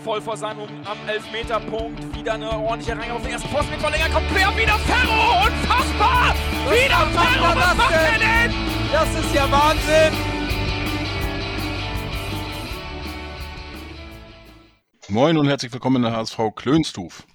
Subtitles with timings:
[0.00, 2.16] voll vor seinem am Elfmeterpunkt.
[2.16, 4.08] Wieder eine ordentliche Reihe auf den ersten Posten mit Verlänger.
[4.08, 5.46] Kommt quer, wieder Ferro!
[5.46, 6.34] Unfassbar!
[6.64, 7.54] Was wieder macht Ferro!
[7.54, 8.50] das Was macht er denn?
[8.50, 8.92] denn?
[8.92, 10.12] Das ist ja Wahnsinn!
[15.08, 17.26] Moin und herzlich willkommen in der HSV Klönstuf.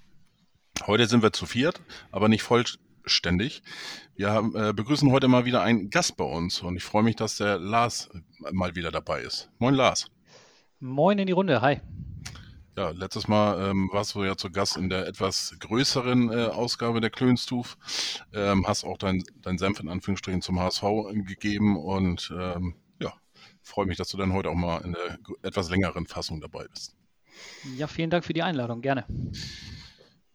[0.88, 3.64] Heute sind wir zu viert, aber nicht vollständig.
[4.16, 7.16] Wir haben, äh, begrüßen heute mal wieder einen Gast bei uns und ich freue mich,
[7.16, 8.10] dass der Lars
[8.52, 9.50] mal wieder dabei ist.
[9.60, 10.10] Moin Lars.
[10.80, 11.82] Moin in die Runde, hi.
[12.78, 17.00] Ja, letztes Mal ähm, warst du ja zu Gast in der etwas größeren äh, Ausgabe
[17.00, 17.78] der Klönstuf.
[18.34, 20.84] Ähm, hast auch dein, dein Senf in Anführungsstrichen zum HSV
[21.26, 23.14] gegeben und ähm, ja,
[23.62, 26.98] freue mich, dass du dann heute auch mal in der etwas längeren Fassung dabei bist.
[27.78, 29.06] Ja, vielen Dank für die Einladung, gerne.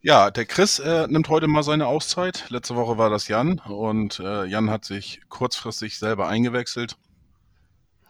[0.00, 2.48] Ja, der Chris äh, nimmt heute mal seine Auszeit.
[2.48, 6.96] Letzte Woche war das Jan und äh, Jan hat sich kurzfristig selber eingewechselt.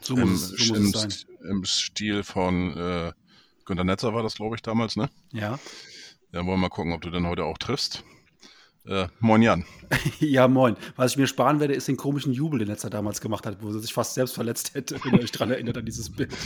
[0.01, 1.51] So Im, muss, es, so im, muss es sein.
[1.51, 3.13] Im Stil von äh,
[3.71, 5.09] Günter Netzer war das, glaube ich, damals, ne?
[5.31, 5.61] Ja.
[6.33, 8.03] Ja, wollen wir mal gucken, ob du dann heute auch triffst.
[8.85, 9.65] Äh, moin Jan.
[10.19, 10.77] ja, moin.
[10.97, 13.69] Was ich mir sparen werde, ist den komischen Jubel, den Netzer damals gemacht hat, wo
[13.69, 16.37] er sich fast selbst verletzt hätte, wenn ihr euch dran erinnert an dieses Bild.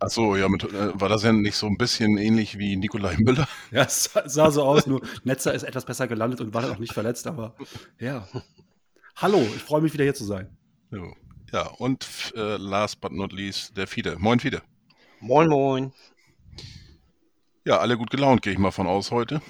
[0.00, 3.46] Achso, ja, mit, äh, war das ja nicht so ein bisschen ähnlich wie Nikolai Müller?
[3.70, 6.72] Ja, es sah, sah so aus, nur Netzer ist etwas besser gelandet und war dann
[6.72, 7.54] auch nicht verletzt, aber
[8.00, 8.26] ja.
[9.14, 10.56] Hallo, ich freue mich wieder hier zu sein.
[11.52, 14.16] Ja, und äh, last but not least, der Fide.
[14.18, 14.60] Moin Fide.
[15.20, 15.92] Moin, moin.
[17.68, 19.42] Ja, alle gut gelaunt, gehe ich mal von aus heute.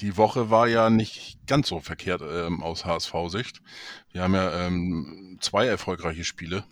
[0.00, 3.60] Die Woche war ja nicht ganz so verkehrt ähm, aus HSV-Sicht.
[4.12, 6.64] Wir haben ja ähm, zwei erfolgreiche Spiele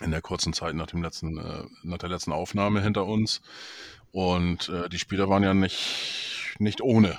[0.00, 3.42] in der kurzen Zeit nach, dem letzten, äh, nach der letzten Aufnahme hinter uns.
[4.12, 7.18] Und äh, die Spieler waren ja nicht, nicht ohne.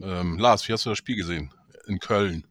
[0.00, 1.52] Ähm, Lars, wie hast du das Spiel gesehen?
[1.88, 2.46] In Köln.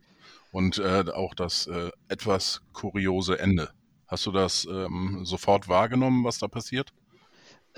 [0.51, 3.71] Und äh, auch das äh, etwas kuriose Ende.
[4.05, 6.91] Hast du das ähm, sofort wahrgenommen, was da passiert?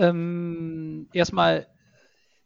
[0.02, 1.68] Ähm, erstmal,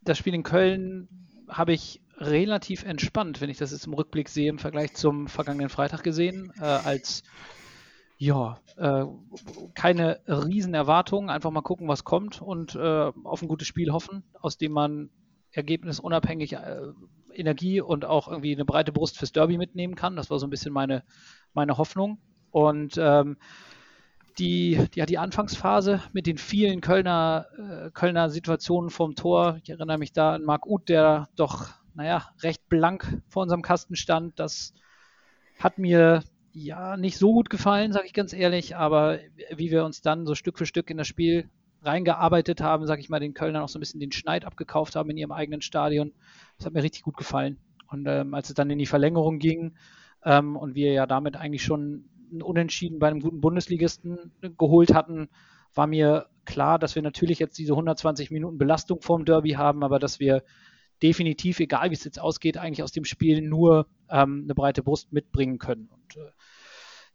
[0.04, 1.08] das Spiel in Köln
[1.48, 5.70] habe ich relativ entspannt, wenn ich das jetzt im Rückblick sehe, im Vergleich zum vergangenen
[5.70, 7.24] Freitag gesehen, äh, als
[8.18, 9.06] ja, äh,
[9.74, 14.24] keine riesen Erwartungen, einfach mal gucken, was kommt und äh, auf ein gutes Spiel hoffen,
[14.42, 15.10] aus dem man
[15.52, 16.82] ergebnisunabhängig äh,
[17.34, 20.16] Energie und auch irgendwie eine breite Brust fürs Derby mitnehmen kann.
[20.16, 21.04] Das war so ein bisschen meine,
[21.54, 22.20] meine Hoffnung.
[22.52, 23.38] Und ähm,
[24.38, 29.60] die, die, die Anfangsphase mit den vielen Kölner, äh, Kölner Situationen vorm Tor.
[29.64, 33.96] Ich erinnere mich da an Marc Uth, der doch, naja, recht blank vor unserem Kasten
[33.96, 34.40] stand.
[34.40, 34.74] Das
[35.60, 39.20] hat mir ja nicht so gut gefallen, sage ich ganz ehrlich, aber
[39.56, 41.50] wie wir uns dann so Stück für Stück in das Spiel
[41.82, 45.10] reingearbeitet haben, sage ich mal, den Kölnern auch so ein bisschen den Schneid abgekauft haben
[45.10, 46.14] in ihrem eigenen Stadion.
[46.58, 47.58] Das hat mir richtig gut gefallen.
[47.88, 49.76] Und ähm, als es dann in die Verlängerung ging
[50.24, 55.30] ähm, und wir ja damit eigentlich schon ein Unentschieden bei einem guten Bundesligisten geholt hatten,
[55.74, 60.00] war mir klar, dass wir natürlich jetzt diese 120 Minuten Belastung vorm Derby haben, aber
[60.00, 60.44] dass wir
[61.04, 65.12] definitiv, egal wie es jetzt ausgeht, eigentlich aus dem Spiel nur ähm, eine breite Brust
[65.12, 65.90] mitbringen können.
[65.92, 66.32] Und äh,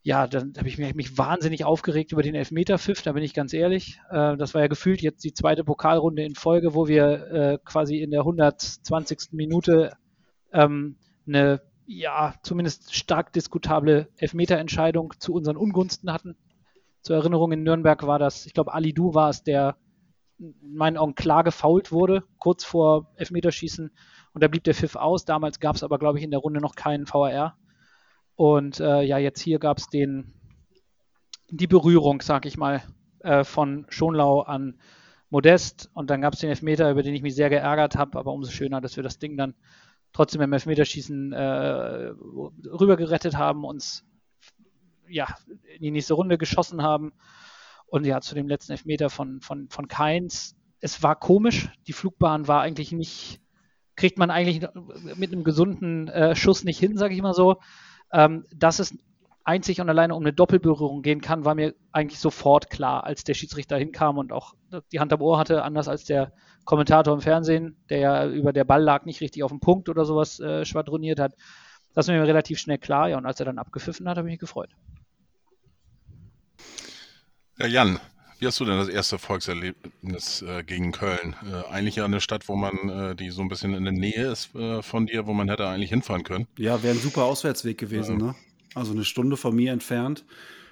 [0.03, 3.53] ja, dann habe ich mich, mich, wahnsinnig aufgeregt über den Elfmeter-Pfiff, da bin ich ganz
[3.53, 4.01] ehrlich.
[4.11, 7.99] Äh, das war ja gefühlt jetzt die zweite Pokalrunde in Folge, wo wir äh, quasi
[7.99, 9.33] in der 120.
[9.33, 9.93] Minute
[10.53, 11.63] ähm, eine
[11.93, 16.37] ja, zumindest stark diskutable Elfmeterentscheidung zu unseren Ungunsten hatten.
[17.03, 19.77] Zur Erinnerung, in Nürnberg war das, ich glaube, Ali Du war es, der
[20.39, 23.91] in meinen Augen klar gefault wurde, kurz vor Elfmeterschießen.
[24.33, 25.25] Und da blieb der Pfiff aus.
[25.25, 27.59] Damals gab es aber, glaube ich, in der Runde noch keinen VAR.
[28.37, 30.33] Und äh, ja, jetzt hier gab es den,
[31.49, 32.83] die Berührung, sag ich mal,
[33.19, 34.79] äh, von Schonlau an
[35.29, 35.91] Modest.
[35.93, 38.17] Und dann gab es den Elfmeter, über den ich mich sehr geärgert habe.
[38.17, 39.55] Aber umso schöner, dass wir das Ding dann
[40.13, 42.13] trotzdem im Elfmeterschießen äh,
[42.67, 44.05] rübergerettet haben, uns
[45.09, 45.27] ja,
[45.75, 47.13] in die nächste Runde geschossen haben.
[47.87, 50.57] Und ja, zu dem letzten Elfmeter von, von, von Keins.
[50.81, 51.69] Es war komisch.
[51.87, 53.41] Die Flugbahn war eigentlich nicht,
[53.97, 54.69] kriegt man eigentlich
[55.17, 57.57] mit einem gesunden äh, Schuss nicht hin, sage ich mal so.
[58.13, 58.97] Ähm, dass es
[59.45, 63.35] einzig und alleine um eine Doppelberührung gehen kann, war mir eigentlich sofort klar, als der
[63.35, 64.55] Schiedsrichter hinkam und auch
[64.93, 66.33] die Hand am Ohr hatte, anders als der
[66.65, 70.05] Kommentator im Fernsehen, der ja über der Ball lag, nicht richtig auf den Punkt oder
[70.05, 71.35] sowas äh, schwadroniert hat.
[71.95, 74.35] Das war mir relativ schnell klar, ja, und als er dann abgepfiffen hat, habe ich
[74.35, 74.71] mich gefreut.
[77.59, 78.01] Ja, Jan,
[78.39, 81.37] wie hast du denn das erste Volkserlebnis äh, gegen Köln?
[81.45, 84.31] Äh, eigentlich ja eine Stadt, wo man, äh, die so ein bisschen in der Nähe
[84.31, 86.47] ist äh, von dir, wo man hätte eigentlich hinfahren können.
[86.57, 88.27] Ja, wäre ein super Auswärtsweg gewesen, ja.
[88.29, 88.35] ne?
[88.75, 90.25] Also eine Stunde von mir entfernt.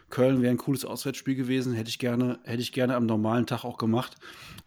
[0.08, 3.64] Köln wäre ein cooles Auswärtsspiel gewesen, hätte ich gerne, hätte ich gerne am normalen Tag
[3.64, 4.17] auch gemacht.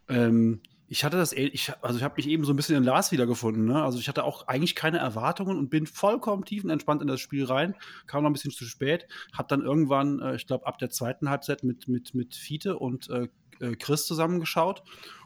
[0.07, 3.13] Ähm, ich hatte das, ich, also ich habe mich eben so ein bisschen in Lars
[3.13, 3.63] wiedergefunden.
[3.63, 3.81] Ne?
[3.81, 7.75] Also ich hatte auch eigentlich keine Erwartungen und bin vollkommen tiefenentspannt in das Spiel rein.
[8.07, 9.07] Kam noch ein bisschen zu spät.
[9.31, 13.09] Hab dann irgendwann, äh, ich glaube, ab der zweiten Halbzeit mit, mit, mit Fiete und
[13.09, 13.29] äh,
[13.61, 14.83] äh, Chris zusammengeschaut.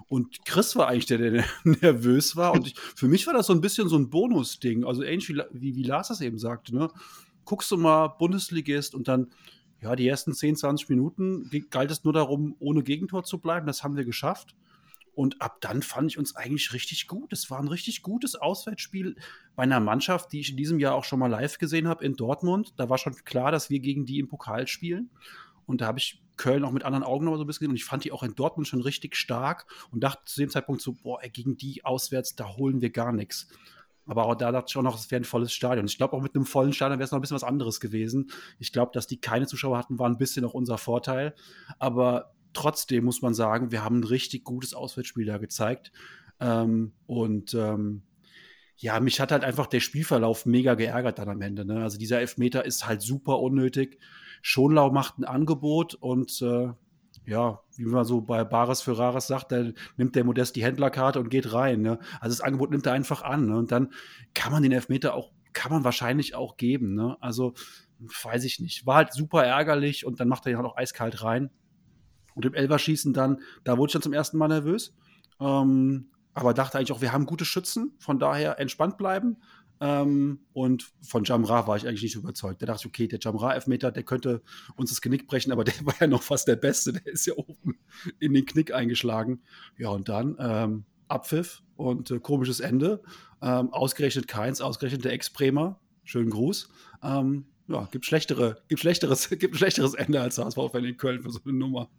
[0.08, 2.54] Und Chris war eigentlich der, der nervös war.
[2.54, 4.86] Und ich, für mich war das so ein bisschen so ein Bonus-Ding.
[4.86, 6.92] Also ähnlich wie, wie, wie Lars das eben sagte, ne?
[7.44, 9.32] Guckst du mal Bundesligist und dann,
[9.82, 13.66] ja, die ersten 10, 20 Minuten galt es nur darum, ohne Gegentor zu bleiben.
[13.66, 14.56] Das haben wir geschafft.
[15.16, 17.32] Und ab dann fand ich uns eigentlich richtig gut.
[17.32, 19.16] Es war ein richtig gutes Auswärtsspiel
[19.56, 22.16] bei einer Mannschaft, die ich in diesem Jahr auch schon mal live gesehen habe in
[22.16, 22.74] Dortmund.
[22.78, 25.10] Da war schon klar, dass wir gegen die im Pokal spielen.
[25.66, 27.72] Und da habe ich Köln auch mit anderen Augen noch so ein bisschen gesehen.
[27.72, 30.82] Und ich fand die auch in Dortmund schon richtig stark und dachte zu dem Zeitpunkt
[30.82, 33.48] so, boah, gegen die auswärts, da holen wir gar nichts.
[34.08, 35.88] Aber auch da dachte ich auch noch, es wäre ein volles Stadion.
[35.88, 38.30] Ich glaube, auch mit einem vollen Stadion wäre es noch ein bisschen was anderes gewesen.
[38.60, 41.34] Ich glaube, dass die keine Zuschauer hatten, war ein bisschen auch unser Vorteil.
[41.80, 45.92] Aber trotzdem muss man sagen, wir haben ein richtig gutes Auswärtsspiel da gezeigt.
[46.40, 48.04] Ähm, und ähm,
[48.78, 51.66] ja, mich hat halt einfach der Spielverlauf mega geärgert dann am Ende.
[51.66, 51.82] Ne?
[51.82, 54.00] Also dieser Elfmeter ist halt super unnötig.
[54.42, 56.70] Schonlau macht ein Angebot und äh,
[57.26, 61.20] ja, wie man so bei Bares für Rares sagt, dann nimmt der Modest die Händlerkarte
[61.20, 61.82] und geht rein.
[61.82, 62.00] Ne?
[62.20, 63.48] Also das Angebot nimmt er einfach an.
[63.48, 63.58] Ne?
[63.58, 63.92] Und dann
[64.34, 66.94] kann man den Elfmeter auch, kann man wahrscheinlich auch geben.
[66.94, 67.18] Ne?
[67.22, 67.54] Also
[68.00, 68.86] weiß ich nicht.
[68.86, 71.50] War halt super ärgerlich und dann macht er ihn halt auch eiskalt rein.
[72.36, 74.94] Und im Elberschießen dann, da wurde ich dann zum ersten Mal nervös.
[75.40, 79.38] Ähm, aber dachte eigentlich auch, wir haben gute Schützen, von daher entspannt bleiben.
[79.82, 82.62] Ähm, und von Jamra war ich eigentlich nicht überzeugt.
[82.62, 84.42] Da dachte ich, okay, der Jamra-Elfmeter, der könnte
[84.76, 86.94] uns das Genick brechen, aber der war ja noch fast der Beste.
[86.94, 87.78] Der ist ja oben
[88.20, 89.42] in den Knick eingeschlagen.
[89.78, 93.02] Ja, und dann ähm, Abpfiff und äh, komisches Ende.
[93.42, 95.80] Ähm, ausgerechnet keins, ausgerechnet der Ex-Bremer.
[96.04, 96.70] Schönen Gruß.
[97.04, 101.32] Ähm, ja, gibt, schlechtere, gibt, schlechteres, gibt ein schlechteres Ende als HSV-Fan in Köln für
[101.32, 101.90] so eine Nummer.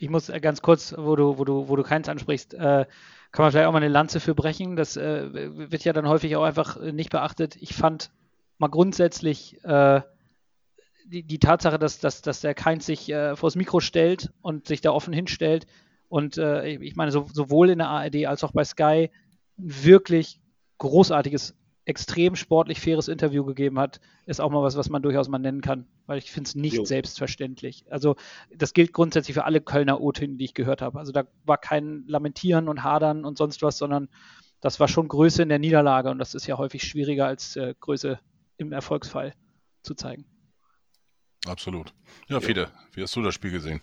[0.00, 2.86] Ich muss äh, ganz kurz, wo du, wo du, wo du keins ansprichst, äh,
[3.32, 4.74] kann man vielleicht auch mal eine Lanze für brechen.
[4.74, 5.28] Das äh,
[5.70, 7.56] wird ja dann häufig auch einfach äh, nicht beachtet.
[7.60, 8.10] Ich fand
[8.58, 10.00] mal grundsätzlich äh,
[11.04, 14.80] die, die, Tatsache, dass, dass, dass der Keins sich äh, vors Mikro stellt und sich
[14.80, 15.66] da offen hinstellt
[16.08, 19.10] und äh, ich meine, so, sowohl in der ARD als auch bei Sky
[19.56, 20.40] wirklich
[20.78, 21.54] großartiges
[21.90, 25.60] extrem sportlich faires Interview gegeben hat, ist auch mal was, was man durchaus mal nennen
[25.60, 26.84] kann, weil ich finde es nicht jo.
[26.84, 27.84] selbstverständlich.
[27.90, 28.14] Also
[28.54, 31.00] das gilt grundsätzlich für alle Kölner O-Töne, die ich gehört habe.
[31.00, 34.08] Also da war kein Lamentieren und Hadern und sonst was, sondern
[34.60, 37.74] das war schon Größe in der Niederlage und das ist ja häufig schwieriger als äh,
[37.80, 38.20] Größe
[38.56, 39.34] im Erfolgsfall
[39.82, 40.24] zu zeigen.
[41.46, 41.92] Absolut.
[42.28, 43.80] Ja, Fede, wie hast du das Spiel gesehen?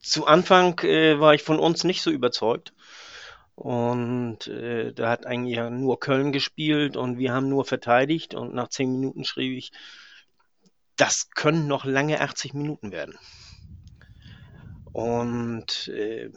[0.00, 2.73] Zu Anfang äh, war ich von uns nicht so überzeugt.
[3.54, 8.34] Und äh, da hat eigentlich nur Köln gespielt und wir haben nur verteidigt.
[8.34, 9.70] Und nach zehn Minuten schrieb ich,
[10.96, 13.16] das können noch lange 80 Minuten werden.
[14.92, 16.30] Und äh,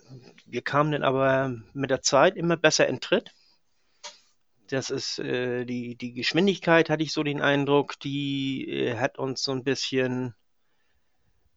[0.46, 3.32] wir kamen dann aber mit der Zeit immer besser in Tritt.
[4.70, 9.42] Das ist äh, die, die Geschwindigkeit, hatte ich so den Eindruck, die äh, hat uns
[9.42, 10.36] so ein bisschen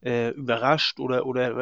[0.03, 1.57] äh, überrascht oder, oder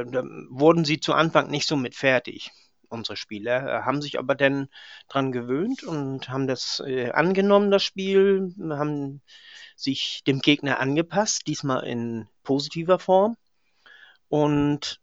[0.51, 2.51] wurden sie zu Anfang nicht so mit fertig
[2.89, 4.69] unsere Spieler, äh, haben sich aber dann
[5.09, 9.23] dran gewöhnt und haben das äh, angenommen, das Spiel, haben
[9.77, 13.37] sich dem Gegner angepasst, diesmal in positiver Form?
[14.29, 15.01] Und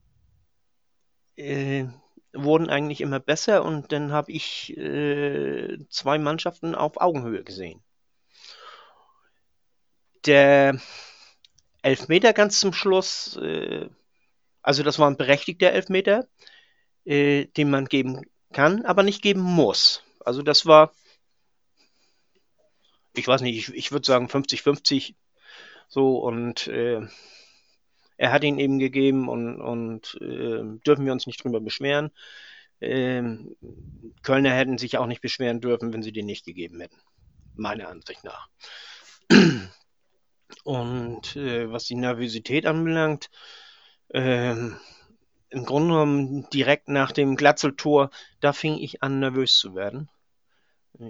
[1.38, 1.86] äh,
[2.34, 7.82] wurden eigentlich immer besser und dann habe ich äh, zwei Mannschaften auf Augenhöhe gesehen.
[10.26, 10.80] Der
[11.82, 13.88] Elfmeter ganz zum Schluss, äh,
[14.62, 16.28] also das war ein berechtigter Elfmeter,
[17.06, 18.22] äh, den man geben
[18.54, 20.04] kann, aber nicht geben muss.
[20.24, 20.92] Also das war,
[23.16, 25.16] ich weiß nicht, ich, ich würde sagen 50-50
[25.88, 27.02] so und äh,
[28.18, 32.12] er hat ihn eben gegeben und, und äh, dürfen wir uns nicht drüber beschweren.
[32.82, 33.56] Ähm,
[34.22, 36.98] Kölner hätten sich auch nicht beschweren dürfen, wenn sie den nicht gegeben hätten.
[37.56, 38.50] Meiner Ansicht nach.
[40.64, 43.30] Und äh, was die Nervosität anbelangt,
[44.14, 44.78] ähm,
[45.50, 48.10] im Grunde genommen direkt nach dem Glatzeltor,
[48.40, 50.10] da fing ich an, nervös zu werden.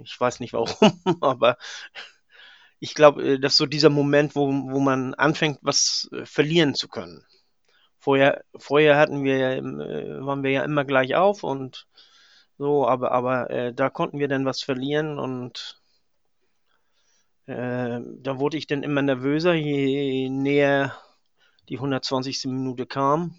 [0.02, 0.68] Ich weiß nicht warum,
[1.20, 1.58] aber
[2.80, 6.74] ich glaube, äh, das ist so dieser Moment, wo, wo man anfängt, was äh, verlieren
[6.74, 7.24] zu können.
[7.98, 9.62] Vorher, vorher hatten wir äh,
[10.24, 11.86] waren wir ja immer gleich auf und
[12.58, 15.80] so, aber, aber äh, da konnten wir dann was verlieren und
[17.46, 20.96] äh, da wurde ich dann immer nervöser, je näher
[21.68, 22.46] die 120.
[22.46, 23.36] Minute kam.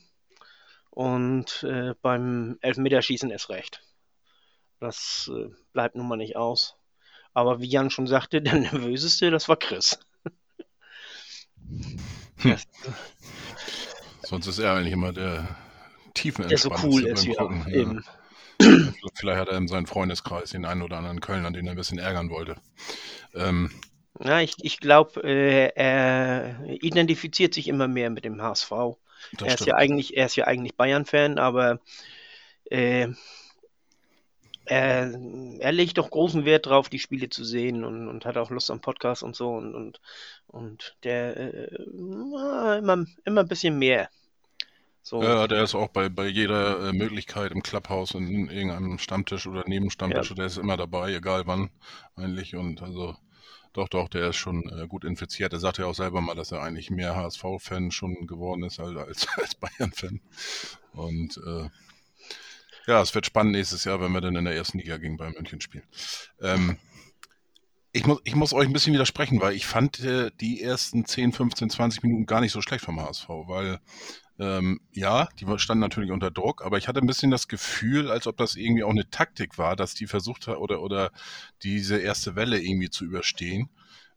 [0.98, 3.84] Und äh, beim Elfmeterschießen ist recht.
[4.80, 6.76] Das äh, bleibt nun mal nicht aus.
[7.36, 10.00] Aber wie Jan schon sagte, der nervöseste, das war Chris.
[12.40, 12.56] Hm.
[14.22, 15.56] Sonst ist er eigentlich immer der
[16.14, 18.06] tiefen Der so cool ist, ja, eben.
[19.16, 21.98] Vielleicht hat er in seinem Freundeskreis den einen oder anderen Kölner, den er ein bisschen
[21.98, 22.56] ärgern wollte.
[23.34, 23.72] Ähm,
[24.20, 28.72] Ja, ich, ich glaube, äh, er identifiziert sich immer mehr mit dem HSV.
[29.34, 29.68] Das er ist stimmt.
[29.68, 31.80] ja eigentlich, er ist ja eigentlich Bayern-Fan, aber
[32.66, 33.10] äh,
[34.66, 35.14] er,
[35.60, 38.70] er legt doch großen Wert drauf, die Spiele zu sehen und, und hat auch Lust
[38.70, 40.02] am Podcast und so und, und,
[40.48, 44.10] und der äh, immer, immer ein bisschen mehr.
[45.02, 45.24] So.
[45.24, 49.48] Ja, der ist auch bei, bei jeder äh, Möglichkeit im Clubhouse in, in irgendeinem Stammtisch
[49.48, 51.70] oder Nebenstammtisch, der ist immer dabei, egal wann
[52.18, 52.58] eigentlich.
[52.58, 53.16] Und also
[53.78, 55.54] doch, doch, der ist schon äh, gut infiziert.
[55.54, 58.98] Er sagt ja auch selber mal, dass er eigentlich mehr HSV-Fan schon geworden ist als,
[58.98, 60.20] als, als Bayern-Fan.
[60.94, 61.70] Und äh,
[62.88, 65.34] ja, es wird spannend nächstes Jahr, wenn wir dann in der ersten Liga gegen Bayern
[65.34, 65.84] München spielen.
[66.42, 66.78] Ähm,
[67.92, 71.34] ich muss, ich muss euch ein bisschen widersprechen, weil ich fand äh, die ersten 10,
[71.34, 73.80] 15, 20 Minuten gar nicht so schlecht vom HSV, weil
[74.40, 78.28] ähm, ja, die standen natürlich unter Druck, aber ich hatte ein bisschen das Gefühl, als
[78.28, 81.12] ob das irgendwie auch eine Taktik war, dass die versucht hat oder, oder
[81.64, 83.70] diese erste Welle irgendwie zu überstehen.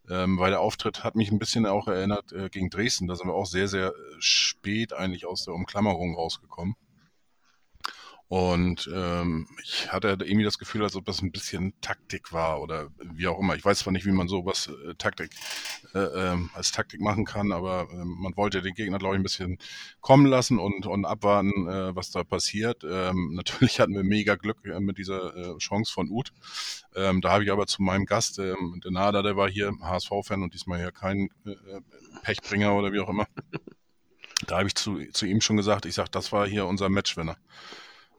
[0.08, 3.06] Ähm, weil der Auftritt hat mich ein bisschen auch erinnert äh, gegen Dresden.
[3.06, 6.74] Da sind wir auch sehr, sehr spät eigentlich aus der Umklammerung rausgekommen.
[8.30, 12.86] Und ähm, ich hatte irgendwie das Gefühl, als ob das ein bisschen Taktik war oder
[13.02, 13.56] wie auch immer.
[13.56, 15.32] Ich weiß zwar nicht, wie man sowas äh, Taktik
[15.94, 19.24] äh, ähm, als Taktik machen kann, aber äh, man wollte den Gegner, glaube ich, ein
[19.24, 19.58] bisschen
[20.00, 22.84] kommen lassen und, und abwarten, äh, was da passiert.
[22.88, 26.32] Ähm, natürlich hatten wir mega Glück äh, mit dieser äh, Chance von Uth.
[26.94, 30.44] Ähm, da habe ich aber zu meinem Gast, ähm, der Nada, der war hier HSV-Fan
[30.44, 31.80] und diesmal ja kein äh,
[32.22, 33.26] Pechbringer oder wie auch immer.
[34.46, 37.36] Da habe ich zu, zu ihm schon gesagt, ich sage, das war hier unser Matchwinner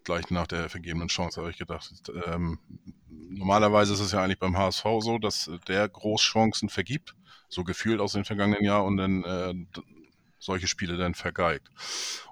[0.04, 1.92] gleich nach der vergebenen Chance, habe ich gedacht.
[2.26, 2.60] Ähm,
[3.30, 7.16] normalerweise ist es ja eigentlich beim HSV so, dass der Großchancen vergibt,
[7.50, 9.54] so gefühlt aus dem vergangenen Jahr und dann äh,
[10.40, 11.70] solche Spiele dann vergeigt.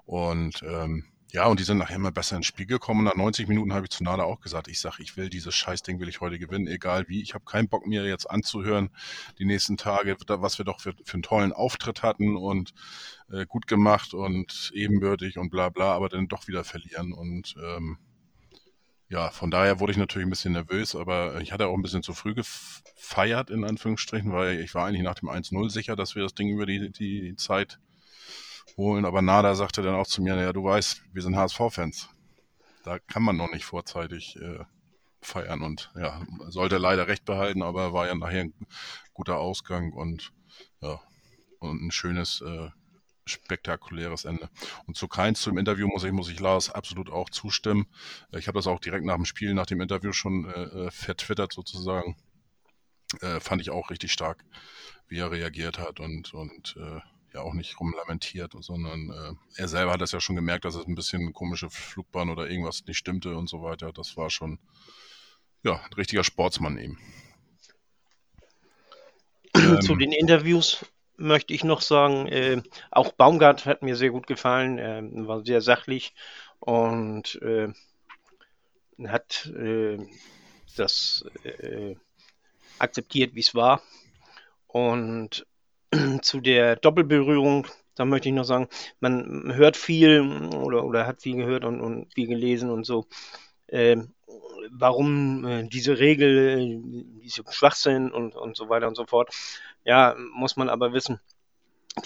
[0.04, 3.04] Und ähm, ja, und die sind nachher immer besser ins Spiel gekommen.
[3.04, 6.00] Nach 90 Minuten habe ich zu Nada auch gesagt, ich sage, ich will dieses Scheißding,
[6.00, 7.22] will ich heute gewinnen, egal wie.
[7.22, 8.90] Ich habe keinen Bock mir jetzt anzuhören,
[9.38, 12.74] die nächsten Tage, was wir doch für, für einen tollen Auftritt hatten und
[13.30, 17.12] äh, gut gemacht und ebenbürtig und bla bla, aber dann doch wieder verlieren.
[17.12, 17.98] Und ähm,
[19.08, 22.02] ja, von daher wurde ich natürlich ein bisschen nervös, aber ich hatte auch ein bisschen
[22.02, 26.22] zu früh gefeiert, in Anführungsstrichen, weil ich war eigentlich nach dem 1-0 sicher, dass wir
[26.24, 27.78] das Ding über die, die Zeit
[28.76, 29.04] holen.
[29.04, 32.08] Aber Nada sagte dann auch zu mir, ja, du weißt, wir sind HSV-Fans.
[32.84, 34.64] Da kann man noch nicht vorzeitig äh,
[35.20, 38.54] feiern und ja, sollte leider recht behalten, aber war ja nachher ein
[39.12, 40.32] guter Ausgang und
[40.80, 40.98] ja,
[41.58, 42.70] und ein schönes, äh,
[43.30, 44.50] spektakuläres Ende.
[44.86, 47.86] Und zu Keins zum Interview muss ich, muss ich Lars absolut auch zustimmen.
[48.32, 52.16] Ich habe das auch direkt nach dem Spiel, nach dem Interview schon äh, vertwittert sozusagen.
[53.20, 54.44] Äh, fand ich auch richtig stark,
[55.08, 57.00] wie er reagiert hat und, und äh,
[57.32, 60.86] ja auch nicht rumlamentiert, sondern äh, er selber hat das ja schon gemerkt, dass es
[60.86, 63.92] ein bisschen eine komische Flugbahn oder irgendwas nicht stimmte und so weiter.
[63.92, 64.58] Das war schon
[65.62, 66.98] ja, ein richtiger Sportsmann eben.
[69.80, 70.84] Zu den Interviews
[71.16, 75.60] möchte ich noch sagen, äh, auch Baumgart hat mir sehr gut gefallen, äh, war sehr
[75.60, 76.14] sachlich
[76.60, 77.68] und äh,
[79.06, 79.98] hat äh,
[80.76, 81.96] das äh,
[82.78, 83.82] akzeptiert, wie es war.
[84.66, 85.46] Und
[86.22, 88.68] zu der Doppelberührung, da möchte ich noch sagen,
[89.00, 93.06] man hört viel oder, oder hat viel gehört und, und viel gelesen und so.
[93.66, 93.96] Äh,
[94.70, 96.80] warum äh, diese Regel,
[97.22, 99.34] diese Schwachsinn und, und so weiter und so fort.
[99.84, 101.20] Ja, muss man aber wissen,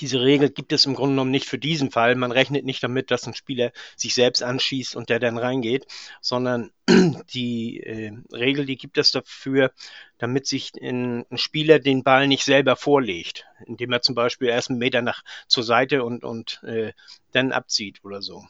[0.00, 2.14] diese Regel gibt es im Grunde genommen nicht für diesen Fall.
[2.14, 5.86] Man rechnet nicht damit, dass ein Spieler sich selbst anschießt und der dann reingeht,
[6.20, 6.70] sondern
[7.34, 9.72] die äh, Regel, die gibt es dafür,
[10.18, 14.70] damit sich ein, ein, Spieler den Ball nicht selber vorlegt, indem er zum Beispiel erst
[14.70, 16.92] einen Meter nach zur Seite und, und äh,
[17.32, 18.42] dann abzieht oder so.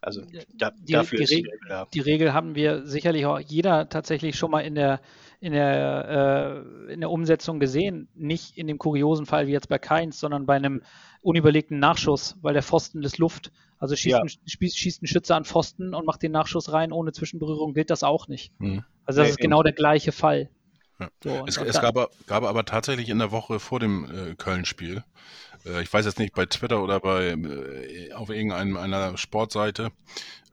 [0.00, 0.22] Also
[0.54, 1.86] da, die, dafür die ist die Regel, da.
[1.92, 5.00] die Regel haben wir sicherlich auch jeder tatsächlich schon mal in der,
[5.40, 8.08] in der, äh, in der Umsetzung gesehen.
[8.14, 10.82] Nicht in dem kuriosen Fall wie jetzt bei Keins, sondern bei einem
[11.20, 13.50] unüberlegten Nachschuss, weil der Pfosten ist Luft.
[13.78, 14.22] Also schießt, Ja.
[14.22, 18.02] ein, schießt, ein Schütze an Pfosten und macht den Nachschuss rein ohne Zwischenberührung, gilt das
[18.04, 18.52] auch nicht.
[18.60, 18.84] Mhm.
[19.04, 20.48] Also das Nee, ist genau der gleiche Fall.
[21.00, 21.08] Ja.
[21.22, 21.94] So, Es, es gab,
[22.26, 25.04] gab aber tatsächlich in der Woche vor dem äh, Köln-Spiel,
[25.64, 29.90] äh, ich weiß jetzt nicht bei Twitter oder bei äh, auf irgendeiner Sportseite,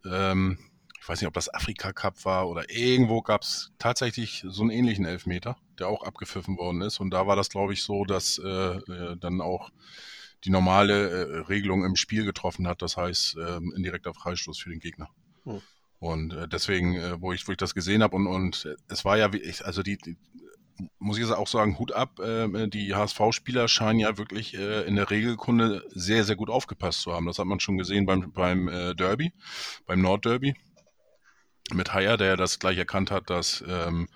[0.06, 0.58] ähm,
[1.06, 4.72] ich weiß nicht, ob das Afrika Cup war oder irgendwo gab es tatsächlich so einen
[4.72, 7.00] ähnlichen Elfmeter, der auch abgepfiffen worden ist.
[7.00, 9.70] Und da war das, glaube ich, so, dass äh, äh, dann auch
[10.46, 14.80] die normale äh, Regelung im Spiel getroffen hat, das heißt ähm, indirekter Freistoß für den
[14.80, 15.10] Gegner.
[15.44, 15.62] Hm.
[16.00, 19.16] Und äh, deswegen, äh, wo ich, wo ich das gesehen habe und, und es war
[19.16, 20.18] ja, wie ich, also die, die
[21.00, 22.20] muss ich jetzt auch sagen, Hut ab.
[22.20, 27.14] Äh, die HSV-Spieler scheinen ja wirklich äh, in der Regelkunde sehr, sehr gut aufgepasst zu
[27.14, 27.26] haben.
[27.28, 29.34] Das hat man schon gesehen beim, beim äh, Derby,
[29.86, 30.56] beim Nordderby
[31.74, 34.08] mit Haier, der das gleich erkannt hat, dass ähm,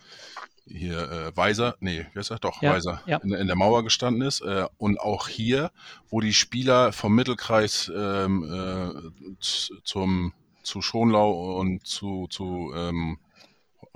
[0.68, 2.40] hier äh, Weiser, nee, wie heißt er?
[2.40, 3.18] Doch, Ja, Weiser, ja.
[3.18, 4.42] in, in der Mauer gestanden ist.
[4.42, 5.72] Äh, und auch hier,
[6.10, 9.36] wo die Spieler vom Mittelkreis ähm, äh,
[9.84, 13.18] zum, zu Schonlau und zu, zu ähm,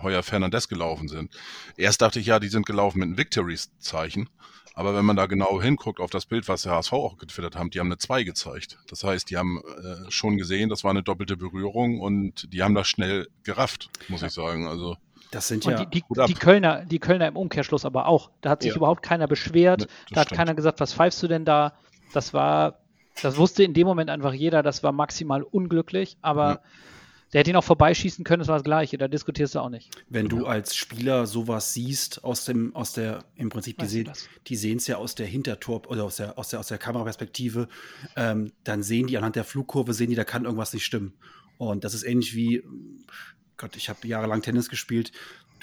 [0.04, 1.32] Heuer Fernandes gelaufen sind.
[1.78, 4.30] Erst dachte ich ja, die sind gelaufen mit einem Victories-Zeichen.
[4.76, 7.70] Aber wenn man da genau hinguckt auf das Bild, was der HSV auch getwittert haben,
[7.70, 8.80] die haben eine 2 gezeigt.
[8.90, 12.74] Das heißt, die haben äh, schon gesehen, das war eine doppelte Berührung und die haben
[12.74, 14.68] das schnell gerafft, muss ich sagen.
[14.68, 14.98] Also
[15.30, 15.86] Das sind ja.
[15.86, 16.26] die, die, ab.
[16.28, 18.32] die, Kölner, die Kölner im Umkehrschluss aber auch.
[18.42, 18.78] Da hat sich Ja.
[18.78, 19.82] überhaupt keiner beschwert.
[19.82, 20.38] Ne, da hat stimmt.
[20.40, 21.74] keiner gesagt, was pfeifst du denn da?
[22.14, 22.80] Das war,
[23.22, 26.60] das wusste in dem Moment einfach jeder, das war maximal unglücklich, aber Ja.
[27.34, 29.90] Der hätte ihn auch vorbeischießen können, das war das Gleiche, da diskutierst du auch nicht.
[30.10, 34.56] Wenn du als Spieler sowas siehst aus dem, aus der, im Prinzip, die Weißt die
[34.56, 37.68] sehen es ja aus der Hintertor oder aus der, aus der, aus der Kameraperspektive,
[38.16, 41.14] ähm, dann sehen die anhand der Flugkurve, sehen die, da kann irgendwas nicht stimmen.
[41.58, 42.64] Und das ist ähnlich wie,
[43.58, 45.12] Gott, ich habe jahrelang Tennis gespielt.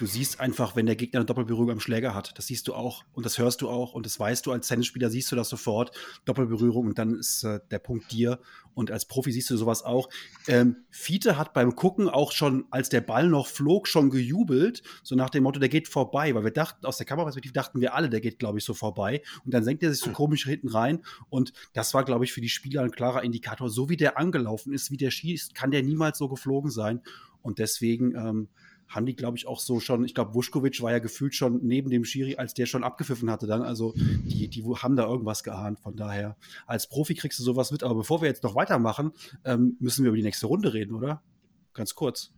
[0.01, 2.35] Du siehst einfach, wenn der Gegner eine Doppelberührung am Schläger hat.
[2.35, 5.11] Das siehst du auch und das hörst du auch und das weißt du als Tennisspieler,
[5.11, 5.95] siehst du das sofort.
[6.25, 8.39] Doppelberührung und dann ist äh, der Punkt dir.
[8.73, 10.09] Und als Profi siehst du sowas auch.
[10.47, 15.13] Ähm, Fiete hat beim Gucken auch schon, als der Ball noch flog, schon gejubelt, so
[15.13, 18.09] nach dem Motto, der geht vorbei, weil wir dachten, aus der Kameraperspektive dachten wir alle,
[18.09, 19.21] der geht, glaube ich, so vorbei.
[19.45, 21.03] Und dann senkt er sich so komisch hinten rein.
[21.29, 23.69] Und das war, glaube ich, für die Spieler ein klarer Indikator.
[23.69, 27.01] So wie der angelaufen ist, wie der schießt, kann der niemals so geflogen sein.
[27.43, 28.47] Und deswegen ähm,
[28.91, 31.89] haben die, glaube ich, auch so schon, ich glaube, Vuskovic war ja gefühlt schon neben
[31.89, 33.61] dem Schiri, als der schon abgepfiffen hatte dann.
[33.63, 35.79] Also die, die haben da irgendwas geahnt.
[35.79, 36.35] Von daher,
[36.67, 37.83] als Profi kriegst du sowas mit.
[37.83, 39.13] Aber bevor wir jetzt noch weitermachen,
[39.45, 41.23] ähm, müssen wir über die nächste Runde reden, oder?
[41.73, 42.31] Ganz kurz.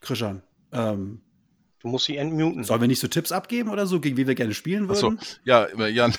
[0.00, 1.22] Krishan, ähm,
[1.80, 2.64] Du musst sie entmuten.
[2.64, 5.20] sollen wir nicht so Tipps abgeben oder so, gegen wen wir gerne spielen Achso, würden?
[5.44, 6.14] ja, äh, Jan,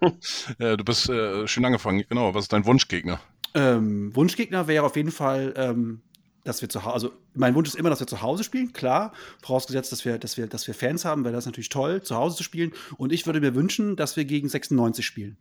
[0.58, 2.04] äh, du bist äh, schön angefangen.
[2.08, 3.20] Genau, was ist dein Wunschgegner?
[3.54, 6.02] Ähm, Wunschgegner wäre auf jeden Fall, ähm,
[6.44, 9.12] dass wir zu Hause, also mein Wunsch ist immer, dass wir zu Hause spielen, klar,
[9.42, 12.36] vorausgesetzt, dass wir, dass wir, dass wir Fans haben, wäre das natürlich toll, zu Hause
[12.36, 12.72] zu spielen.
[12.96, 15.36] Und ich würde mir wünschen, dass wir gegen 96 spielen.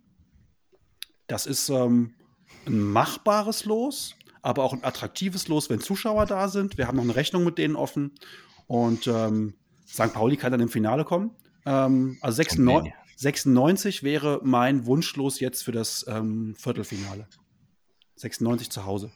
[1.27, 2.13] Das ist ähm,
[2.65, 6.77] ein machbares Los, aber auch ein attraktives Los, wenn Zuschauer da sind.
[6.77, 8.11] Wir haben noch eine Rechnung mit denen offen.
[8.67, 9.55] Und ähm,
[9.87, 10.13] St.
[10.13, 11.31] Pauli kann dann im Finale kommen.
[11.65, 17.27] Ähm, also 96, 96 wäre mein Wunschlos jetzt für das ähm, Viertelfinale.
[18.23, 19.11] 96 zu Hause.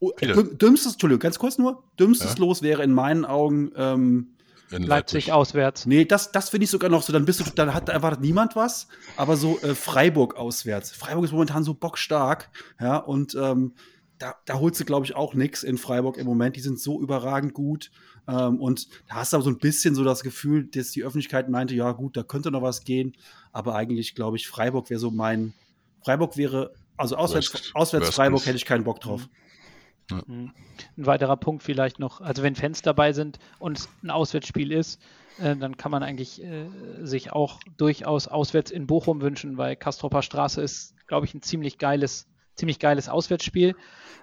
[0.00, 1.82] Oh, düm- dümmstes, Entschuldigung, ganz kurz nur.
[1.98, 2.38] Dümmstes Ja.
[2.38, 4.36] Los wäre in meinen Augen, ähm,
[4.70, 5.86] In Leipzig auswärts.
[5.86, 8.54] nee, das, das finde ich sogar noch so, dann bist du, dann hat erwartet niemand
[8.54, 10.92] was, aber so äh, Freiburg auswärts.
[10.92, 13.74] Freiburg ist momentan so bockstark, ja, und ähm,
[14.18, 16.56] da, da holst du, glaube ich, auch nichts in Freiburg im Moment.
[16.56, 17.92] Die sind so überragend gut.
[18.26, 21.48] Ähm, und da hast du aber so ein bisschen so das Gefühl, dass die Öffentlichkeit
[21.48, 23.16] meinte, ja, gut, da könnte noch was gehen.
[23.52, 25.54] Aber eigentlich, glaube ich, Freiburg wäre so mein.
[26.04, 29.28] Freiburg wäre, also auswärts, Worst- auswärts worst Freiburg hätte ich keinen Bock drauf.
[30.10, 30.52] Mhm.
[30.96, 35.00] Ein weiterer Punkt vielleicht noch, also wenn Fans dabei sind und es ein Auswärtsspiel ist,
[35.38, 36.66] äh, dann kann man eigentlich äh,
[37.02, 41.78] sich auch durchaus auswärts in Bochum wünschen, weil Kastropper Straße ist, glaube ich, ein ziemlich
[41.78, 43.76] geiles, ziemlich geiles Auswärtsspiel.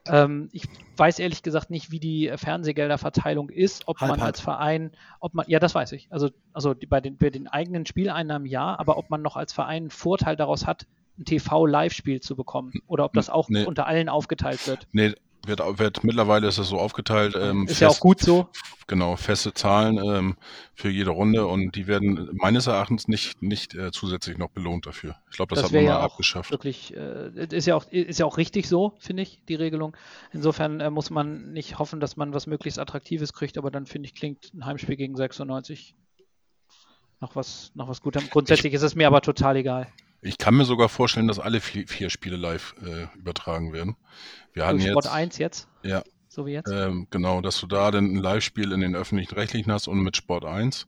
[0.08, 0.64] Ähm, ich
[0.98, 4.28] weiß ehrlich gesagt nicht, wie die Fernsehgelderverteilung ist, ob Halb, man halb.
[4.28, 6.08] als Verein, ob man, ja, das weiß ich.
[6.12, 9.54] Also, also die, bei, den, bei den eigenen Spieleinnahmen ja, aber ob man noch als
[9.54, 13.66] Verein einen Vorteil daraus hat, ein TV-Live-Spiel zu bekommen oder ob das auch Nee.
[13.66, 14.88] unter allen aufgeteilt wird.
[14.92, 15.14] Nee,
[15.48, 17.36] wird, wird, mittlerweile ist es so aufgeteilt.
[17.40, 18.50] Ähm, ist ja auch fest- gut so.
[18.88, 20.38] Genau, feste Zahlen ähm,
[20.74, 25.16] für jede Runde und die werden meines Erachtens nicht, nicht äh, zusätzlich noch belohnt dafür.
[25.30, 26.50] Ich glaube, das, Das hat man mal ja auch abgeschafft.
[26.52, 29.96] wirklich, äh, ist, ja auch, ist ja auch richtig so, finde ich, die Regelung.
[30.32, 34.08] Insofern äh, muss man nicht hoffen, dass man was möglichst Attraktives kriegt, aber dann finde
[34.08, 35.94] ich, klingt ein Heimspiel gegen 96
[37.22, 38.28] noch was, noch was Gutem.
[38.30, 39.88] Grundsätzlich ist es mir aber total egal.
[40.26, 43.96] Ich kann mir sogar vorstellen, dass alle vier, vier Spiele live äh, übertragen werden.
[44.54, 46.72] Wir hatten Sport jetzt, 1 jetzt, ja, so wie jetzt.
[46.72, 50.18] ähm, genau, dass du da dann ein Live-Spiel in den öffentlichen Rechtlichen hast und mit
[50.18, 50.88] Sport 1.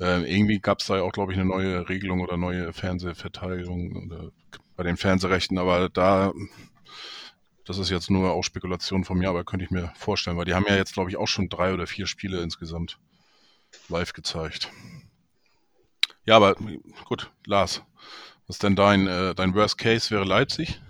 [0.00, 4.04] Ähm, irgendwie gab es da ja auch, glaube ich, eine neue Regelung oder neue Fernsehverteilung
[4.04, 4.30] oder
[4.76, 6.32] bei den Fernsehrechten, aber da,
[7.64, 10.54] das ist jetzt nur auch Spekulation von mir, aber könnte ich mir vorstellen, weil die
[10.54, 12.98] haben ja jetzt, glaube ich, auch schon drei oder vier Spiele insgesamt
[13.88, 14.70] live gezeigt.
[16.26, 16.56] Ja, aber
[17.06, 17.82] gut, Lars,
[18.46, 20.80] was ist denn dein, äh, dein Worst Case wäre Leipzig?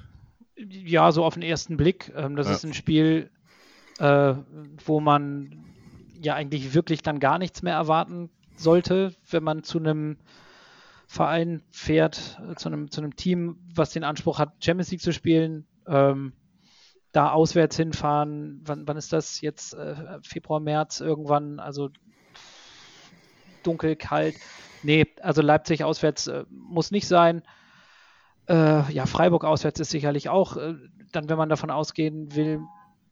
[0.56, 2.12] Ja, so auf den ersten Blick.
[2.16, 2.54] Ähm, das Ja.
[2.54, 3.30] ist ein Spiel,
[3.98, 4.34] äh,
[4.84, 5.64] wo man
[6.20, 10.16] ja eigentlich wirklich dann gar nichts mehr erwarten sollte, wenn man zu einem
[11.06, 15.12] Verein fährt, äh, zu einem, zu einem Team, was den Anspruch hat, Champions League zu
[15.12, 15.66] spielen.
[15.86, 16.32] Ähm,
[17.12, 19.74] da auswärts hinfahren, wann, wann ist das jetzt?
[19.74, 21.90] Äh, Februar, März irgendwann, also
[23.62, 24.34] dunkel, kalt.
[24.84, 27.42] Nee, also Leipzig auswärts äh, muss nicht sein.
[28.46, 30.74] Äh, ja, Freiburg auswärts ist sicherlich auch, äh,
[31.12, 32.60] dann wenn man davon ausgehen will,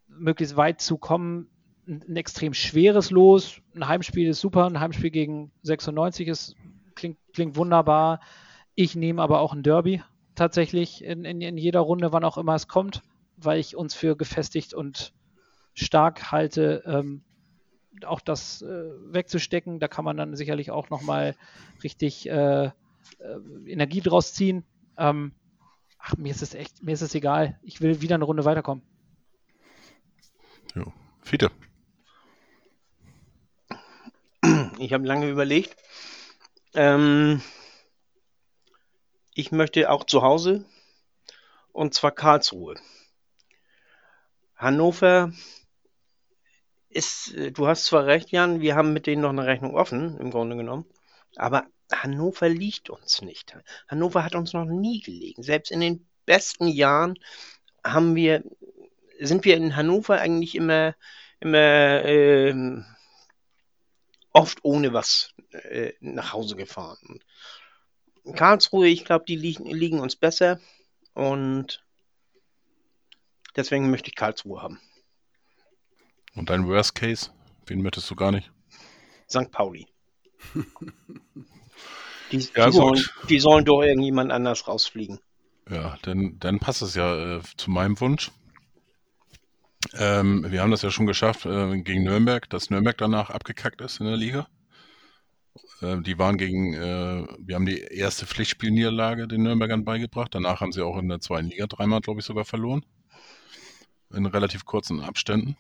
[0.09, 1.49] möglichst weit zu kommen,
[1.89, 3.63] ein, ein, extrem schweres Los.
[3.75, 6.57] Ein Heimspiel ist super, ein Heimspiel gegen 96 ist,
[6.95, 8.21] klingt, klingt wunderbar.
[8.75, 10.03] Ich nehme aber auch ein Derby
[10.35, 13.03] tatsächlich in, in, in jeder Runde, wann auch immer es kommt,
[13.37, 15.15] weil ich uns für gefestigt und
[15.73, 16.83] stark halte.
[16.87, 17.23] Ähm,
[18.05, 21.37] auch das äh, wegzustecken, da kann man dann sicherlich auch nochmal
[21.83, 22.71] richtig äh, äh,
[23.67, 24.65] Energie draus ziehen.
[24.97, 25.33] Ähm,
[25.99, 27.59] ach, mir ist es echt, mir ist es egal.
[27.63, 28.83] Ich will wieder eine Runde weiterkommen.
[30.75, 30.85] Ja.
[31.21, 31.51] Fiete.
[34.79, 35.77] Ich habe lange überlegt.
[36.75, 37.41] Ähm,
[39.35, 40.65] ich möchte auch zu Hause
[41.73, 42.77] und zwar Karlsruhe.
[44.57, 45.33] Hannover
[46.95, 50.19] ist, äh, du hast zwar recht, Jan, wir haben mit denen noch eine Rechnung offen,
[50.19, 50.87] im Grunde genommen,
[51.37, 53.57] aber Hannover liegt uns nicht.
[53.89, 55.43] Hannover hat uns noch nie gelegen.
[55.43, 57.19] Selbst in den besten Jahren
[57.85, 58.43] haben wir,
[59.21, 60.95] sind wir in Hannover eigentlich immer,
[61.41, 62.55] immer äh,
[64.33, 67.21] oft ohne was äh, nach Hause gefahren.
[68.37, 70.61] Karlsruhe, ich glaube, die liegen, liegen uns besser
[71.15, 71.85] und
[73.57, 74.81] deswegen möchte ich Karlsruhe haben.
[76.35, 77.31] Und dein Worst Case?
[77.67, 78.51] Wen möchtest du gar nicht?
[79.29, 79.51] St.
[79.51, 79.87] Pauli.
[82.33, 85.21] die, ja, die, sollen, die, sollen, doch irgendjemand anders rausfliegen.
[85.71, 88.31] Ja, dann, dann passt es ja äh, zu meinem Wunsch.
[89.95, 94.01] Ähm, wir haben das ja schon geschafft äh, gegen Nürnberg, dass Nürnberg danach abgekackt ist
[94.01, 94.49] in der Liga.
[95.81, 100.35] Äh, die waren gegen, äh, wir haben die erste Pflichtspielniederlage den Nürnbergern beigebracht.
[100.35, 102.85] Danach haben sie auch in der zweiten Liga dreimal, glaube ich, sogar verloren.
[104.13, 105.57] In relativ kurzen Abständen.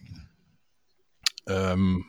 [1.46, 2.05] Ähm,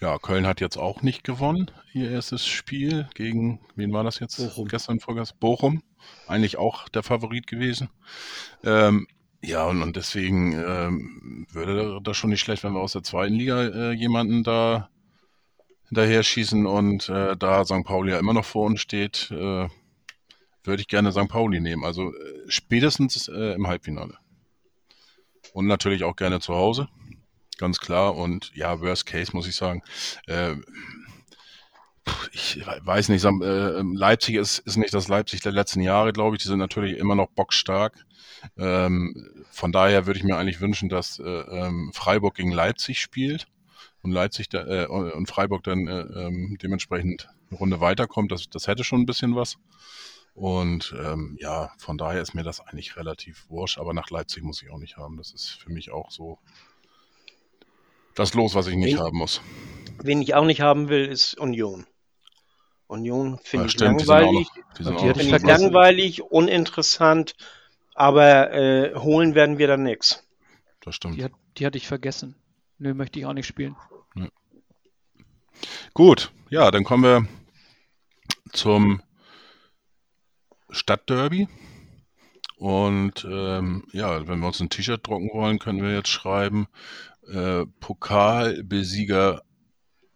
[0.00, 4.36] ja, Köln hat jetzt auch nicht gewonnen, ihr erstes Spiel gegen, wen war das jetzt?
[4.36, 4.68] Bochum.
[4.68, 5.38] Gestern, vorgestern?
[5.40, 5.82] Bochum.
[6.28, 7.88] Eigentlich auch der Favorit gewesen.
[8.62, 9.08] Ähm,
[9.42, 13.34] ja, und, und deswegen ähm, würde das schon nicht schlecht, wenn wir aus der zweiten
[13.34, 14.88] Liga äh, jemanden da
[15.88, 17.84] hinterher schießen und äh, da St.
[17.84, 19.68] Pauli ja immer noch vor uns steht, äh,
[20.64, 21.28] würde ich gerne St.
[21.28, 21.84] Pauli nehmen.
[21.84, 24.16] Also äh, spätestens äh, im Halbfinale.
[25.54, 26.88] Und natürlich auch gerne zu Hause
[27.58, 28.16] ganz klar.
[28.16, 29.82] Und ja, Worst Case muss ich sagen.
[30.26, 30.54] Äh,
[32.32, 36.42] ich weiß nicht, äh, Leipzig ist, ist nicht das Leipzig der letzten Jahre, glaube ich.
[36.42, 37.94] Die sind natürlich immer noch bockstark.
[38.56, 43.46] Ähm, von daher würde ich mir eigentlich wünschen, dass äh, ähm, Freiburg gegen Leipzig spielt
[44.02, 48.32] und Leipzig da, äh, und Freiburg dann äh, ähm, dementsprechend eine Runde weiterkommt.
[48.32, 49.56] Das, das hätte schon ein bisschen was.
[50.34, 54.62] Und ähm, ja, von daher ist mir das eigentlich relativ wurscht, aber nach Leipzig muss
[54.62, 55.16] ich auch nicht haben.
[55.16, 56.38] Das ist für mich auch so
[58.18, 59.40] das Los, was ich nicht wen, haben muss.
[60.02, 61.86] Wen ich auch nicht haben will, ist Union.
[62.88, 64.48] Union finde ja, ich stimmt, langweilig.
[64.78, 67.36] Die sind auch, die sind auch langweilig, uninteressant,
[67.94, 70.26] aber äh, holen werden wir dann nichts.
[70.80, 71.16] Das stimmt.
[71.16, 72.34] Die, hat, die hatte ich vergessen.
[72.78, 73.76] Nö, möchte ich auch nicht spielen.
[74.16, 74.28] Ja.
[75.94, 77.28] Gut, ja, dann kommen wir
[78.52, 79.02] zum
[80.70, 81.46] Stadtderby.
[82.56, 86.66] Und ähm, ja, wenn wir uns ein T-Shirt drucken wollen, können wir jetzt schreiben
[87.28, 89.42] äh, Pokalbesieger,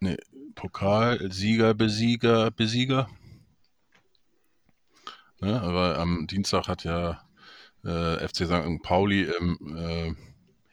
[0.00, 0.16] nee,
[0.54, 3.08] Pokalsieger, Besieger, Besieger.
[5.40, 7.22] Ne, aber am Dienstag hat ja
[7.84, 8.82] äh, FC St.
[8.82, 10.14] Pauli im äh,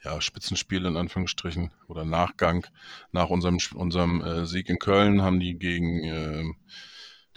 [0.03, 2.65] ja, Spitzenspiel in Anführungsstrichen oder Nachgang
[3.11, 6.43] nach unserem, unserem äh, Sieg in Köln haben die gegen äh,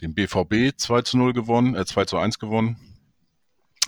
[0.01, 2.92] den BVB 2 zu 0 gewonnen, äh, 2 zu 1 gewonnen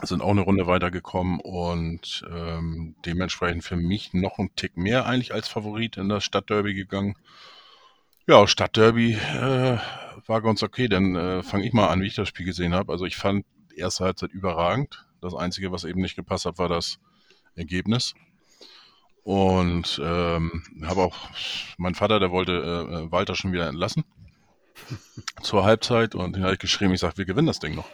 [0.02, 5.32] sind auch eine Runde weitergekommen und ähm, dementsprechend für mich noch ein Tick mehr eigentlich
[5.32, 7.14] als Favorit in das Stadtderby gegangen.
[8.26, 9.78] Ja, Stadtderby äh,
[10.26, 12.92] war ganz okay, dann äh, fange ich mal an, wie ich das Spiel gesehen habe.
[12.92, 15.06] Also ich fand die erste Halbzeit überragend.
[15.20, 16.98] Das Einzige, was eben nicht gepasst hat, war das
[17.54, 18.14] Ergebnis.
[19.22, 21.16] Und ähm, habe auch,
[21.78, 24.04] mein Vater, der wollte äh, äh Walter schon wieder entlassen
[25.42, 27.88] zur Halbzeit und den habe ich geschrieben, ich sage, wir gewinnen das Ding noch.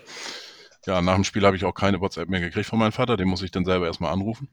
[0.86, 3.18] Ja, nach dem Spiel habe ich auch keine WhatsApp mehr gekriegt von meinem Vater.
[3.18, 4.48] Den muss ich dann selber erstmal anrufen,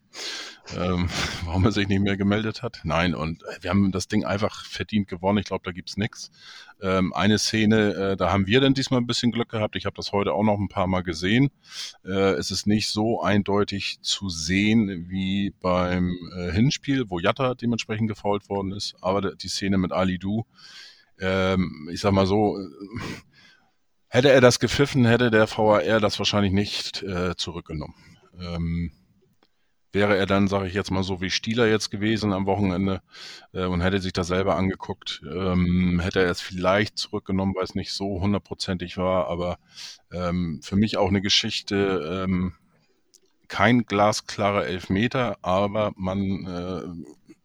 [0.77, 1.07] ähm,
[1.45, 2.81] warum er sich nicht mehr gemeldet hat.
[2.83, 5.37] Nein, und wir haben das Ding einfach verdient gewonnen.
[5.37, 6.29] Ich glaube, da gibt's nichts.
[6.81, 9.77] Ähm, eine Szene, äh, da haben wir dann diesmal ein bisschen Glück gehabt.
[9.77, 11.49] Ich habe das heute auch noch ein paar Mal gesehen.
[12.03, 18.09] Äh, es ist nicht so eindeutig zu sehen wie beim äh, Hinspiel, wo Jatta dementsprechend
[18.09, 18.95] gefault worden ist.
[18.99, 20.45] Aber die Szene mit Ali Du,
[21.19, 22.57] ähm, ich sag mal so,
[24.09, 27.95] Hätte er das gepfiffen, hätte der VAR das wahrscheinlich nicht äh, zurückgenommen.
[28.39, 28.91] Ähm,
[29.91, 33.01] wäre er dann, sage ich jetzt mal so wie Stieler jetzt gewesen am Wochenende
[33.53, 37.75] äh, und hätte sich das selber angeguckt, ähm, hätte er es vielleicht zurückgenommen, weil es
[37.75, 39.27] nicht so hundertprozentig war.
[39.27, 39.57] Aber
[40.11, 42.53] ähm, für mich auch eine Geschichte, ähm,
[43.47, 47.35] kein glasklarer Elfmeter, aber man äh,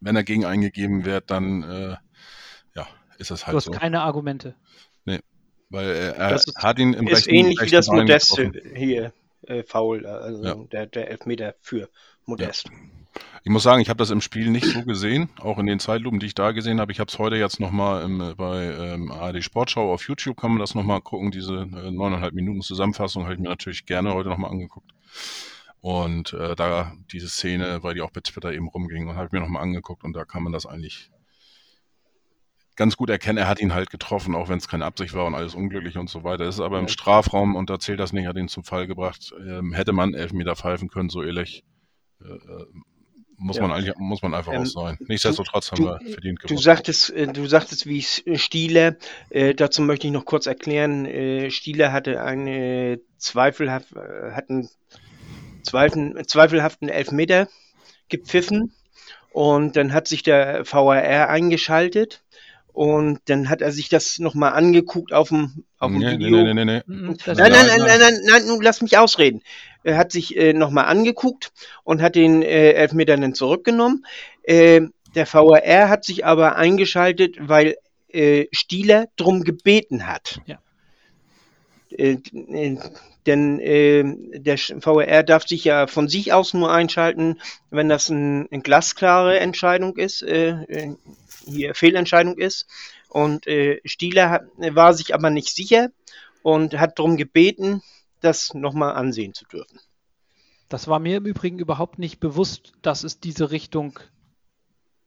[0.00, 1.96] wenn er gegen eingegeben wird, dann äh,
[2.74, 2.86] ja,
[3.18, 3.70] ist das halt Du hast so.
[3.72, 4.54] keine Argumente.
[5.70, 8.36] Weil äh, er Das ist- hat ihn im Ist rechten, ähnlich wie das Bein Modest
[8.36, 8.60] getroffen.
[8.74, 9.12] hier,
[9.46, 10.54] äh, Foul, also Ja.
[10.72, 11.88] der, der Elfmeter für
[12.24, 12.70] Modest.
[13.42, 16.20] Ich muss sagen, ich habe das im Spiel nicht so gesehen, auch in den Zeitlupen,
[16.20, 16.92] die ich da gesehen habe.
[16.92, 20.60] Ich habe es heute jetzt nochmal im, bei ähm, ARD Sportschau auf YouTube, kann man
[20.60, 24.50] das nochmal gucken, diese äh, neuneinhalb Minuten Zusammenfassung habe ich mir natürlich gerne heute nochmal
[24.50, 24.90] angeguckt.
[25.80, 29.32] Und äh, da diese Szene, weil die auch bei Twitter eben rumging, und habe ich
[29.32, 31.10] mir nochmal angeguckt und da kann man das eigentlich
[32.78, 33.36] ganz gut erkennen.
[33.36, 36.08] Er hat ihn halt getroffen, auch wenn es keine Absicht war und alles unglücklich und
[36.08, 36.44] so weiter.
[36.44, 36.88] Es ist aber im.
[36.88, 39.32] Strafraum und da zählt das nicht, hat ihn zum Fall gebracht.
[39.38, 41.64] Ähm, hätte man Elfmeter pfeifen können, so ehrlich.
[42.22, 42.66] Äh, äh,
[43.40, 43.62] muss Ja.
[43.62, 44.96] man eigentlich, muss man einfach Ähm, auch sein.
[45.06, 46.62] Nichtsdestotrotz haben du- wir verdient Du gewonnen.
[46.62, 48.96] sagtest, äh, du sagtest, wie S- Stieler,
[49.30, 54.68] äh, dazu möchte ich noch kurz erklären, äh, Stieler hatte einen zweifelhaft, äh, hat einen
[55.62, 57.48] zweifel, zweifelhaften Elfmeter
[58.08, 58.72] gepfiffen
[59.32, 62.22] und dann hat sich der VAR eingeschaltet
[62.78, 66.44] und dann hat er sich das nochmal angeguckt auf dem, auf dem nee, Video.
[66.44, 66.82] nee, nee, nee, nee.
[66.86, 69.42] Mhm, Nein, nein, nein, nein, nein, nein, nun lass mich ausreden.
[69.82, 74.06] Er hat sich äh, nochmal angeguckt und hat den äh, Elfmeter dann zurückgenommen.
[74.44, 74.82] Äh,
[75.16, 77.74] der VAR hat sich aber eingeschaltet, weil
[78.12, 80.38] äh, Stieler drum gebeten hat.
[80.46, 80.60] Ja.
[81.90, 82.78] Äh, äh,
[83.28, 84.04] denn äh,
[84.38, 89.38] der VAR darf sich ja von sich aus nur einschalten, wenn das ein, eine glasklare
[89.38, 90.96] Entscheidung ist, äh, äh,
[91.44, 92.66] hier Fehlentscheidung ist.
[93.08, 95.90] Und äh, Stieler hat, war sich aber nicht sicher
[96.42, 97.82] und hat darum gebeten,
[98.20, 99.78] das nochmal ansehen zu dürfen.
[100.68, 103.98] Das war mir im Übrigen überhaupt nicht bewusst, dass es diese Richtung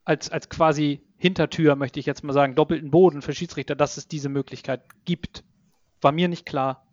[0.04, 4.08] als, als quasi Hintertür, möchte ich jetzt mal sagen, doppelten Boden für Schiedsrichter, dass es
[4.08, 5.44] diese Möglichkeit gibt.
[6.00, 6.84] War mir nicht klar.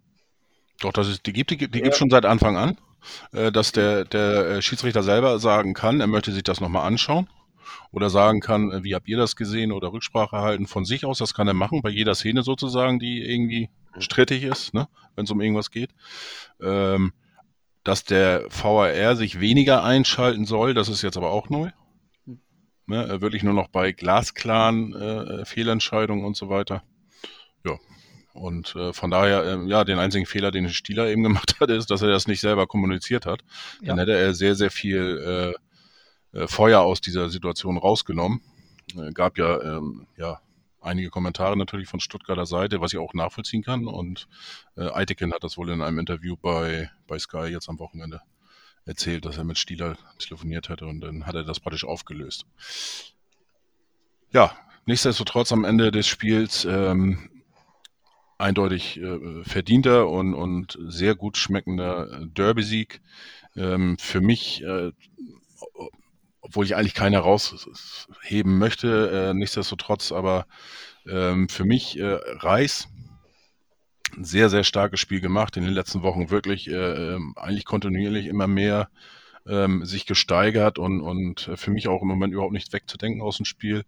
[0.82, 1.92] Doch, das ist, die gibt die, gibt- die Ja.
[1.92, 2.78] schon seit Anfang an,
[3.34, 7.28] äh, dass der, der äh, Schiedsrichter selber sagen kann, er möchte sich das nochmal anschauen
[7.92, 11.18] oder sagen kann, äh, wie habt ihr das gesehen oder Rücksprache halten von sich aus,
[11.18, 15.32] das kann er machen, bei jeder Szene sozusagen, die irgendwie strittig ist, ne, wenn es
[15.32, 15.92] um irgendwas geht.
[16.62, 17.13] Ähm,
[17.84, 21.72] dass der VAR sich weniger einschalten soll, das ist jetzt aber auch neu.
[22.86, 26.84] Ne, wirklich nur noch bei glasklaren äh, Fehlentscheidungen und so weiter.
[27.65, 27.78] Ja.
[28.39, 31.91] Und äh, von daher, ähm, ja, den einzigen Fehler, den Stieler eben gemacht hat, ist,
[31.91, 33.41] dass er das nicht selber kommuniziert hat.
[33.82, 34.02] Dann Ja.
[34.02, 35.54] hätte er sehr, sehr viel
[36.34, 38.41] äh, äh, Feuer aus dieser Situation rausgenommen.
[38.95, 40.39] Äh, gab ja, ähm, ja
[40.80, 43.88] einige Kommentare natürlich von Stuttgarter Seite, was ich auch nachvollziehen kann.
[43.88, 44.28] Und
[44.78, 48.21] äh, Eitekin hat das wohl in einem Interview bei, bei Sky jetzt am Wochenende
[48.86, 52.45] erzählt, dass er mit Stieler telefoniert hätte und dann hat er das praktisch aufgelöst.
[54.32, 57.30] Ja, nichtsdestotrotz am Ende des Spiels ähm,
[58.39, 63.02] eindeutig äh, verdienter und, und sehr gut schmeckender Derby-Sieg.
[63.56, 64.91] Ähm, für mich, äh,
[66.41, 70.47] obwohl ich eigentlich keinen herausheben möchte, äh, nichtsdestotrotz, aber
[71.08, 72.88] ähm, für mich äh, Reis
[74.15, 75.58] ein sehr, sehr starkes Spiel gemacht.
[75.58, 76.73] In den letzten Wochen wirklich äh,
[77.15, 78.89] ähm, eigentlich kontinuierlich immer mehr
[79.47, 83.38] ähm, sich gesteigert und, und äh, für mich auch im Moment überhaupt nicht wegzudenken aus
[83.38, 83.84] dem Spiel.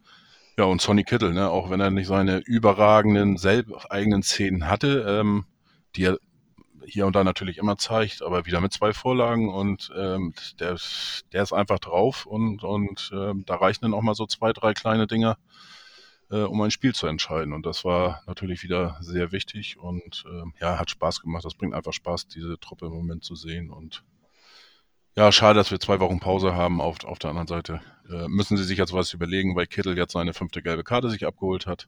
[0.58, 3.38] Ja, und Sonny Kittel, ne, auch wenn er nicht seine überragenden,
[3.90, 5.46] eigenen Szenen hatte, ähm,
[5.96, 6.18] die er
[6.86, 10.78] hier und da natürlich immer zeigt, aber wieder mit zwei Vorlagen und ähm, der,
[11.32, 14.74] der ist einfach drauf und, und ähm, da reichen dann auch mal so zwei, drei
[14.74, 15.38] kleine Dinger,
[16.32, 17.54] äh, um ein Spiel zu entscheiden.
[17.54, 21.46] Und das war natürlich wieder sehr wichtig und ähm, ja, hat Spaß gemacht.
[21.46, 23.70] Das bringt einfach Spaß, diese Truppe im Moment zu sehen.
[23.70, 24.04] Und
[25.16, 26.82] ja, schade, dass wir zwei Wochen Pause haben.
[26.82, 30.14] Auf, auf der anderen Seite äh, müssen sie sich jetzt was überlegen, weil Kittel jetzt
[30.14, 31.88] seine fünfte gelbe Karte sich abgeholt hat.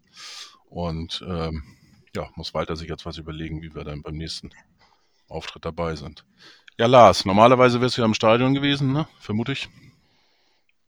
[0.70, 1.64] Und ähm,
[2.16, 4.52] ja, muss Walter sich jetzt was überlegen, wie wir dann beim nächsten
[5.30, 6.26] Auftritt dabei sind.
[6.78, 9.08] Ja, Lars, normalerweise wärst du ja im Stadion gewesen, ne?
[9.20, 9.70] Vermute ich.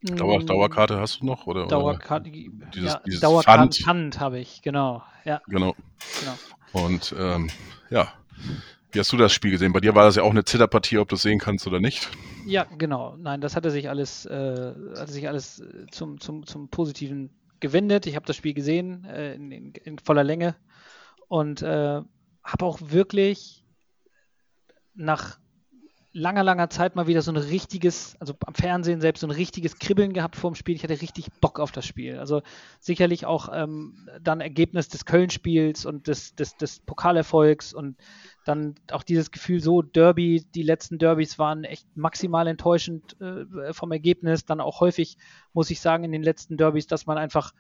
[0.02, 1.48] Dauer, Mm, Dauerkarte hast du noch?
[1.48, 3.76] Oder, Dauerkarte, dieses- ja, dieses Dauerkarten Pfand.
[3.78, 5.04] Pfand habe ich, genau.
[5.24, 5.54] Ja, Oder?
[5.60, 5.76] Genau.
[6.20, 6.38] genau.
[6.86, 7.50] Und ähm,
[7.90, 8.14] ja,
[8.96, 9.74] wie hast du das Spiel gesehen?
[9.74, 12.10] Bei dir war das ja auch eine Zitterpartie, ob du es sehen kannst oder nicht.
[12.46, 13.18] Ja, genau.
[13.18, 17.30] Nein, das hatte sich alles, äh, hatte sich alles äh, zum, zum, zum Positiven
[17.60, 18.08] gewendet.
[18.08, 20.56] Ich habe das Spiel gesehen äh, in, in, in voller Länge
[21.28, 22.02] und äh,
[22.44, 23.66] habe auch wirklich
[24.94, 25.40] nach
[26.14, 29.78] langer, langer Zeit mal wieder so ein richtiges, also am Fernsehen selbst so ein richtiges
[29.78, 30.76] Kribbeln gehabt vor dem Spiel.
[30.76, 32.18] Ich hatte richtig Bock auf das Spiel.
[32.18, 32.42] Also
[32.80, 37.98] sicherlich auch ähm, dann Ergebnis des Köln-Spiels und des, des, des Pokalerfolgs und
[38.46, 43.92] dann auch dieses Gefühl so, Derby, die letzten Derbys waren echt maximal enttäuschend äh, vom
[43.92, 44.46] Ergebnis.
[44.46, 45.18] Dann auch häufig,
[45.52, 47.54] muss ich sagen, in den letzten Derbys, dass man einfach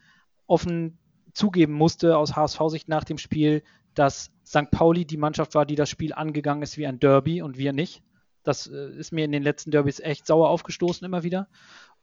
[0.46, 1.00] offen
[1.34, 3.64] zugeben musste aus HSV-Sicht nach dem Spiel,
[3.96, 4.70] dass St.
[4.70, 8.04] Pauli die Mannschaft war, die das Spiel angegangen ist wie ein Derby und wir nicht.
[8.44, 11.48] Das äh, ist mir in den letzten Derbys echt sauer aufgestoßen immer wieder.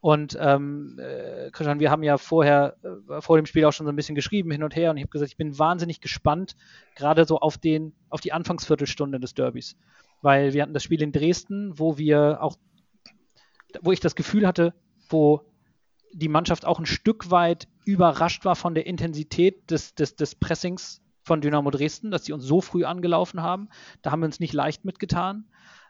[0.03, 3.93] Und ähm, äh, Christian, wir haben ja vorher, äh, vor dem Spiel auch schon so
[3.93, 6.57] ein bisschen geschrieben, hin und her, und ich habe gesagt, ich bin wahnsinnig gespannt,
[6.97, 9.77] gerade so auf den, auf die Anfangsviertelstunde des Derbys.
[10.21, 12.57] Weil wir hatten das Spiel in Dresden, wo wir auch,
[13.81, 14.75] wo ich das Gefühl hatte,
[15.09, 15.43] wo
[16.13, 21.01] die Mannschaft auch ein Stück weit überrascht war von der Intensität des, des, des Pressings
[21.23, 23.69] von Dynamo Dresden, dass sie uns so früh angelaufen haben.
[24.03, 25.45] Da haben wir uns nicht leicht mitgetan.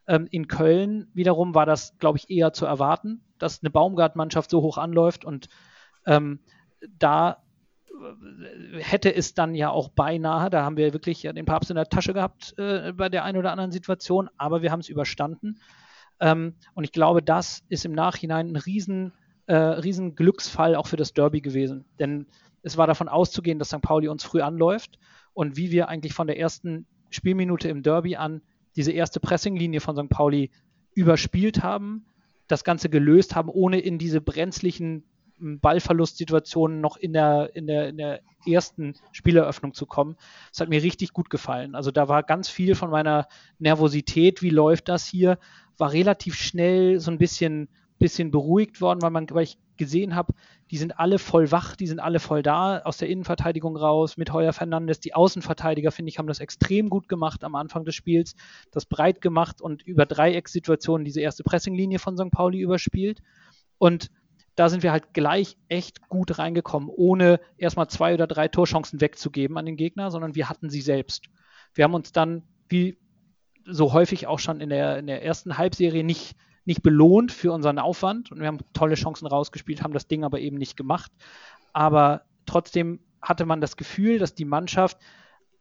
[0.06, 4.62] Ähm, in Köln wiederum war das, glaube ich, eher zu erwarten, dass eine Baumgart-Mannschaft so
[4.62, 5.48] hoch anläuft und
[6.06, 6.40] ähm,
[6.98, 7.42] da
[7.90, 11.88] äh, hätte es dann ja auch beinahe, da haben wir wirklich den Papst in der
[11.88, 15.60] Tasche gehabt äh, bei der einen oder anderen Situation, aber wir haben es überstanden.
[16.20, 19.12] Ähm, und ich glaube, das ist im Nachhinein ein riesen,
[19.46, 21.84] äh, riesen Glücksfall auch für das Derby gewesen.
[21.98, 22.26] Denn
[22.62, 23.82] es war davon auszugehen, dass St.
[23.82, 24.98] Pauli uns früh anläuft
[25.34, 28.40] und wie wir eigentlich von der ersten Spielminute im Derby an
[28.76, 30.08] diese erste Pressinglinie von St.
[30.08, 30.50] Pauli
[30.94, 32.06] überspielt haben,
[32.48, 35.04] das Ganze gelöst haben, ohne in diese brenzlichen
[35.38, 40.16] hm, Ballverlustsituationen noch in der, in, der, in der ersten Spieleröffnung zu kommen.
[40.50, 41.74] Das hat mir richtig gut gefallen.
[41.74, 45.38] Also da war ganz viel von meiner Nervosität, wie läuft das hier,
[45.78, 50.32] war relativ schnell so ein bisschen, bisschen beruhigt worden, weil, man, weil ich gesehen habe,
[50.70, 54.32] die sind alle voll wach, die sind alle voll da, aus der Innenverteidigung raus, mit
[54.32, 55.00] Heuer Fernandes.
[55.00, 58.34] Die Außenverteidiger, finde ich, haben das extrem gut gemacht am Anfang des Spiels,
[58.70, 62.30] das breit gemacht und über Dreieckssituationen diese erste Pressinglinie von St.
[62.30, 63.20] Pauli überspielt.
[63.78, 64.10] Und
[64.54, 69.58] da sind wir halt gleich echt gut reingekommen, ohne erstmal zwei oder drei Torchancen wegzugeben
[69.58, 71.26] an den Gegner, sondern wir hatten sie selbst.
[71.74, 72.98] Wir haben uns dann, wie
[73.64, 77.78] so häufig auch schon in der, in der ersten Halbserie, nicht nicht belohnt für unseren
[77.78, 81.10] Aufwand und wir haben tolle Chancen rausgespielt, haben das Ding aber eben nicht gemacht.
[81.72, 84.98] Aber trotzdem hatte man das Gefühl, dass die Mannschaft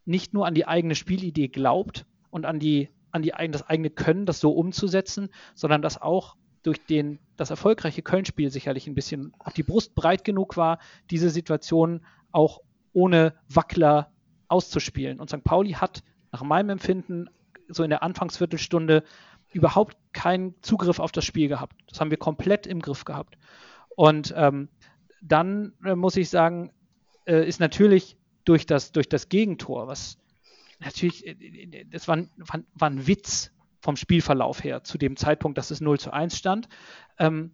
[0.06, 4.26] nicht nur an die eigene Spielidee glaubt und an, die, an die, das eigene Können,
[4.26, 9.64] das so umzusetzen, sondern dass auch durch den, das erfolgreiche Köln-Spiel sicherlich ein bisschen die
[9.64, 12.62] Brust breit genug war, diese Situation auch
[12.94, 14.12] ohne Wackler
[14.48, 15.20] auszuspielen.
[15.20, 15.44] Und St.
[15.44, 17.30] Pauli hat nach meinem Empfinden
[17.68, 19.04] so in der Anfangsviertelstunde
[19.52, 21.76] überhaupt keinen Zugriff auf das Spiel gehabt.
[21.88, 23.38] Das haben wir komplett im Griff gehabt.
[23.96, 24.70] Und ähm,
[25.22, 26.72] dann äh, muss ich sagen,
[27.26, 30.18] äh, ist natürlich durch das, durch das Gegentor, was
[30.80, 35.58] natürlich, äh, äh, das war, war, war, ein Witz vom Spielverlauf her zu dem Zeitpunkt,
[35.58, 36.70] dass es 0 zu 1 stand.
[37.20, 37.52] Ähm,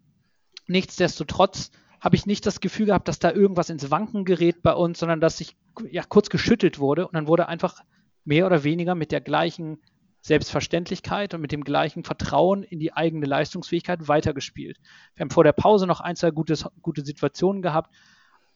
[0.67, 4.99] nichtsdestotrotz habe ich nicht das Gefühl gehabt, dass da irgendwas ins Wanken gerät bei uns,
[4.99, 5.55] sondern dass sich
[5.89, 7.83] ja kurz geschüttelt wurde und dann wurde einfach
[8.23, 9.79] mehr oder weniger mit der gleichen
[10.27, 14.77] Selbstverständlichkeit und mit dem gleichen Vertrauen in die eigene Leistungsfähigkeit weitergespielt.
[15.15, 17.95] Wir haben vor der Pause noch ein, zwei gutes, gute Situationen gehabt,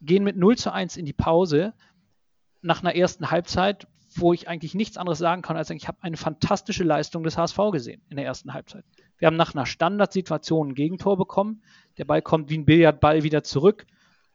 [0.02, 1.74] gehen mit 0 zu 1 in die Pause
[2.62, 6.18] nach einer ersten Halbzeit, wo ich eigentlich nichts anderes sagen kann, als ich habe eine
[6.18, 8.84] fantastische Leistung des HSV gesehen in der ersten Halbzeit.
[9.18, 11.64] Wir haben nach einer Standardsituation ein Gegentor bekommen.
[11.98, 13.86] Der Ball kommt wie ein Billardball wieder zurück.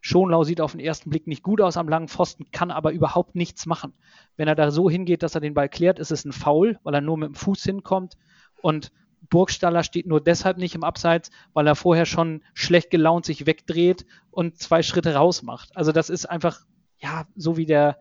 [0.06, 3.34] Schonlau sieht auf den ersten Blick nicht gut aus am langen Pfosten, kann aber überhaupt
[3.34, 3.92] nichts machen.
[4.36, 6.94] Wenn er da so hingeht, dass er den Ball klärt, ist es ein Foul, weil
[6.94, 8.16] er nur mit dem Fuß hinkommt.
[8.62, 8.92] Und
[9.30, 14.06] Burgstaller steht nur deshalb nicht im Abseits, weil er vorher schon schlecht gelaunt sich wegdreht
[14.30, 15.76] und zwei Schritte raus macht.
[15.76, 16.60] Also das ist einfach,
[16.98, 17.98] ja, so wie der,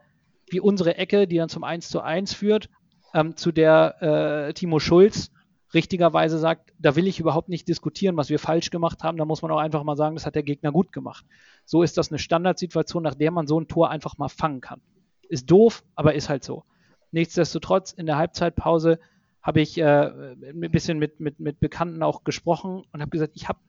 [0.47, 2.69] wie unsere Ecke, die dann zum 1 zu 1 führt,
[3.15, 5.31] ähm, zu der äh, Timo Schulz
[5.75, 9.17] richtigerweise sagt, da will ich überhaupt nicht diskutieren, was wir falsch gemacht haben.
[9.17, 11.25] Da muss man auch einfach mal sagen, das hat der Gegner gut gemacht.
[11.65, 14.81] So ist das eine Standardsituation, nach der man so ein Tor einfach mal fangen kann.
[15.29, 16.63] Ist doof, aber ist halt so.
[17.11, 18.99] Nichtsdestotrotz, in der Halbzeitpause
[19.41, 23.47] habe ich äh, ein bisschen mit, mit, mit Bekannten auch gesprochen und habe gesagt, ich
[23.47, 23.59] habe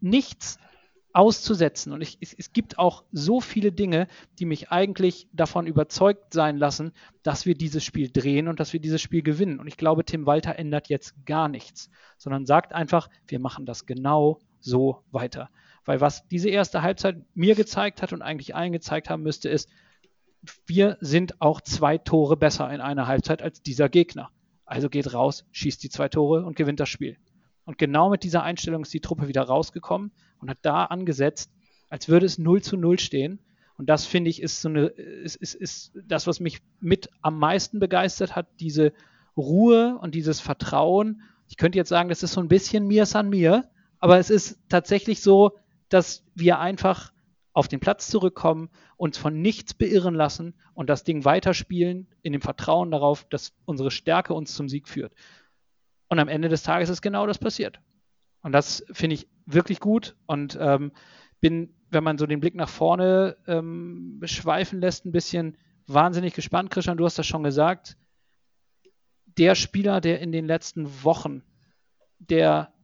[0.00, 0.58] nichts
[1.14, 1.92] auszusetzen.
[1.92, 6.58] Und ich, es, es, gibt auch so viele Dinge, die mich eigentlich davon überzeugt sein
[6.58, 9.60] lassen, dass wir dieses Spiel drehen und dass wir dieses Spiel gewinnen.
[9.60, 13.86] Und ich glaube, Tim Walter ändert jetzt gar nichts, sondern sagt einfach, wir machen das
[13.86, 15.50] genau so weiter.
[15.84, 19.68] Weil was diese erste Halbzeit mir gezeigt hat und eigentlich allen gezeigt haben müsste, ist,
[20.66, 24.30] wir sind auch zwei Tore besser in einer Halbzeit als dieser Gegner.
[24.66, 27.18] Also geht raus, schießt die zwei Tore und gewinnt das Spiel.
[27.66, 30.12] Und genau mit dieser Einstellung ist die Truppe wieder rausgekommen
[30.44, 31.50] und hat da angesetzt,
[31.88, 33.38] als würde es 0 zu 0 stehen.
[33.78, 37.38] Und das finde ich ist so eine, ist, ist, ist das, was mich mit am
[37.38, 38.92] meisten begeistert hat, diese
[39.38, 41.22] Ruhe und dieses Vertrauen.
[41.48, 44.58] Ich könnte jetzt sagen, das ist so ein bisschen mir san mir, aber es ist
[44.68, 45.52] tatsächlich so,
[45.88, 47.10] dass wir einfach
[47.54, 48.68] auf den Platz zurückkommen,
[48.98, 53.90] uns von nichts beirren lassen und das Ding weiterspielen in dem Vertrauen darauf, dass unsere
[53.90, 55.14] Stärke uns zum Sieg führt.
[56.08, 57.80] Und am Ende des Tages ist genau das passiert.
[58.44, 60.92] Und das finde ich wirklich gut und ähm,
[61.40, 66.70] bin, wenn man so den Blick nach vorne ähm, schweifen lässt, ein bisschen wahnsinnig gespannt.
[66.70, 67.96] Christian, du hast das schon gesagt.
[69.38, 71.42] Der Spieler, der in den letzten Wochen,
[72.18, 72.74] der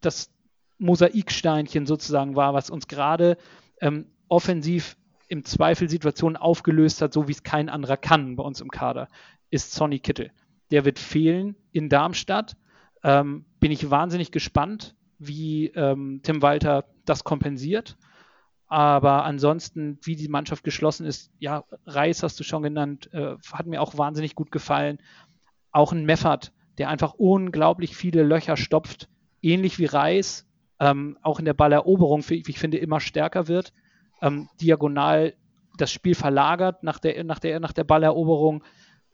[0.00, 0.30] das
[0.78, 3.38] Mosaiksteinchen sozusagen war, was uns gerade
[3.80, 8.60] ähm, offensiv im Zweifel Situationen aufgelöst hat, so wie es kein anderer kann bei uns
[8.60, 9.08] im Kader,
[9.50, 10.30] ist Sonny Kittel.
[10.70, 12.56] Der wird fehlen in Darmstadt.
[13.02, 17.96] Ähm, bin ich wahnsinnig gespannt, wie ähm, Tim Walter das kompensiert.
[18.68, 23.66] Aber ansonsten, wie die Mannschaft geschlossen ist, ja, Reis hast du schon genannt, äh, hat
[23.66, 24.98] mir auch wahnsinnig gut gefallen.
[25.72, 29.08] Auch ein Meffert, der einfach unglaublich viele Löcher stopft,
[29.42, 30.46] ähnlich wie Reis,
[30.78, 33.72] ähm, auch in der Balleroberung, wie ich finde, immer stärker wird.
[34.22, 35.34] Ähm, diagonal
[35.76, 38.62] das Spiel verlagert nach der, nach der, nach der Balleroberung.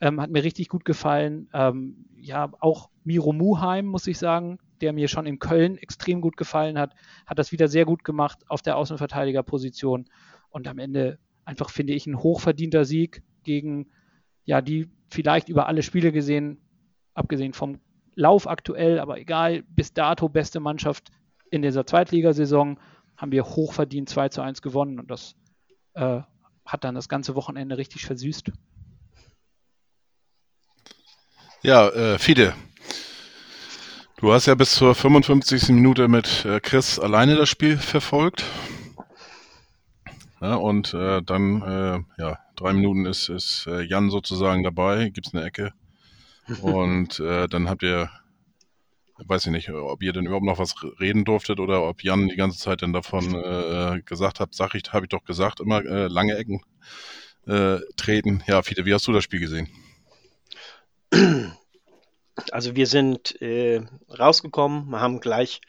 [0.03, 1.49] Ähm, hat mir richtig gut gefallen.
[1.55, 6.37] Ähm, ja, auch Miro Muheim, muss ich sagen, der mir schon in Köln extrem gut
[6.37, 6.95] gefallen hat,
[7.25, 10.07] hat das wieder sehr gut gemacht auf der Außenverteidigerposition.
[10.51, 13.93] Und am Ende einfach, finde ich, ein hochverdienter Sieg gegen,
[14.45, 16.59] ja, die vielleicht über alle Spiele gesehen,
[17.15, 17.79] abgesehen vom
[18.17, 21.11] Lauf aktuell, aber egal, bis dato beste Mannschaft
[21.51, 22.79] in dieser Zweitligasaison,
[23.17, 25.37] haben wir hochverdient 2 zu 1 gewonnen und das
[25.95, 26.23] äh,
[26.67, 28.51] hat dann das ganze Wochenende richtig versüßt.
[31.65, 32.55] Ja, äh, Fide,
[34.17, 35.69] du hast ja bis zur 55.
[35.69, 38.45] Minute mit äh, Chris alleine das Spiel verfolgt.
[40.41, 45.29] Ja, und äh, dann, äh, ja, drei Minuten ist, ist äh, Jan sozusagen dabei, gibt
[45.29, 45.73] es eine Ecke.
[46.63, 48.11] Und äh, dann habt ihr,
[49.19, 52.35] weiß ich nicht, ob ihr denn überhaupt noch was reden durftet oder ob Jan die
[52.35, 56.61] ganze Zeit dann davon gesagt hat, sag ich, habe ich doch gesagt, immer lange Ecken
[57.97, 58.43] treten.
[58.49, 59.69] Ja, Fiete, wie hast du das Spiel gesehen?
[62.51, 65.61] Also wir sind äh, rausgekommen, wir haben gleich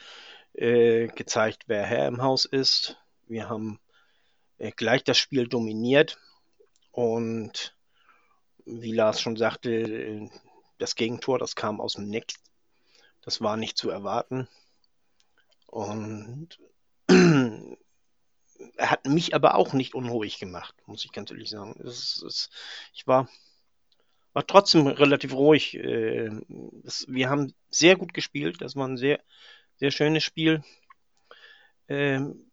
[0.54, 2.98] äh, gezeigt, wer Herr im Haus ist.
[3.28, 3.80] Wir haben
[4.58, 6.18] äh, gleich das Spiel dominiert
[6.92, 7.76] und
[8.66, 10.30] wie Lars schon sagte, äh,
[10.78, 12.36] das Gegentor, das kam aus dem Nichts.
[13.22, 14.48] Das war nicht zu erwarten.
[15.68, 16.60] Und
[17.08, 21.80] er hat mich aber auch nicht unruhig gemacht, muss ich ganz ehrlich sagen.
[21.84, 22.50] Es, es,
[22.94, 23.28] ich war,
[24.34, 25.76] war trotzdem relativ ruhig.
[25.76, 26.30] Äh,
[26.84, 28.62] es, wir haben sehr gut gespielt.
[28.62, 29.20] Das war ein sehr,
[29.78, 30.64] sehr schönes Spiel.
[31.88, 32.52] Ähm,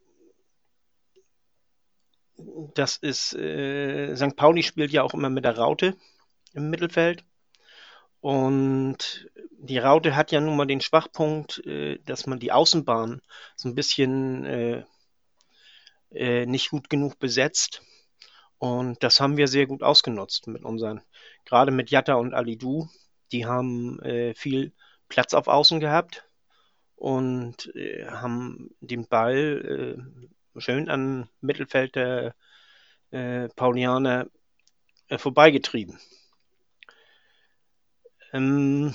[2.75, 4.37] das ist, äh, St.
[4.37, 5.97] Pauli spielt ja auch immer mit der Raute
[6.53, 7.25] im Mittelfeld.
[8.21, 13.23] Und die Raute hat ja nun mal den Schwachpunkt, äh, dass man die Außenbahn
[13.57, 14.85] so ein bisschen äh,
[16.11, 17.83] äh, nicht gut genug besetzt.
[18.59, 21.01] Und das haben wir sehr gut ausgenutzt mit unseren,
[21.45, 22.89] gerade mit Jatta und Alidu.
[23.33, 24.73] Die haben äh, viel
[25.09, 26.25] Platz auf Außen gehabt
[26.97, 29.99] und äh, haben den Ball
[30.57, 32.35] äh, schön an Mittelfeld der
[33.57, 34.29] Paulianer
[35.17, 35.99] vorbeigetrieben.
[38.33, 38.95] Ähm,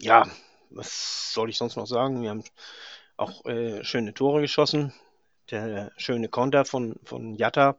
[0.00, 0.26] ja,
[0.70, 2.22] was soll ich sonst noch sagen?
[2.22, 2.44] Wir haben
[3.16, 4.92] auch äh, schöne Tore geschossen.
[5.50, 7.78] Der schöne Konter von, von Jatta,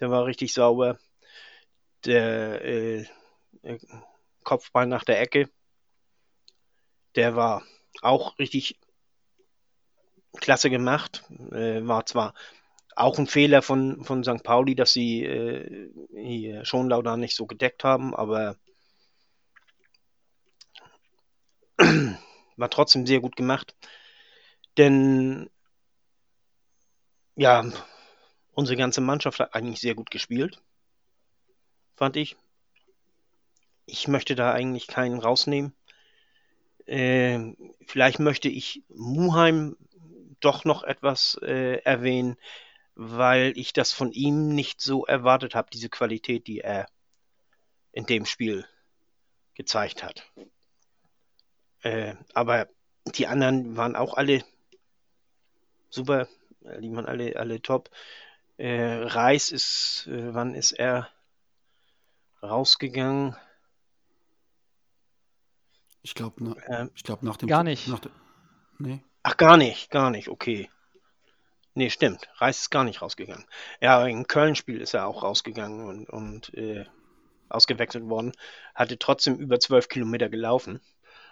[0.00, 0.98] der war richtig sauber.
[2.04, 3.06] Der äh,
[3.62, 3.78] äh
[4.44, 5.50] Kopfball nach der Ecke,
[7.16, 7.64] der war
[8.00, 8.78] auch richtig
[10.36, 11.24] klasse gemacht.
[11.52, 12.34] Äh, war zwar
[12.96, 14.42] auch ein Fehler von, von St.
[14.42, 18.56] Pauli, dass sie äh, hier Schonlauder nicht so gedeckt haben, aber
[22.56, 23.76] war trotzdem sehr gut gemacht.
[24.76, 25.50] Denn
[27.36, 27.64] ja,
[28.52, 30.60] unsere ganze Mannschaft hat eigentlich sehr gut gespielt,
[31.98, 32.36] fand ich.
[33.86, 35.74] Ich möchte da eigentlich keinen rausnehmen.
[36.86, 37.52] Äh,
[37.86, 39.76] vielleicht möchte ich Muheim
[40.40, 42.36] doch noch etwas äh, erwähnen
[43.00, 46.88] weil ich das von ihm nicht so erwartet habe, diese Qualität, die er
[47.92, 48.66] in dem Spiel
[49.54, 50.28] gezeigt hat.
[51.82, 52.68] Äh, aber
[53.14, 54.44] die anderen waren auch alle
[55.90, 56.26] super,
[56.64, 57.88] äh, die waren alle, alle top.
[58.56, 61.08] Äh, Reis ist, äh, wann ist er
[62.42, 63.36] rausgegangen?
[66.02, 67.48] Ich glaube, na, ähm, ich nach dem.
[67.48, 67.88] Gar nicht.
[67.88, 68.10] Nach de,
[68.78, 69.02] nee.
[69.22, 70.70] Ach, gar nicht, gar nicht, okay.
[71.74, 72.28] Nee, stimmt.
[72.36, 73.44] Reis ist gar nicht rausgegangen.
[73.80, 76.86] Ja, im Köln-Spiel ist er auch rausgegangen und, und äh,
[77.48, 78.32] ausgewechselt worden.
[78.74, 80.80] Hatte trotzdem über zwölf Kilometer gelaufen.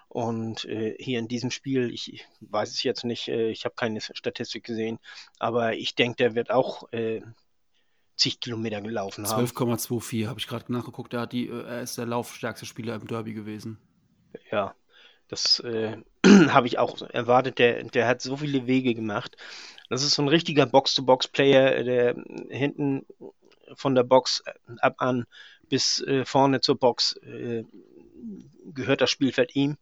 [0.08, 4.00] Und äh, hier in diesem Spiel, ich weiß es jetzt nicht, äh, ich habe keine
[4.00, 4.98] Statistik gesehen,
[5.38, 7.22] aber ich denke, der wird auch äh,
[8.16, 9.44] zig Kilometer gelaufen haben.
[9.44, 11.14] 12,24 habe ich gerade nachgeguckt.
[11.14, 13.78] Er, die, äh, er ist der laufstärkste Spieler im Derby gewesen.
[14.50, 14.74] Ja,
[15.28, 15.96] das äh,
[16.26, 17.58] habe ich auch erwartet.
[17.58, 19.36] Der, der hat so viele Wege gemacht.
[19.88, 22.16] Das ist so ein richtiger Box-to-Box-Player, der
[22.48, 23.06] hinten
[23.74, 24.42] von der Box
[24.78, 25.26] ab an
[25.68, 27.64] bis äh, vorne zur Box äh,
[28.72, 29.76] gehört das Spielfeld ihm.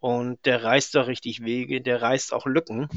[0.00, 2.88] Und der reißt da richtig Wege, der reißt auch Lücken.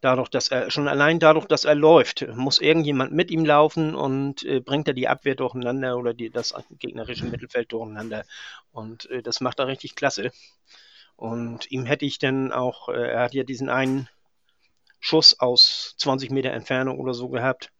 [0.00, 4.42] Dadurch, dass er, schon allein dadurch, dass er läuft, muss irgendjemand mit ihm laufen und
[4.44, 8.24] äh, bringt er die Abwehr durcheinander oder die, das gegnerische Mittelfeld durcheinander.
[8.72, 10.32] Und äh, das macht er richtig klasse.
[11.16, 14.08] Und ihm hätte ich dann auch, äh, er hat ja diesen einen
[15.00, 17.70] Schuss aus 20 Meter Entfernung oder so gehabt.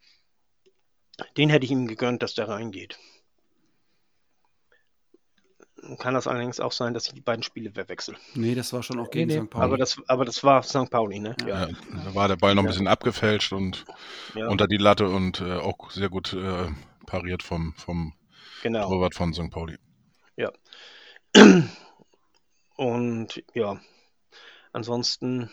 [1.38, 2.98] Den hätte ich ihm gegönnt, dass der reingeht.
[5.98, 8.16] Kann das allerdings auch sein, dass ich die beiden Spiele verwechsel.
[8.34, 9.44] Nee, das war schon auch gegen Nee, nee.
[9.44, 9.50] St.
[9.50, 9.64] Pauli.
[9.64, 10.90] Aber das, aber das war St.
[10.90, 11.34] Pauli, ne?
[11.46, 13.84] Ja, da war der Ball noch ein bisschen abgefälscht und
[14.34, 16.68] Ja, unter die Latte und äh, auch sehr gut äh,
[17.06, 18.12] pariert vom, vom
[18.62, 18.88] genau.
[18.88, 19.50] Torwart von St.
[19.50, 19.76] Pauli.
[22.76, 23.80] Und ja,
[24.72, 25.50] ansonsten.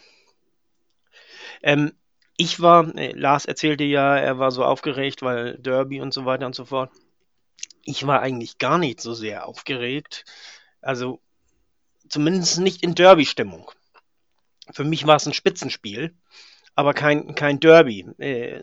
[1.61, 1.93] Ähm,
[2.37, 6.45] ich war, äh, Lars erzählte ja, er war so aufgeregt, weil Derby und so weiter
[6.45, 6.91] und so fort.
[7.87, 10.25] Ich war eigentlich gar nicht so sehr aufgeregt.
[10.81, 11.21] Also
[12.09, 13.71] zumindest nicht in Derby-Stimmung.
[14.71, 16.13] Für mich war es ein Spitzenspiel,
[16.75, 18.05] aber kein, kein Derby.
[18.17, 18.61] Äh,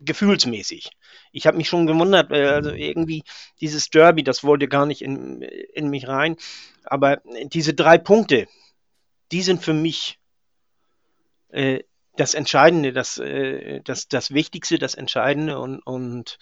[0.00, 0.90] gefühlsmäßig.
[1.32, 3.24] Ich habe mich schon gewundert, äh, also irgendwie
[3.62, 6.36] dieses Derby, das wollte gar nicht in, in mich rein.
[6.84, 8.48] Aber diese drei Punkte,
[9.32, 10.18] die sind für mich
[11.48, 11.80] äh,
[12.16, 16.38] das Entscheidende, das, äh, das, das Wichtigste, das Entscheidende und, und,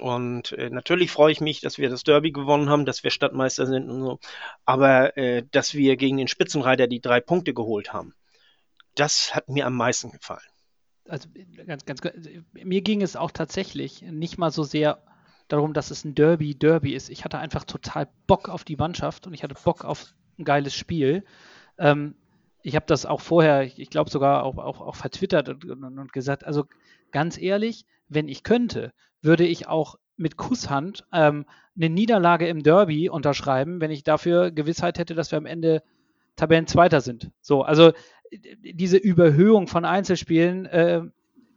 [0.00, 3.66] und äh, natürlich freue ich mich, dass wir das Derby gewonnen haben, dass wir Stadtmeister
[3.66, 4.18] sind und so,
[4.64, 8.14] aber äh, dass wir gegen den Spitzenreiter die drei Punkte geholt haben,
[8.94, 10.40] das hat mir am meisten gefallen.
[11.08, 11.28] also
[11.66, 12.00] ganz, ganz,
[12.52, 15.02] mir ging es auch tatsächlich nicht mal so sehr
[15.48, 17.08] darum, dass es ein Derby, Derby ist.
[17.08, 20.74] Ich hatte einfach total Bock auf die Mannschaft und ich hatte Bock auf ein geiles
[20.74, 21.24] Spiel.
[21.78, 22.14] Ähm,
[22.62, 26.12] ich habe das auch vorher, ich, glaube sogar auch, auch, auch vertwittert und, und, und
[26.12, 26.66] gesagt, also
[27.10, 31.46] ganz ehrlich, wenn ich könnte, würde ich auch mit Kusshand ähm,
[31.76, 35.82] eine Niederlage im Derby unterschreiben, wenn ich dafür Gewissheit hätte, dass wir am Ende
[36.36, 37.30] Tabellenzweiter sind.
[37.40, 37.92] So, also
[38.62, 41.02] diese Überhöhung von Einzelspielen äh,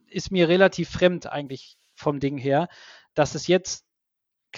[0.08, 2.68] ist mir relativ fremd eigentlich vom Ding her,
[3.14, 3.86] dass es jetzt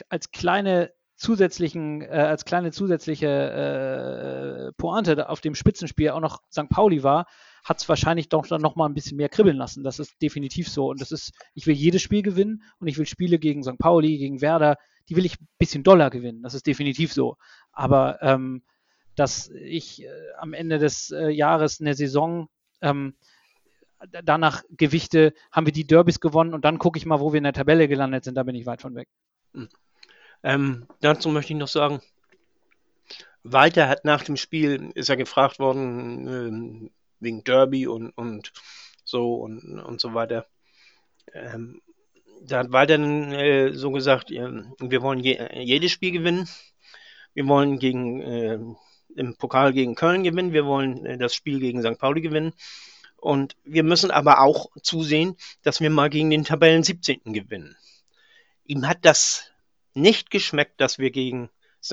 [0.10, 6.70] als kleine zusätzlichen, äh, als kleine zusätzliche äh, Pointe auf dem Spitzenspiel auch noch St.
[6.70, 7.28] Pauli war,
[7.64, 9.84] hat es wahrscheinlich doch dann noch mal ein bisschen mehr kribbeln lassen.
[9.84, 10.89] Das ist definitiv so.
[10.89, 13.78] Und das ist, ich will jedes Spiel gewinnen und ich will Spiele gegen St.
[13.78, 14.78] Pauli, gegen Werder,
[15.09, 16.43] die will ich ein bisschen doller gewinnen.
[16.43, 17.38] Das ist definitiv so.
[17.72, 18.64] Aber ähm,
[19.16, 22.49] dass ich äh, am Ende des äh, Jahres eine Saison
[22.82, 23.16] ähm,
[24.24, 27.45] danach gewichte, haben wir die Derbys gewonnen und dann gucke ich mal, wo wir in
[27.45, 29.07] der Tabelle gelandet sind, da bin ich weit von weg.
[30.43, 32.01] Ähm, dazu möchte ich noch sagen,
[33.43, 36.91] Walter hat nach dem Spiel, ist er gefragt worden, ähm,
[37.24, 38.51] wegen Derby und, und
[39.03, 40.45] so und, und so weiter.
[41.34, 41.82] Ähm,
[42.41, 46.47] da hat Walter äh, so gesagt, äh, wir wollen je, jedes Spiel gewinnen.
[47.34, 48.59] Wir wollen gegen, äh,
[49.15, 50.53] im Pokal gegen Köln gewinnen.
[50.53, 51.97] Wir wollen äh, das Spiel gegen St.
[51.97, 52.53] Pauli gewinnen.
[53.17, 57.21] Und wir müssen aber auch zusehen, dass wir mal gegen den Tabellen 17.
[57.26, 57.78] gewinnen.
[58.65, 59.51] Ihm hat das
[59.93, 61.49] nicht geschmeckt, dass wir gegen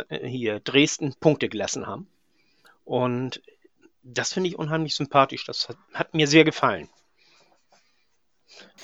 [0.08, 2.08] äh, hier Dresden Punkte gelassen haben.
[2.84, 3.42] Und
[4.02, 5.44] das finde ich unheimlich sympathisch.
[5.44, 6.88] Das hat, hat mir sehr gefallen.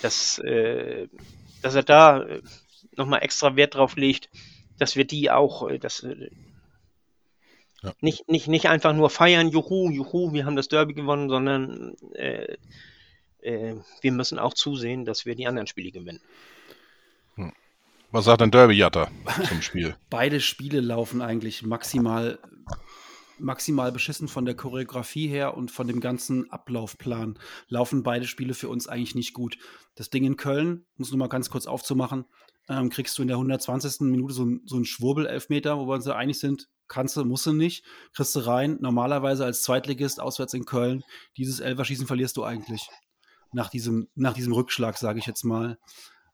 [0.02, 1.08] Dass, äh,
[1.62, 2.42] dass er da äh,
[2.96, 4.30] nochmal extra Wert drauf legt,
[4.78, 6.30] dass wir die auch, äh, dass, äh,
[7.82, 7.94] Ja.
[8.00, 12.56] nicht, nicht, nicht einfach nur feiern, juhu, juhu, wir haben das Derby gewonnen, sondern äh,
[13.40, 16.20] äh, wir müssen auch zusehen, dass wir die anderen Spiele gewinnen.
[18.12, 19.10] Was sagt denn Derby Jatta
[19.48, 19.96] zum Spiel?
[20.10, 22.38] Beide Spiele laufen eigentlich maximal,
[23.38, 27.38] maximal beschissen von der Choreografie her und von dem ganzen Ablaufplan.
[27.68, 29.58] Laufen beide Spiele für uns eigentlich nicht gut.
[29.94, 32.24] Das Ding in Köln, muss nur mal ganz kurz aufzumachen,
[32.68, 34.00] ähm, kriegst du in der 120.
[34.02, 37.52] Minute so, so einen Schwurbel-Elfmeter, wo wir uns ja einig sind, kannst du, musst du
[37.52, 38.78] nicht, kriegst du rein.
[38.80, 41.04] Normalerweise als Zweitligist auswärts in Köln,
[41.36, 42.88] dieses Elferschießen verlierst du eigentlich.
[43.52, 45.78] Nach diesem, nach diesem Rückschlag, sage ich jetzt mal.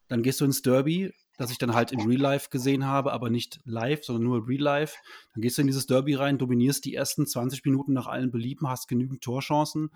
[0.08, 3.30] Dann gehst du ins Derby, das ich dann halt im Real Life gesehen habe, aber
[3.30, 4.96] nicht live, sondern nur Real Life.
[5.34, 8.68] Dann gehst du in dieses Derby rein, dominierst die ersten 20 Minuten nach allen Belieben,
[8.68, 9.90] hast genügend Torchancen.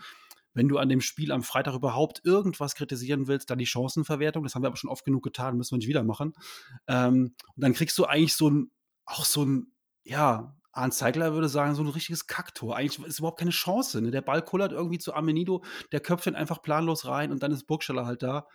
[0.55, 4.43] Wenn du an dem Spiel am Freitag überhaupt irgendwas kritisieren willst, dann die Chancenverwertung.
[4.43, 6.33] Das haben wir aber schon oft genug getan, müssen wir nicht wieder machen.
[6.87, 8.71] Ähm, und dann kriegst du eigentlich so ein,
[9.05, 9.67] auch so ein,
[10.03, 12.77] ja, Arndt Zeigler würde sagen, so ein richtiges Kacktor.
[12.77, 14.01] Eigentlich ist überhaupt keine Chance.
[14.01, 14.11] Ne?
[14.11, 15.63] Der Ball kullert irgendwie zu Amenido,
[15.93, 18.47] der köpft ihn einfach planlos rein und dann ist Burgstaller halt da.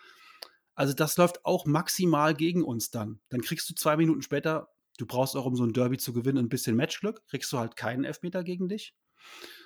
[0.76, 3.20] Also das läuft auch maximal gegen uns dann.
[3.30, 6.38] Dann kriegst du zwei Minuten später, du brauchst auch, um so ein Derby zu gewinnen,
[6.38, 8.96] ein bisschen Matchglück, kriegst du halt keinen Elfmeter gegen dich.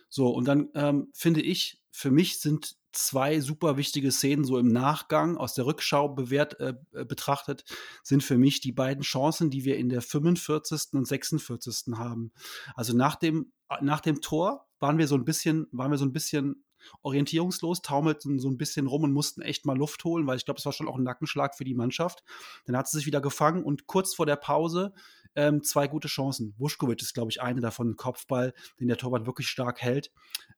[0.09, 4.67] So, und dann ähm, finde ich, für mich sind zwei super wichtige Szenen so im
[4.67, 7.65] Nachgang aus der Rückschau bewährt, äh, äh, betrachtet,
[8.03, 10.93] sind für mich die beiden Chancen, die wir in der 45.
[10.93, 11.95] und 46.
[11.97, 12.31] haben.
[12.75, 13.51] Also nach dem
[13.81, 16.64] nach dem Tor waren wir so ein bisschen, waren wir so ein bisschen
[17.01, 20.59] orientierungslos, taumelten so ein bisschen rum und mussten echt mal Luft holen, weil ich glaube,
[20.59, 22.23] es war schon auch ein Nackenschlag für die Mannschaft.
[22.65, 24.93] Dann hat sie sich wieder gefangen und kurz vor der Pause
[25.35, 26.53] ähm, zwei gute Chancen.
[26.57, 30.11] Wuschkowitsch ist, glaube ich, eine davon, ein Kopfball, den der Torwart wirklich stark hält.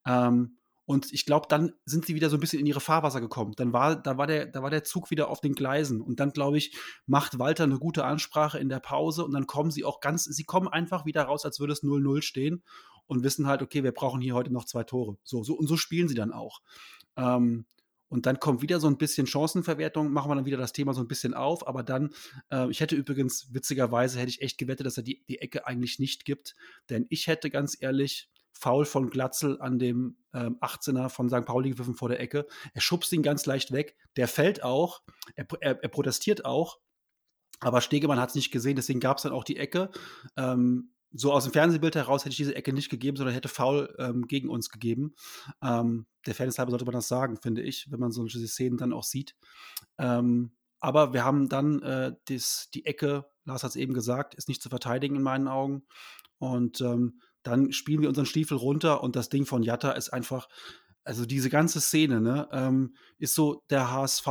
[0.06, 0.58] Ähm,
[0.88, 3.52] und ich glaube, dann sind sie wieder so ein bisschen in ihre Fahrwasser gekommen.
[3.58, 6.00] Dann war, da war der, da war der Zug wieder auf den Gleisen.
[6.00, 9.70] Und dann, glaube ich, macht Walter eine gute Ansprache in der Pause und dann kommen
[9.70, 12.64] sie auch ganz, sie kommen einfach wieder raus, als würde es 0-0 stehen
[13.08, 15.18] und wissen halt, okay, wir brauchen hier heute noch zwei Tore.
[15.24, 16.62] So, so und so spielen sie dann auch.
[17.16, 17.66] Ähm,
[18.10, 21.02] und dann kommt wieder so ein bisschen Chancenverwertung, machen wir dann wieder das Thema so
[21.02, 21.68] ein bisschen auf.
[21.68, 22.14] Aber dann,
[22.52, 26.00] äh, ich hätte übrigens, witzigerweise, hätte ich echt gewettet, dass er die, die Ecke eigentlich
[26.00, 26.56] nicht gibt.
[26.90, 31.46] Denn ich hätte ganz ehrlich Foul von Glatzel an dem ähm, 18er von St.
[31.46, 32.48] Pauli gewiffen vor der Ecke.
[32.74, 33.98] Er schubst ihn ganz leicht weg.
[34.16, 35.02] Der fällt auch.
[35.36, 36.80] Er, er, er protestiert auch.
[37.60, 39.90] Aber Stegemann hat es nicht gesehen, deswegen gab es dann auch die Ecke.
[40.36, 43.94] Ähm, so aus dem Fernsehbild heraus hätte ich diese Ecke nicht gegeben, sondern hätte Foul
[43.98, 45.16] ähm, gegen uns gegeben.
[45.64, 48.94] Ähm, der Fairness halber sollte man das sagen, finde ich, wenn man solche Szenen dann
[48.94, 49.36] auch sieht.
[49.98, 54.48] Ähm, aber wir haben dann äh, das, die Ecke, Lars hat es eben gesagt, ist
[54.48, 55.88] nicht zu verteidigen in meinen Augen.
[56.38, 60.48] Und ähm, dann spielen wir unseren Stiefel runter und das Ding von Jatta ist einfach,
[61.04, 64.28] also diese ganze Szene, ne, ähm, ist so der HSV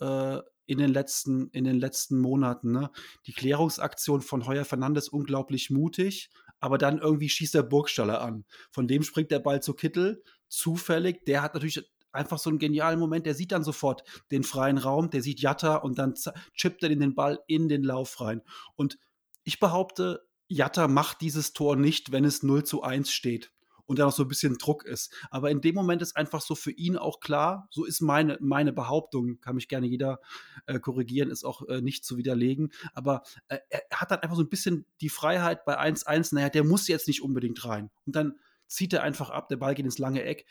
[0.00, 2.90] äh, in den letzten, in den letzten Monaten, ne?
[3.26, 8.44] Die Klärungsaktion von Heuer Fernandes unglaublich mutig, aber dann irgendwie schießt der Burgstaller an.
[8.70, 11.24] Von dem springt der Ball zu Kittel, zufällig.
[11.26, 13.26] Der hat natürlich einfach so einen genialen Moment.
[13.26, 16.14] Der sieht dann sofort den freien Raum, der sieht Jatta und dann
[16.54, 18.42] chippt er den Ball in den Lauf rein.
[18.76, 18.98] Und
[19.42, 23.52] ich behaupte, Jatta macht dieses Tor nicht, wenn es 0 zu 1 steht
[23.86, 25.12] und da noch so ein bisschen Druck ist.
[25.30, 28.72] Aber in dem Moment ist einfach so für ihn auch klar, so ist meine, meine
[28.72, 30.20] Behauptung, kann mich gerne jeder
[30.66, 32.72] äh, korrigieren, ist auch äh, nicht zu widerlegen.
[32.94, 36.64] Aber äh, er hat dann einfach so ein bisschen die Freiheit bei 1-1, naja, der
[36.64, 37.90] muss jetzt nicht unbedingt rein.
[38.06, 38.34] Und dann
[38.66, 40.46] zieht er einfach ab, der Ball geht ins lange Eck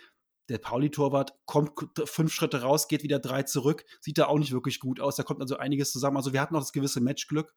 [0.50, 1.72] der Pauli-Torwart kommt
[2.06, 5.16] fünf Schritte raus, geht wieder drei zurück, sieht da auch nicht wirklich gut aus.
[5.16, 6.18] Da kommt also einiges zusammen.
[6.18, 7.54] Also wir hatten noch das gewisse Matchglück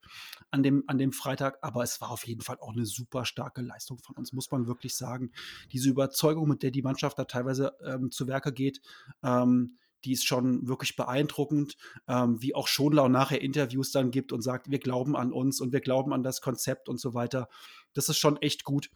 [0.51, 3.61] an dem, an dem Freitag, aber es war auf jeden Fall auch eine super starke
[3.61, 5.31] Leistung von uns, muss man wirklich sagen.
[5.71, 8.81] Diese Überzeugung, mit der die Mannschaft da teilweise ähm, zu Werke geht,
[9.23, 11.75] ähm, die ist schon wirklich beeindruckend,
[12.07, 15.73] ähm, wie auch Schonlau nachher Interviews dann gibt und sagt, wir glauben an uns und
[15.73, 17.49] wir glauben an das Konzept und so weiter.
[17.93, 18.89] Das ist schon echt gut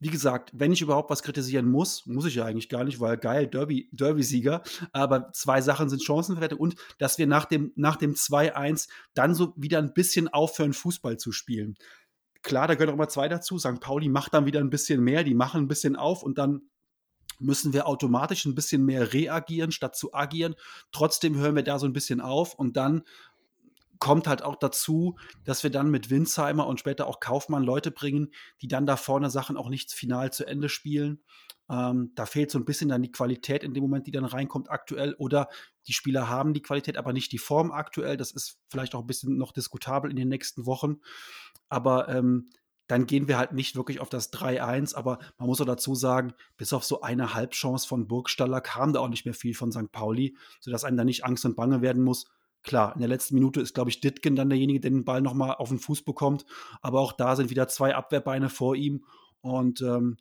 [0.00, 3.16] wie gesagt, wenn ich überhaupt was kritisieren muss, muss ich ja eigentlich gar nicht, weil
[3.16, 4.62] geil, Derby, Derby-Sieger.
[4.92, 9.54] Aber zwei Sachen sind Chancenwerte und dass wir nach dem, nach dem 2-1 dann so
[9.56, 11.76] wieder ein bisschen aufhören, Fußball zu spielen.
[12.42, 13.58] Klar, da gehören auch mal zwei dazu.
[13.58, 13.80] St.
[13.80, 16.68] Pauli macht dann wieder ein bisschen mehr, die machen ein bisschen auf und dann
[17.38, 20.54] müssen wir automatisch ein bisschen mehr reagieren, statt zu agieren.
[20.92, 23.02] Trotzdem hören wir da so ein bisschen auf und dann
[23.98, 28.32] kommt halt auch dazu, dass wir dann mit Winsheimer und später auch Kaufmann Leute bringen,
[28.60, 31.22] die dann da vorne Sachen auch nicht final zu Ende spielen.
[31.70, 34.70] Ähm, da fehlt so ein bisschen dann die Qualität in dem Moment, die dann reinkommt
[34.70, 35.14] aktuell.
[35.14, 35.48] Oder
[35.86, 38.16] die Spieler haben die Qualität, aber nicht die Form aktuell.
[38.16, 40.96] Das ist vielleicht auch ein bisschen noch diskutabel in den nächsten Wochen.
[41.68, 42.50] Aber ähm,
[42.86, 44.94] dann gehen wir halt nicht wirklich auf das 3-1.
[44.94, 49.00] Aber man muss auch dazu sagen, bis auf so eine Halbchance von Burgstaller kam da
[49.00, 49.90] auch nicht mehr viel von St.
[49.90, 52.26] Pauli, sodass einem da nicht Angst und Bange werden muss.
[52.64, 55.56] Klar, in der letzten Minute ist, glaube ich, Ditgen dann derjenige, der den Ball nochmal
[55.56, 56.46] auf den Fuß bekommt.
[56.80, 59.04] Aber auch da sind wieder zwei Abwehrbeine vor ihm.
[59.42, 60.16] Und ähm,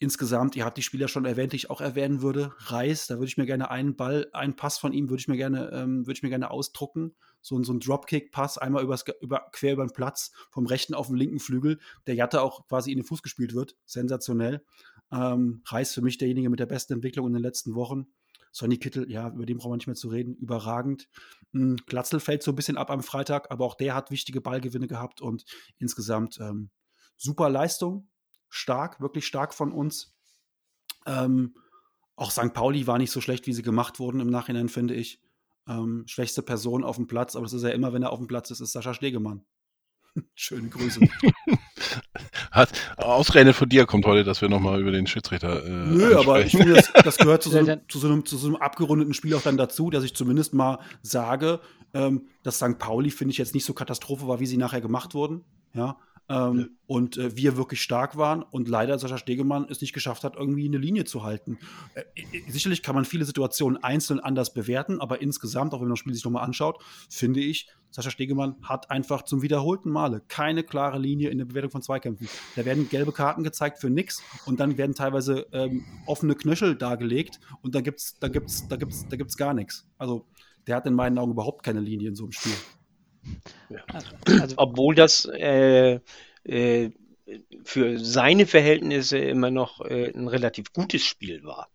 [0.00, 2.52] insgesamt, ihr habt die Spieler schon erwähnt, die ich auch erwähnen würde.
[2.58, 5.36] Reis, da würde ich mir gerne einen Ball, einen Pass von ihm würde ich mir
[5.36, 7.14] gerne, ähm, würde ich mir gerne ausdrucken.
[7.40, 11.16] So, so ein Dropkick-Pass, einmal übers, über, quer über den Platz, vom rechten auf den
[11.16, 11.78] linken Flügel,
[12.08, 13.76] der Jatte auch quasi in den Fuß gespielt wird.
[13.84, 14.64] Sensationell.
[15.12, 18.08] Ähm, Reis für mich derjenige mit der besten Entwicklung in den letzten Wochen.
[18.56, 21.10] Sonny Kittel, ja, über den brauchen wir nicht mehr zu reden, überragend.
[21.52, 24.86] Hm, Glatzel fällt so ein bisschen ab am Freitag, aber auch der hat wichtige Ballgewinne
[24.86, 25.44] gehabt und
[25.78, 26.70] insgesamt ähm,
[27.18, 28.08] super Leistung,
[28.48, 30.16] stark, wirklich stark von uns.
[31.04, 31.54] Ähm,
[32.14, 32.54] auch St.
[32.54, 35.20] Pauli war nicht so schlecht, wie sie gemacht wurden im Nachhinein, finde ich.
[35.68, 38.26] Ähm, schwächste Person auf dem Platz, aber das ist ja immer, wenn er auf dem
[38.26, 39.44] Platz ist, ist Sascha Stegemann.
[40.34, 41.00] Schöne Grüße.
[42.56, 45.64] Hat, ausgerechnet von dir kommt heute, dass wir nochmal über den Schiedsrichter.
[45.64, 46.18] Äh, Nö, ansprechen.
[46.18, 48.56] aber ich finde, das, das gehört zu so, einem, zu, so einem, zu so einem
[48.56, 51.60] abgerundeten Spiel auch dann dazu, dass ich zumindest mal sage,
[51.94, 52.78] ähm, dass St.
[52.78, 55.44] Pauli, finde ich, jetzt nicht so Katastrophe war, wie sie nachher gemacht wurden.
[55.74, 55.98] Ja,
[56.28, 56.66] ähm, ja.
[56.86, 60.66] Und äh, wir wirklich stark waren und leider Sascha Stegemann es nicht geschafft hat, irgendwie
[60.66, 61.58] eine Linie zu halten.
[61.94, 62.02] Äh,
[62.48, 66.14] sicherlich kann man viele Situationen einzeln anders bewerten, aber insgesamt, auch wenn man das Spiel
[66.14, 71.30] sich nochmal anschaut, finde ich, Sascha Stegemann hat einfach zum wiederholten Male keine klare Linie
[71.30, 72.28] in der Bewertung von Zweikämpfen.
[72.54, 77.40] Da werden gelbe Karten gezeigt für nix und dann werden teilweise ähm, offene Knöchel dargelegt
[77.62, 79.86] und da gibt's, da gibt's, da gibt's, da gibt's gar nichts.
[79.96, 80.26] Also
[80.66, 82.52] der hat in meinen Augen überhaupt keine Linie in so einem Spiel.
[83.68, 83.78] Ja.
[83.92, 86.00] Also, Obwohl das äh,
[86.44, 86.90] äh,
[87.64, 91.68] für seine Verhältnisse immer noch äh, ein relativ gutes Spiel war.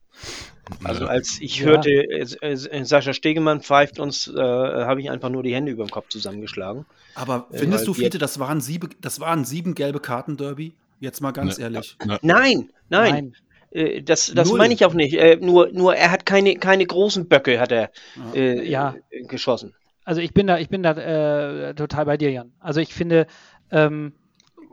[0.83, 1.65] Also als ich ja.
[1.65, 5.83] hörte, äh, äh, Sascha Stegemann pfeift uns, äh, habe ich einfach nur die Hände über
[5.83, 6.85] dem Kopf zusammengeschlagen.
[7.15, 10.73] Aber äh, findest du, Fiete, das waren sieben, das waren sieben gelbe Karten Derby?
[10.99, 11.97] Jetzt mal ganz ne, ehrlich.
[12.05, 12.19] Ne.
[12.21, 13.11] Nein, nein.
[13.11, 13.35] nein.
[13.71, 15.15] Äh, das das meine ich auch nicht.
[15.15, 17.91] Äh, nur, nur er hat keine, keine großen Böcke hat er
[18.33, 18.95] ja.
[19.27, 19.73] geschossen.
[20.03, 22.53] Also ich bin da, ich bin da total bei dir, Jan.
[22.59, 23.27] Also ich finde,
[23.69, 24.13] ähm,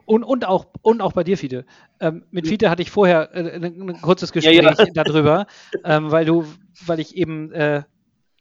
[0.09, 1.67] und, und, auch, und auch bei dir, Fiete.
[2.01, 4.93] Ähm, mit Fiete hatte ich vorher äh, ein, ein, kurzes Gespräch ja, ja.
[4.95, 5.47] darüber,
[5.85, 6.47] ähm, weil du,
[6.87, 7.83] weil ich eben äh,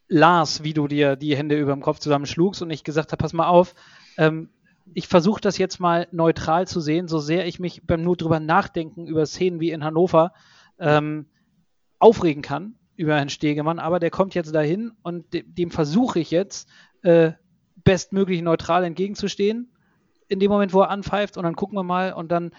[0.08, 3.34] las, wie du dir die Hände über dem Kopf zusammenschlugst und ich gesagt habe, pass
[3.34, 3.76] mal auf,
[4.18, 4.50] ähm,
[4.94, 8.40] ich versuche das jetzt mal neutral zu sehen, so sehr ich mich beim nur drüber
[8.40, 10.32] nachdenken über Szenen wie in Hannover
[10.80, 11.26] ähm,
[12.00, 16.32] aufregen kann über Herrn Stegemann, aber der kommt jetzt dahin und de dem versuche ich
[16.32, 16.68] jetzt
[17.04, 17.32] äh,
[17.84, 19.72] bestmöglich neutral entgegenzustehen
[20.28, 22.52] in dem Moment, wo er anpfeift und dann gucken wir mal und dann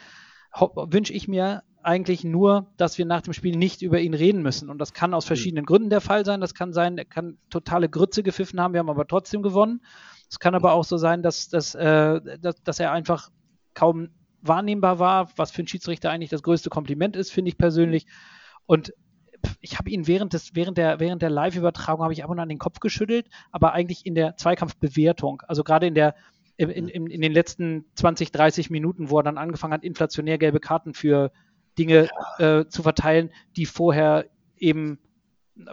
[0.55, 4.69] wünsche ich mir eigentlich nur, dass wir nach dem Spiel nicht über ihn reden müssen.
[4.71, 5.29] Und das kann aus hm.
[5.29, 5.67] verschiedenen mhm.
[5.67, 6.41] Gründen der Fall sein.
[6.41, 9.81] Das kann sein, er kann totale Grütze gepfiffen haben, wir haben aber trotzdem gewonnen.
[10.31, 13.31] Es kann aber auch so sein, dass, dass, äh, dass, dass er einfach
[13.75, 14.09] kaum
[14.43, 18.07] wahrnehmbar war, was für einen Schiedsrichter eigentlich das größte Kompliment ist, finde ich persönlich.
[18.67, 18.93] Und
[19.61, 22.49] ich habe ihn während des, während der, während der Live-Übertragung habe ich ab und an
[22.49, 26.15] den Kopf geschüttelt, aber eigentlich in der Zweikampfbewertung, also gerade in der,
[26.57, 30.61] in, in, in, den letzten 20, 30 Minuten, wo er dann angefangen hat, inflationär gelbe
[30.61, 31.31] Karten für
[31.79, 32.09] Dinge
[32.39, 34.27] äh, zu verteilen, die vorher
[34.57, 34.99] eben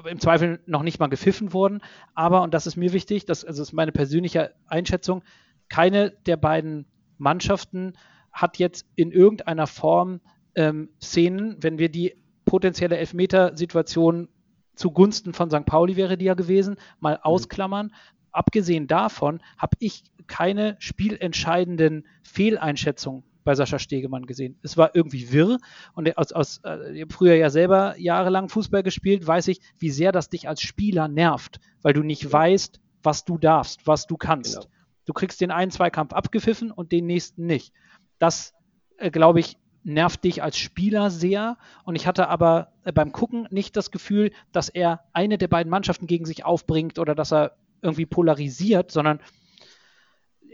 [0.09, 1.82] im Zweifel noch nicht mal gepfiffen wurden.
[2.13, 5.24] Aber, und das ist mir wichtig, das, also ist meine persönliche Einschätzung,
[5.70, 6.86] keine der beiden
[7.18, 7.93] Mannschaften
[8.32, 10.22] hat jetzt in irgendeiner Form
[10.55, 14.29] ähm, Szenen, wenn wir die potenzielle Elfmetersituation
[14.75, 15.65] zugunsten von St.
[15.65, 17.23] Pauli wäre die ja gewesen, mal mhm.
[17.23, 17.93] ausklammern,
[18.31, 24.57] abgesehen davon habe ich keine spielentscheidenden Fehleinschätzungen bei Sascha Stegemann gesehen.
[24.63, 25.59] Es war irgendwie wirr
[25.93, 30.29] und aus, aus äh, früher ja selber jahrelang Fußball gespielt, weiß ich, wie sehr das
[30.29, 34.55] dich als Spieler nervt, weil du nicht weißt, was du darfst, was du kannst.
[34.55, 34.67] Genau.
[35.05, 37.71] Du kriegst den einen Zweikampf abgepfiffen und den nächsten nicht.
[38.17, 38.53] Das,
[38.97, 41.57] äh, glaube ich, nervt dich als Spieler sehr.
[41.83, 45.69] Und ich hatte aber äh, beim Gucken nicht das Gefühl, dass er eine der beiden
[45.69, 49.19] Mannschaften gegen sich aufbringt oder dass er irgendwie polarisiert, sondern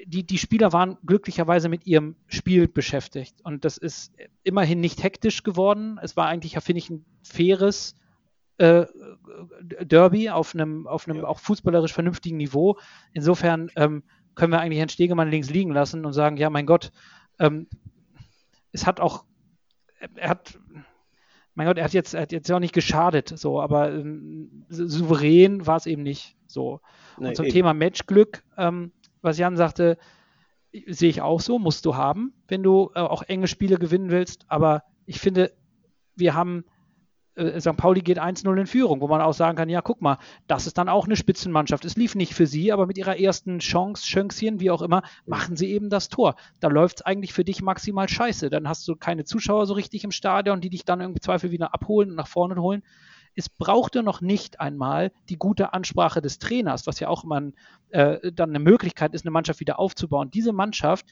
[0.06, 3.36] die, die Spieler waren glücklicherweise mit ihrem Spiel beschäftigt.
[3.44, 4.14] Und das ist
[4.44, 6.00] immerhin nicht hektisch geworden.
[6.02, 7.96] Es war eigentlich, finde ich, ein faires
[8.58, 8.86] äh,
[9.82, 12.78] Derby auf einem, auf einem auch fußballerisch vernünftigen Niveau.
[13.14, 14.04] Insofern ähm,
[14.36, 16.92] können wir eigentlich Herrn Stegemann links liegen lassen und sagen, ja, mein Gott,
[17.40, 17.68] ähm,
[18.72, 19.26] es hat auch,
[20.16, 20.58] er hat,
[21.54, 25.66] mein Gott, er hat jetzt, er hat jetzt auch nicht geschadet, so, aber ähm, souverän
[25.68, 26.82] war es eben nicht so.
[27.18, 27.54] Und zum eben.
[27.54, 28.92] Thema Matchglück, ähm,
[29.22, 29.98] was Jan sagte,
[30.88, 34.46] sehe ich auch so, musst du haben, wenn du äh, auch enge Spiele gewinnen willst.
[34.48, 35.52] Aber ich finde,
[36.16, 36.66] wir haben,
[37.38, 37.78] St.
[37.78, 40.18] Pauli geht 1-0 in Führung, wo man auch sagen kann, ja, guck mal,
[40.48, 41.86] das ist dann auch eine Spitzenmannschaft.
[41.86, 45.56] Es lief nicht für sie, aber mit ihrer ersten Chance, Schönkschen, wie auch immer, machen
[45.56, 46.36] sie eben das Tor.
[46.60, 48.50] Da läuft es eigentlich für dich maximal scheiße.
[48.50, 51.74] Dann hast du keine Zuschauer so richtig im Stadion, die dich dann im Zweifel wieder
[51.74, 52.84] abholen und nach vorne holen
[53.36, 57.52] es brauchte noch nicht einmal die gute Ansprache des Trainers, was ja auch immer
[57.90, 60.32] äh, dann eine Möglichkeit ist, eine Mannschaft wieder aufzubauen.
[60.32, 61.06] Diese Mannschaft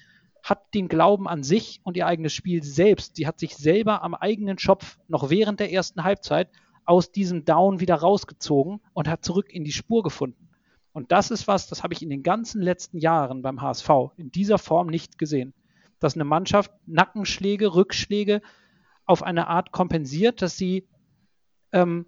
[0.43, 3.15] hat den Glauben an sich und ihr eigenes Spiel selbst.
[3.15, 6.49] Sie hat sich selber am eigenen Schopf noch während der ersten Halbzeit
[6.85, 10.49] aus diesem Down wieder rausgezogen und hat zurück in die Spur gefunden.
[10.91, 14.31] Und das ist was, das habe ich in den ganzen letzten Jahren beim HSV in
[14.31, 15.53] dieser Form nicht gesehen.
[15.99, 18.41] Dass eine Mannschaft Nackenschläge, Rückschläge
[19.05, 20.87] auf eine Art kompensiert, dass sie
[21.71, 22.05] ähm,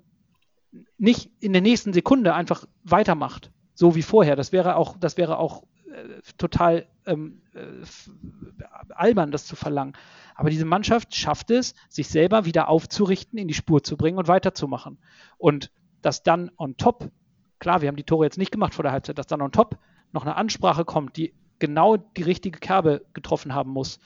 [0.97, 4.35] nicht in der nächsten Sekunde einfach weitermacht, so wie vorher.
[4.35, 9.93] Das wäre auch, das wäre auch äh, total ähm, äh, albern, das zu verlangen.
[10.35, 14.27] Aber diese Mannschaft schafft es, sich selber wieder aufzurichten, in die Spur zu bringen und
[14.27, 14.97] weiterzumachen.
[15.37, 15.71] Und
[16.01, 17.11] dass dann on top,
[17.59, 19.77] klar, wir haben die Tore jetzt nicht gemacht vor der Halbzeit, dass dann on top
[20.11, 23.99] noch eine Ansprache kommt, die genau die richtige Kerbe getroffen haben muss,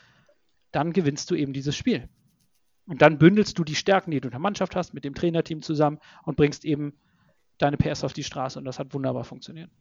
[0.71, 2.09] dann gewinnst du eben dieses Spiel.
[2.85, 5.61] Und dann bündelst du die Stärken, die du in der Mannschaft hast, mit dem Trainerteam
[5.61, 6.93] zusammen und bringst eben
[7.57, 8.59] deine PS auf die Straße.
[8.59, 9.71] Und das hat wunderbar funktioniert.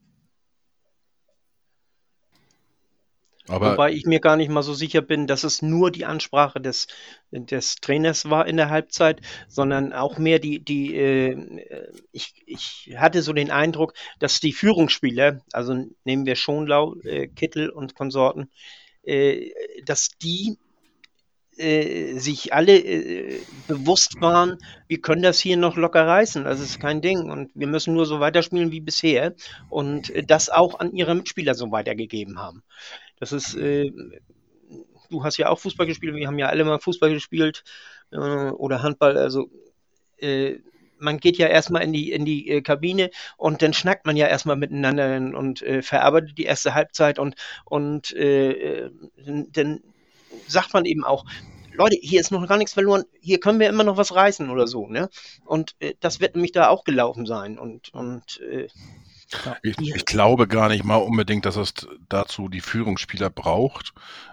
[3.48, 6.60] Aber Wobei ich mir gar nicht mal so sicher bin, dass es nur die Ansprache
[6.62, 6.86] des,
[7.30, 11.36] des Trainers war in der Halbzeit, sondern auch mehr die, die äh,
[12.10, 15.74] ich, ich hatte so den Eindruck, dass die Führungsspieler, also
[16.04, 18.50] nehmen wir Schonlau, äh, Kittel und Konsorten,
[19.02, 19.50] äh,
[19.84, 20.56] dass die
[21.58, 26.80] äh, sich alle äh, bewusst waren, wir können das hier noch locker reißen, das ist
[26.80, 29.34] kein Ding und wir müssen nur so weiterspielen wie bisher
[29.68, 32.64] und das auch an ihre Mitspieler so weitergegeben haben.
[33.18, 33.90] Das ist, äh,
[35.10, 37.64] du hast ja auch Fußball gespielt, wir haben ja alle mal Fußball gespielt
[38.10, 39.48] äh, oder Handball, also
[40.18, 40.58] äh,
[40.98, 44.26] man geht ja erstmal in die, in die äh, Kabine und dann schnackt man ja
[44.26, 47.34] erstmal miteinander und äh, verarbeitet die erste Halbzeit und,
[47.64, 48.90] und äh,
[49.26, 49.82] dann
[50.46, 51.24] sagt man eben auch,
[51.76, 54.68] Leute, hier ist noch gar nichts verloren, hier können wir immer noch was reißen oder
[54.68, 55.08] so, ne?
[55.44, 57.58] Und äh, das wird nämlich da auch gelaufen sein.
[57.58, 58.40] Und, und
[59.46, 61.74] äh, ich, ich, glaube gar nicht mal unbedingt, dass es
[62.08, 63.92] dazu die Führungsspieler braucht.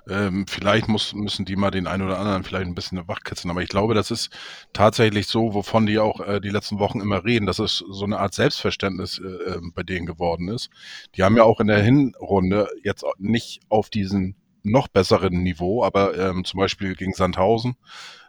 [0.10, 3.52] Ähm, vielleicht muss, müssen die mal den einen oder anderen vielleicht ein bisschen wachkitzeln.
[3.52, 4.30] Aber ich glaube, das ist
[4.74, 8.20] tatsächlich so, wovon die auch äh, die letzten Wochen immer reden, dass es so eine
[8.20, 10.70] Art Selbstverständnis äh, ähm, bei denen geworden ist.
[11.16, 16.18] Die haben ja auch in der Hinrunde jetzt nicht auf diesen noch besseren Niveau, aber
[16.18, 17.76] ähm, zum Beispiel gegen Sandhausen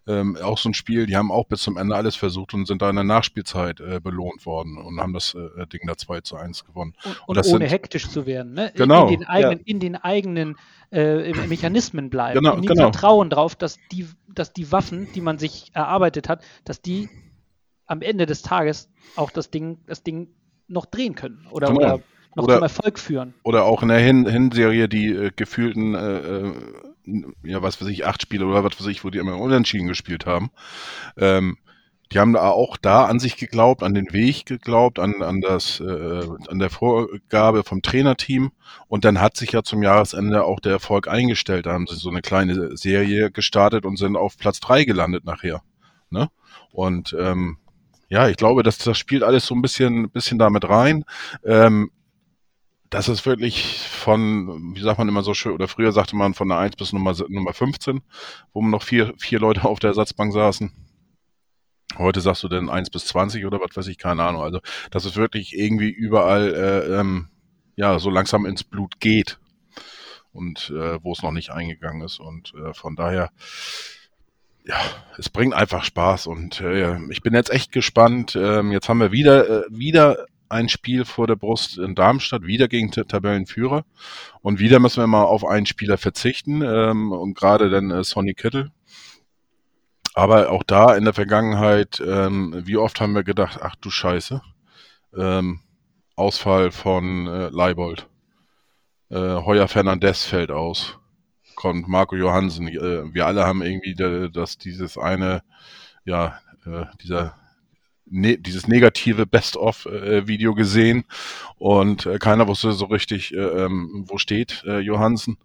[0.06, 2.82] ähm, auch so ein Spiel, die haben auch bis zum Ende alles versucht und sind
[2.82, 6.36] da in der Nachspielzeit äh, belohnt worden und haben das äh, Ding da 2 zu
[6.36, 6.94] 1 gewonnen.
[7.04, 8.72] Und, und, und ohne sind, hektisch zu werden, ne?
[8.74, 9.08] Genau.
[9.08, 9.64] In den eigenen, ja.
[9.66, 10.56] in den eigenen
[10.90, 12.40] äh, Mechanismen bleiben.
[12.40, 12.90] Genau, und genau.
[12.90, 17.08] Vertrauen darauf, dass die, dass die Waffen, die man sich erarbeitet hat, dass die
[17.86, 20.28] am Ende des Tages auch das Ding, das Ding
[20.66, 21.46] noch drehen können.
[21.50, 21.78] Oder, genau.
[21.78, 22.00] oder
[22.34, 23.34] noch oder, zum Erfolg führen.
[23.42, 26.54] Oder auch in der Hin Hinserie die äh, gefühlten, äh, äh,
[27.42, 30.26] ja, was weiß ich, acht Spiele oder was weiß ich, wo die immer unentschieden gespielt
[30.26, 30.50] haben.
[31.16, 31.58] Ähm,
[32.12, 35.80] die haben da auch da an sich geglaubt, an den Weg geglaubt, an, an das,
[35.80, 38.52] äh, an der Vorgabe vom Trainerteam.
[38.88, 41.64] Und dann hat sich ja zum Jahresende auch der Erfolg eingestellt.
[41.64, 45.62] Da haben sie so eine kleine Serie gestartet und sind auf Platz drei gelandet nachher.
[46.10, 46.28] Ne?
[46.70, 47.56] Und ähm,
[48.10, 51.04] ja, ich glaube, dass das spielt alles so ein bisschen, bisschen damit rein.
[51.46, 51.90] Ähm,
[52.92, 56.48] das ist wirklich von, wie sagt man immer so schön, oder früher sagte man von
[56.48, 58.02] der 1 bis Nummer, Nummer 15,
[58.52, 60.70] wo noch vier, vier Leute auf der Ersatzbank saßen.
[61.96, 64.42] Heute sagst du denn 1 bis 20 oder was weiß ich, keine Ahnung.
[64.42, 67.28] Also, dass es wirklich irgendwie überall, äh, ähm,
[67.76, 69.38] ja, so langsam ins Blut geht.
[70.32, 72.20] Und äh, wo es noch nicht eingegangen ist.
[72.20, 73.30] Und äh, von daher,
[74.66, 74.76] ja,
[75.16, 76.26] es bringt einfach Spaß.
[76.26, 78.36] Und äh, ich bin jetzt echt gespannt.
[78.36, 82.68] Ähm, jetzt haben wir wieder, äh, wieder ein Spiel vor der Brust in Darmstadt, wieder
[82.68, 83.84] gegen Tabellenführer.
[84.42, 88.34] Und wieder müssen wir mal auf einen Spieler verzichten ähm, und gerade dann äh, Sonny
[88.34, 88.70] Kittel.
[90.14, 94.42] Aber auch da in der Vergangenheit, ähm, wie oft haben wir gedacht, ach du Scheiße,
[95.16, 95.60] ähm,
[96.16, 98.08] Ausfall von äh, Leibold.
[99.08, 100.98] Äh, Heuer Fernandez fällt aus.
[101.54, 102.68] Kommt Marco Johansen.
[102.68, 103.94] Äh, wir alle haben irgendwie
[104.30, 105.42] das, dieses eine,
[106.04, 107.41] ja, äh, dieser
[108.12, 111.04] ne, dieses negative Best-of-Video gesehen
[111.56, 115.38] und äh, keiner wusste so richtig, äh, ähm, wo steht äh, Johansen.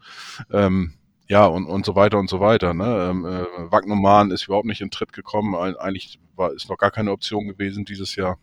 [0.51, 0.93] Ähm,
[1.30, 2.74] ja, und, und so weiter und so weiter.
[2.74, 3.09] Ne?
[3.09, 5.55] Ähm, äh, Wagnoman ist überhaupt nicht in Tritt gekommen.
[5.55, 8.38] Eigentlich war, ist noch gar keine Option gewesen dieses Jahr.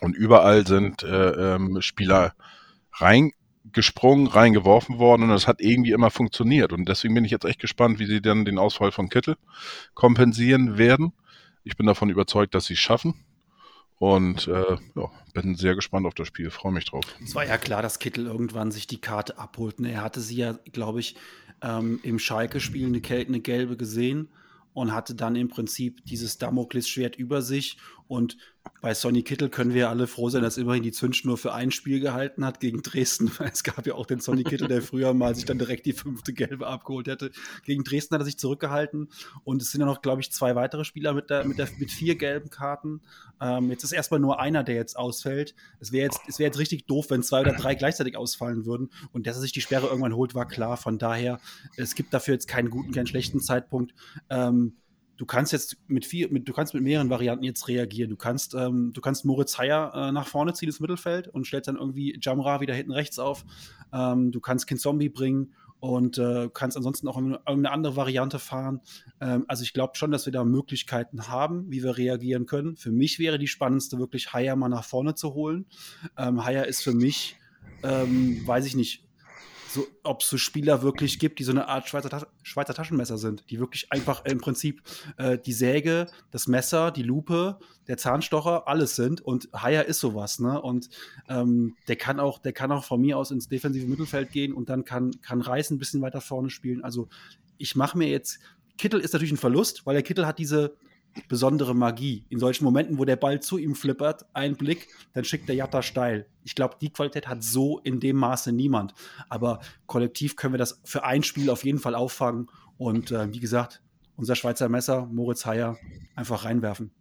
[0.00, 2.34] Und überall sind äh, ähm, Spieler
[2.92, 6.72] reingesprungen, reingeworfen worden und das hat irgendwie immer funktioniert.
[6.72, 9.36] Und deswegen bin ich jetzt echt gespannt, wie sie dann den Ausfall von Kittel
[9.94, 11.12] kompensieren werden.
[11.64, 13.14] Ich bin davon überzeugt, dass sie es schaffen.
[13.98, 17.04] Und äh, ja, bin sehr gespannt auf das Spiel, freue mich drauf.
[17.22, 19.80] Es war ja klar, dass Kittel irgendwann sich die Karte abholt.
[19.80, 19.92] Ne?
[19.92, 21.16] Er hatte sie ja, glaube ich,
[21.62, 24.28] ähm, im Schalke-Spiel eine, eine, gelbe gesehen
[24.72, 28.36] und hatte dann im Prinzip dieses Damoklesschwert über sich und
[28.80, 32.00] bei Sonny Kittel können wir alle froh sein, dass immerhin die Zündschnur für ein Spiel
[32.00, 33.30] gehalten hat gegen Dresden.
[33.40, 36.32] Es gab ja auch den Sonny Kittel, der früher mal sich dann direkt die fünfte
[36.32, 37.30] Gelbe abgeholt hätte.
[37.64, 39.08] Gegen Dresden hat er sich zurückgehalten
[39.44, 41.90] und es sind ja noch, glaube ich, zwei weitere Spieler mit, der, mit, der, mit
[41.90, 43.00] vier gelben Karten.
[43.40, 45.54] Ähm, jetzt ist erstmal nur einer, der jetzt ausfällt.
[45.80, 48.90] Es wäre jetzt, wär jetzt richtig doof, wenn zwei oder drei gleichzeitig ausfallen würden.
[49.12, 50.76] Und dass er sich die Sperre irgendwann holt, war klar.
[50.76, 51.40] Von daher,
[51.76, 53.94] es gibt dafür jetzt keinen guten, keinen schlechten Zeitpunkt.
[54.28, 54.76] Ähm,
[55.16, 58.10] du kannst jetzt mit vier, mit, du kannst mit mehreren Varianten jetzt reagieren.
[58.10, 61.68] Du kannst, ähm, du kannst Moritz Heyer äh, nach vorne ziehen ins Mittelfeld und stellst
[61.68, 63.44] dann irgendwie Jamra wieder hinten rechts auf.
[63.92, 68.80] Ähm, du kannst Kinzombie bringen und äh, kannst ansonsten auch irgendeine andere Variante fahren.
[69.20, 72.76] Ähm, also ich glaube schon, dass wir da Möglichkeiten haben, wie wir reagieren können.
[72.76, 75.66] Für mich wäre die spannendste wirklich Heyer mal nach vorne zu holen.
[76.16, 77.36] Ähm, Heyer ist für mich,
[77.82, 79.03] ähm, weiß ich nicht,
[79.74, 83.18] so, ob es so Spieler wirklich gibt, die so eine Art Schweizer, Tas Schweizer Taschenmesser
[83.18, 84.82] sind, die wirklich einfach im Prinzip
[85.16, 89.20] äh, die Säge, das Messer, die Lupe, der Zahnstocher, alles sind.
[89.20, 90.60] Und Haier ist sowas, ne?
[90.60, 90.88] Und
[91.28, 94.68] ähm, der kann auch, der kann auch von mir aus ins defensive Mittelfeld gehen und
[94.68, 96.84] dann kann, kann Reis ein bisschen weiter vorne spielen.
[96.84, 97.08] Also
[97.58, 98.38] ich mache mir jetzt,
[98.78, 100.76] Kittel ist natürlich ein Verlust, weil der Kittel hat diese,
[101.28, 102.24] besondere Magie.
[102.28, 105.82] In solchen Momenten, wo der Ball zu ihm flippert, ein Blick, dann schickt der Jatta
[105.82, 106.26] steil.
[106.42, 108.94] Ich glaube, die Qualität hat so in dem Maße niemand.
[109.28, 112.50] Aber kollektiv können wir das für ein Spiel auf jeden Fall auffangen.
[112.76, 113.82] Und äh, wie gesagt,
[114.16, 115.76] unser Schweizer Messer, Moritz Heyer,
[116.14, 116.92] einfach reinwerfen.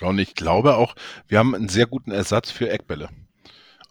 [0.00, 0.94] Und ich glaube auch,
[1.28, 3.08] wir haben einen sehr guten Ersatz für Eckbälle.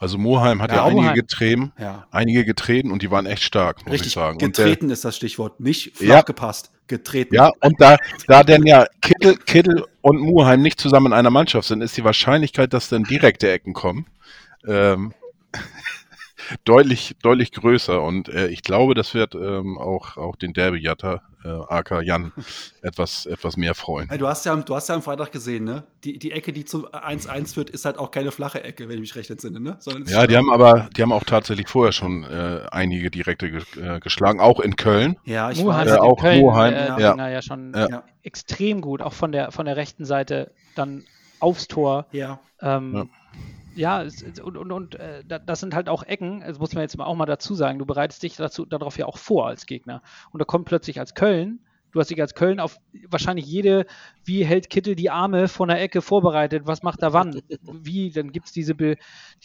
[0.02, 1.16] Also Moheim hat ja, Ja, einige Moheim.
[1.16, 2.08] getreten, Ja.
[2.10, 4.44] einige getreten und die waren echt stark, muss ich Richtig, sagen.
[4.44, 5.60] Und der, getreten ist das Stichwort.
[5.60, 6.22] Nicht flach Ja.
[6.24, 7.36] gepasst, getreten.
[7.36, 7.98] ja, und da,
[8.28, 12.04] da denn ja Kittel, Kittel und Muheim nicht zusammen in einer Mannschaft sind, ist die
[12.04, 14.08] Wahrscheinlichkeit, dass dann direkte Ecken kommen,
[14.68, 15.14] ähm,
[16.66, 18.02] deutlich, deutlich größer.
[18.02, 22.32] Und äh, ich glaube, das wird ähm, auch, auch den Derby-Jatter, äh, AK Jan,
[22.82, 24.10] etwas, etwas mehr freuen.
[24.10, 25.84] Hey, du, hast ja, am- du hast ja am Freitag gesehen, ne?
[26.04, 29.02] Die, die Ecke, die zum 1-1 führt, ist halt auch keine flache Ecke, wenn ich
[29.02, 29.78] mich recht entsinne, ne?
[29.80, 33.62] Sondern Ja, die haben aber, die haben auch tatsächlich vorher schon äh, einige direkte ge
[33.82, 35.18] äh, geschlagen, auch in Köln.
[35.26, 35.96] Ja, ich Muheim weiß.
[35.96, 37.30] Äh, auch Köln, Muheim, äh, ja.
[37.30, 37.74] Ja schon.
[37.74, 38.04] Ja.
[38.24, 41.04] extrem gut, auch von der, von der rechten Seite dann
[41.40, 42.06] aufs Tor.
[42.12, 42.40] Ja.
[42.62, 43.06] Ähm, ja,
[43.76, 47.00] es- und, und, und äh, da- das sind halt auch Ecken, das muss man jetzt
[47.00, 50.02] auch mal dazu sagen, du bereitest dich dazu, darauf ja auch vor als Gegner.
[50.32, 51.60] Und da kommt plötzlich als Köln,
[51.92, 52.78] du hast dich als Köln auf
[53.10, 53.86] wahrscheinlich jede,
[54.24, 58.32] wie hält Kittel die Arme von der Ecke vorbereitet, was macht er wann, wie, dann
[58.32, 58.76] gibt es diese,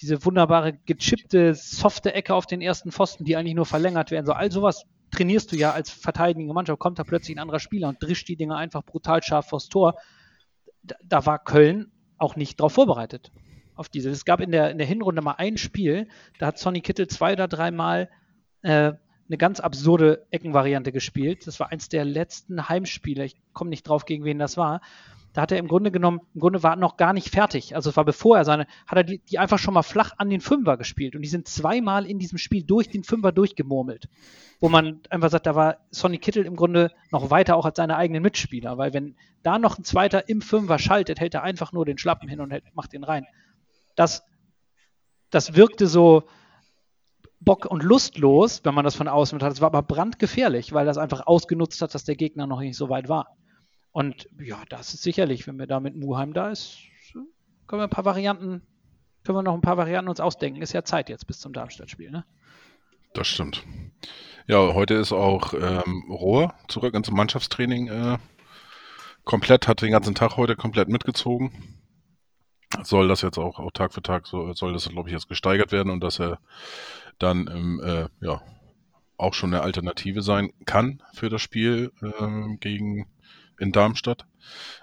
[0.01, 4.27] diese wunderbare gechippte, softe Ecke auf den ersten Pfosten, die eigentlich nur verlängert werden.
[4.27, 7.89] So, all sowas trainierst du ja als verteidigende Mannschaft, kommt da plötzlich ein anderer Spieler
[7.89, 9.95] und drischt die Dinger einfach brutal scharf vors Tor.
[10.83, 13.31] Da, da war Köln auch nicht drauf vorbereitet
[13.77, 14.11] auf diese.
[14.11, 16.09] Es gab in der, in der Hinrunde mal ein Spiel,
[16.39, 18.11] da hat Sonny Kittel zwei oder dreimal
[18.63, 18.93] äh,
[19.29, 21.47] eine ganz absurde Eckenvariante gespielt.
[21.47, 23.25] Das war eins der letzten Heimspiele.
[23.25, 24.81] Ich komme nicht drauf, gegen wen das war.
[25.33, 27.77] Da hat er im Grunde genommen, im Grunde war er noch gar nicht fertig.
[27.77, 30.31] Also es war bevor er seine, hat er die, die einfach schon mal flach an
[30.31, 31.15] den Fünfer gespielt.
[31.15, 34.09] Und die sind zweimal in diesem Spiel durch den Fünfer durchgemurmelt.
[34.61, 37.97] Wo man einfach sagt, da war Sonny Kittel im Grunde noch weiter auch als seine
[37.97, 38.79] eigenen Mitspieler.
[38.79, 42.31] Weil wenn da noch ein Zweiter im Fünfer schaltet, hält er einfach nur den Schlappen
[42.31, 43.27] hin und hält, macht den rein
[43.97, 44.23] das,
[45.31, 46.25] das wirkte so
[47.41, 49.53] bock- und lustlos, wenn man das von außen hat.
[49.53, 52.89] Es war aber brandgefährlich, weil das einfach ausgenutzt hat, dass der Gegner noch nicht so
[52.89, 53.37] weit war.
[53.93, 56.79] Und ja, das ist sicherlich, wenn wir da mit Muheim da ist,
[57.67, 58.63] können wir ein paar Varianten,
[59.25, 60.63] können wir noch ein paar Varianten uns ausdenken.
[60.63, 62.25] Ist ja Zeit jetzt bis zum Darmstadt-Spiel, ne?
[63.15, 63.65] Das stimmt.
[64.47, 68.19] Ja, heute ist auch ähm, Rohr zurück ins Mannschaftstraining äh,
[69.25, 71.51] komplett, hat den ganzen Tag heute komplett mitgezogen.
[72.83, 75.73] Soll das jetzt auch, auch Tag für Tag, so, soll das, glaube ich, jetzt gesteigert
[75.73, 76.39] werden und dass er
[77.19, 78.43] dann ähm, äh, ja,
[79.17, 83.07] auch schon eine Alternative sein kann für das Spiel ähm, gegen
[83.59, 84.27] in Darmstadt.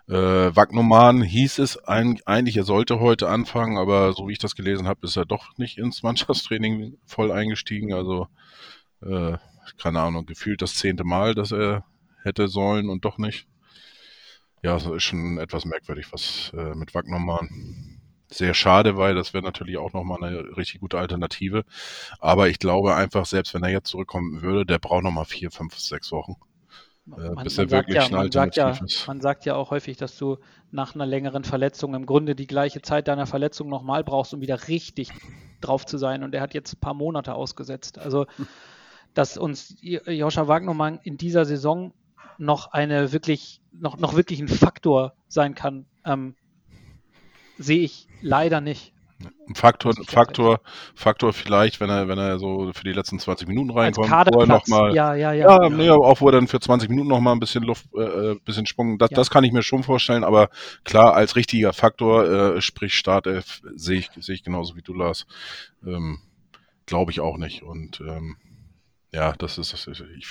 [0.08, 4.56] Äh, Wagnoman hieß es ein, eigentlich, er sollte heute anfangen, aber so wie ich das
[4.56, 7.94] gelesen habe, ist er doch nicht ins Mannschaftstraining voll eingestiegen.
[7.94, 8.28] Also
[9.02, 9.38] äh,
[9.78, 11.86] keine Ahnung, gefühlt das zehnte Mal, dass er
[12.24, 13.48] hätte sollen und doch nicht.
[14.64, 18.00] Ja, das ist schon etwas merkwürdig, was äh, mit Wagnermann.
[18.30, 21.66] Sehr schade, weil das wäre natürlich auch nochmal eine richtig gute Alternative.
[22.20, 25.78] Aber ich glaube einfach, selbst wenn er jetzt zurückkommen würde, der braucht nochmal vier, fünf,
[25.78, 26.38] sechs Wochen.
[27.12, 29.06] Äh, bis er wirklich ja, man, sagt ja, ist.
[29.06, 30.38] man sagt ja auch häufig, dass du
[30.72, 34.70] nach einer längeren Verletzung im Grunde die gleiche Zeit deiner Verletzung nochmal brauchst, um wieder
[34.70, 35.10] richtig
[35.60, 36.24] drauf zu sein.
[36.24, 38.00] Und er hat jetzt ein paar Monate ausgesetzt.
[38.00, 38.26] Also,
[39.14, 41.94] dass uns Joscha Wagnermann in dieser Saison
[42.38, 46.36] noch eine wirklich, noch, noch wirklich ein Faktor sein kann, ähm,
[47.58, 48.94] sehe ich leider nicht.
[49.48, 50.60] Ein Faktor, Faktor,
[50.96, 54.18] Faktor vielleicht, wenn er, wenn er so für die letzten 20 Minuten reinkommt, wo er
[54.18, 54.48] Kaderplatz.
[54.48, 55.64] noch mal, ja, ja, ja.
[55.64, 58.02] Ja, nee, auch wo er dann für 20 Minuten noch mal ein bisschen Luft, äh,
[58.02, 59.16] äh, bisschen Sprung, das, Ja.
[59.16, 60.50] das kann ich mir schon vorstellen, aber
[60.84, 65.26] klar, als richtiger Faktor, äh, sprich Startelf, sehe ich, sehe ich genauso wie du, Lars,
[65.86, 66.20] ähm,
[66.86, 68.36] glaube ich auch nicht und ähm,
[69.14, 70.28] ja, das ist, das ist ich,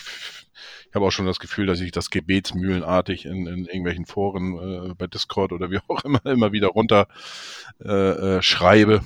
[0.89, 4.95] ich habe auch schon das Gefühl, dass ich das gebetsmühlenartig in, in irgendwelchen Foren äh,
[4.95, 7.07] bei Discord oder wie auch immer immer wieder runter
[7.85, 9.03] äh, äh, schreibe,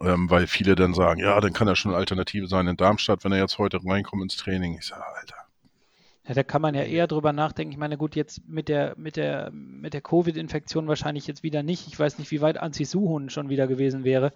[0.00, 3.24] ähm, weil viele dann sagen, ja, dann kann er schon eine Alternative sein in Darmstadt,
[3.24, 4.76] wenn er jetzt heute reinkommt ins Training.
[4.78, 5.36] Ich sage, Alter,
[6.26, 7.72] Ja, da kann man ja eher drüber nachdenken.
[7.72, 11.88] Ich meine, gut, jetzt mit der, mit der, mit der Covid-Infektion wahrscheinlich jetzt wieder nicht.
[11.88, 14.32] Ich weiß nicht, wie weit Anzi Suhun schon wieder gewesen wäre.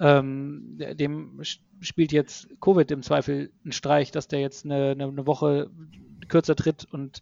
[0.00, 1.40] Ähm, dem
[1.80, 5.70] spielt jetzt Covid im Zweifel einen Streich, dass der jetzt eine, eine, Woche
[6.28, 7.20] kürzer tritt und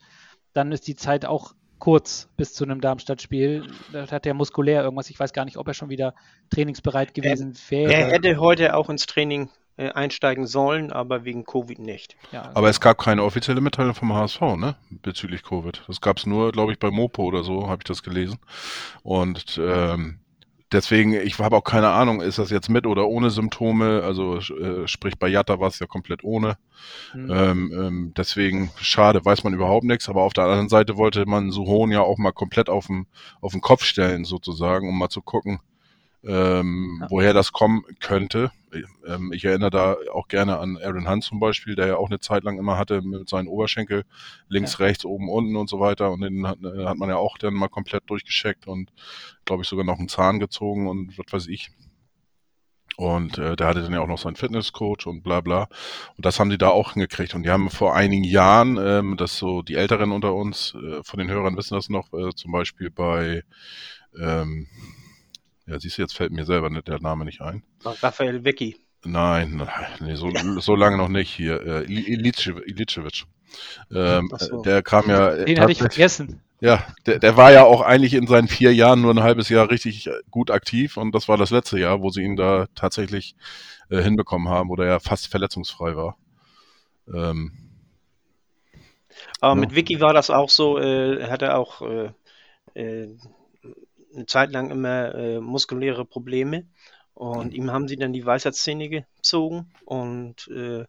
[0.52, 3.66] dann ist die Zeit auch kurz bis zu einem Darmstadt-Spiel.
[3.92, 5.10] Da hat er muskulär irgendwas.
[5.10, 6.14] Ich weiß gar nicht, ob er schon wieder
[6.50, 7.92] trainingsbereit gewesen wäre.
[7.92, 12.16] Er hätte heute auch ins Training einsteigen sollen, aber wegen Covid nicht.
[12.32, 14.76] ja, Aber es gab keine offizielle Mitteilung vom HSV, ne?
[14.90, 15.82] Bezüglich Covid.
[15.86, 18.38] Das gab es nur, glaube ich, bei Mopo oder so, habe ich das gelesen.
[19.02, 20.20] Und ähm,
[20.72, 24.02] deswegen, ich habe auch keine Ahnung, ist das jetzt mit oder ohne Symptome?
[24.02, 26.56] Also äh, sprich, bei Jatta war es ja komplett ohne.
[27.12, 27.30] hm.
[27.30, 30.08] Ähm, ähm, deswegen, schade, weiß man überhaupt nichts.
[30.08, 33.06] Aber auf der anderen Seite wollte man Suhon ja auch mal komplett auf den,
[33.40, 35.60] auf den Kopf stellen, sozusagen, um mal zu gucken,
[36.26, 37.06] ähm, Ja.
[37.10, 38.50] woher das kommen könnte.
[39.06, 42.20] Ähm, ich erinnere da auch gerne an Aaron Hunt zum Beispiel, der ja auch eine
[42.20, 44.04] Zeit lang immer hatte mit seinen Oberschenkel
[44.48, 46.10] links, rechts, oben, unten und so weiter.
[46.10, 48.92] Und den hat, äh, hat man ja auch dann mal komplett durchgescheckt und
[49.44, 51.70] glaube ich sogar noch einen Zahn gezogen und was weiß ich.
[52.98, 55.68] Und äh, der hatte dann ja auch noch seinen Fitnesscoach und bla bla.
[56.16, 57.34] Und das haben die da auch hingekriegt.
[57.34, 61.18] Und die haben vor einigen Jahren, ähm, das so die Älteren unter uns, äh, von
[61.18, 63.42] den Hörern wissen das noch, äh, zum Beispiel bei,
[64.18, 64.66] ähm,
[65.66, 67.62] ja, siehst du, jetzt fällt mir selber nicht der Name nicht ein.
[67.84, 68.76] Raphael Vicky.
[69.04, 71.60] Nein, nein nee, so, so lange noch nicht hier.
[71.64, 73.24] Äh, Ilicevic.
[73.94, 74.62] Ähm, so.
[74.62, 75.30] Der kam ja.
[75.30, 76.40] äh, Den hatte ich vergessen.
[76.60, 79.70] Ja, der, der war ja auch eigentlich in seinen vier Jahren nur ein halbes Jahr
[79.70, 83.36] richtig äh, gut aktiv und das war das letzte Jahr, wo sie ihn da tatsächlich
[83.90, 86.16] äh, hinbekommen haben, wo der ja fast verletzungsfrei war.
[87.12, 87.52] Ähm,
[89.40, 89.60] Aber Ja.
[89.60, 92.10] mit Vicky war das auch so, äh, er hatte auch äh,
[92.74, 93.16] äh,
[94.16, 96.66] eine Zeit lang immer äh, muskuläre Probleme
[97.14, 100.84] und ihm haben sie dann die Weisheitszähne gezogen und äh,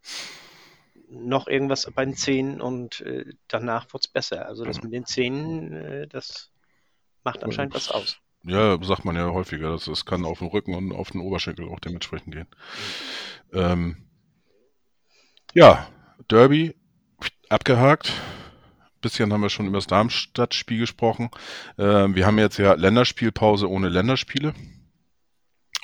[1.10, 4.46] noch irgendwas bei den Zähnen und äh, danach wurde es besser.
[4.46, 6.50] Also das mit den Zähnen, äh, das
[7.24, 8.18] macht anscheinend was aus.
[8.44, 11.68] ja, sagt man ja häufiger, das, das kann auf den Rücken und auf den Oberschenkel
[11.68, 12.48] auch dementsprechend gehen.
[13.52, 14.08] Ähm,
[15.54, 15.88] ja,
[16.28, 16.74] Derby
[17.48, 18.12] abgehakt.
[19.00, 21.30] Bisschen haben wir schon über das Darmstadt-Spiel gesprochen.
[21.78, 24.54] Ähm, wir haben jetzt ja Länderspielpause ohne Länderspiele.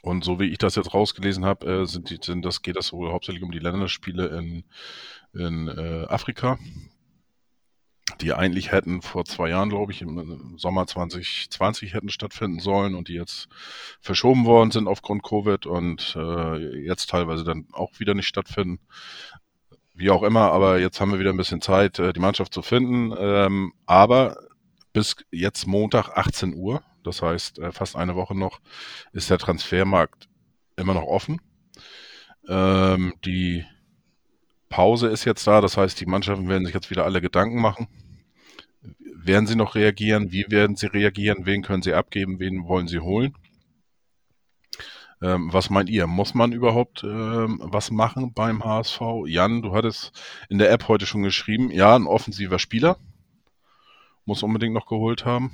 [0.04, 3.10] Und so wie ich das jetzt rausgelesen habe, äh, sind sind das, geht das wohl
[3.10, 4.64] hauptsächlich um die Länderspiele in,
[5.32, 6.58] in äh, Afrika,
[8.20, 13.08] die eigentlich hätten vor zwei Jahren, glaube ich, im Sommer 2020 hätten stattfinden sollen und
[13.08, 13.48] die jetzt
[14.00, 18.80] verschoben worden sind aufgrund Covid und äh, jetzt teilweise dann auch wieder nicht stattfinden.
[19.94, 22.62] Wie auch immer, aber jetzt haben wir wieder ein bisschen Zeit, äh, die Mannschaft zu
[22.62, 23.14] finden.
[23.16, 24.36] Ähm, aber
[24.92, 28.60] bis jetzt Montag 18 Uhr, das heißt äh, fast eine Woche noch,
[29.12, 30.28] ist der Transfermarkt
[30.76, 31.40] immer noch offen.
[32.48, 33.64] Ähm, die
[34.68, 37.86] Pause ist jetzt da, das heißt, die Mannschaften werden sich jetzt wieder alle Gedanken machen.
[38.98, 40.32] Werden sie noch reagieren?
[40.32, 41.46] Wie werden sie reagieren?
[41.46, 42.40] Wen können sie abgeben?
[42.40, 43.34] Wen wollen sie holen?
[45.24, 46.06] Ähm, was meint ihr?
[46.06, 49.00] Muss man überhaupt ähm, was machen beim HSV?
[49.24, 50.12] Jan, du hattest
[50.50, 52.98] in der App heute schon geschrieben, ja, ein offensiver Spieler.
[54.26, 55.50] Muss unbedingt noch geholt haben.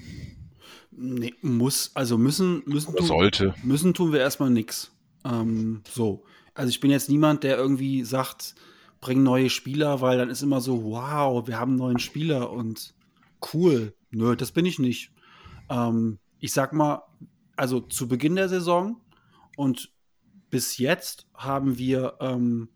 [0.90, 3.54] Nee, muss, also müssen, müssen, tun, sollte.
[3.62, 4.90] müssen tun wir erstmal nichts.
[5.24, 6.24] Ähm, so.
[6.52, 8.56] Also ich bin jetzt niemand, der irgendwie sagt,
[9.00, 12.92] bring neue Spieler, weil dann ist immer so, wow, wir haben einen neuen Spieler und
[13.54, 13.94] cool.
[14.10, 15.12] Nö, das bin ich nicht.
[15.68, 17.02] Ähm, ich sag mal,
[17.54, 18.96] also zu Beginn der Saison
[19.60, 19.92] und
[20.48, 22.70] bis jetzt haben wir, ähm,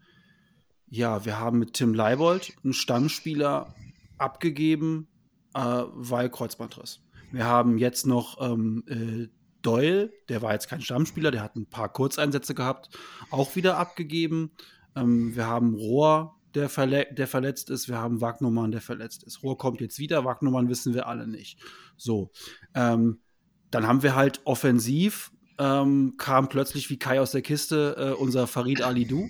[0.87, 3.74] ja, wir haben mit Tim Leibold einen Stammspieler
[4.18, 5.09] abgegeben,
[5.55, 7.01] äh, weil Kreuzbandriss.
[7.32, 9.28] Wir haben jetzt noch ähm, äh,
[9.62, 12.91] Doyle, der war jetzt kein Stammspieler, der hat ein paar Kurzeinsätze gehabt,
[13.30, 14.53] auch wieder abgegeben.
[14.95, 17.89] Ähm, wir haben Rohr, der, verle der verletzt ist.
[17.89, 19.43] Wir haben Wagnumann, der verletzt ist.
[19.43, 21.59] Rohr kommt jetzt wieder, Wagnumann wissen wir alle nicht.
[21.97, 22.30] So.
[22.74, 23.22] Ähm,
[23.70, 28.47] dann haben wir halt offensiv, ähm, kam plötzlich wie Kai aus der Kiste äh, unser
[28.47, 29.29] Farid Alidou.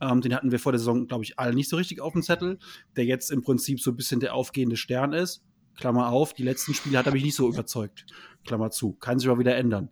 [0.00, 2.22] Ähm, den hatten wir vor der Saison, glaube ich, alle nicht so richtig auf dem
[2.22, 2.58] Zettel,
[2.96, 5.42] der jetzt im Prinzip so ein bisschen der aufgehende Stern ist.
[5.76, 8.06] Klammer auf, die letzten Spiele hat er mich nicht so überzeugt.
[8.44, 8.92] Klammer zu.
[8.94, 9.90] Kann sich aber wieder ändern.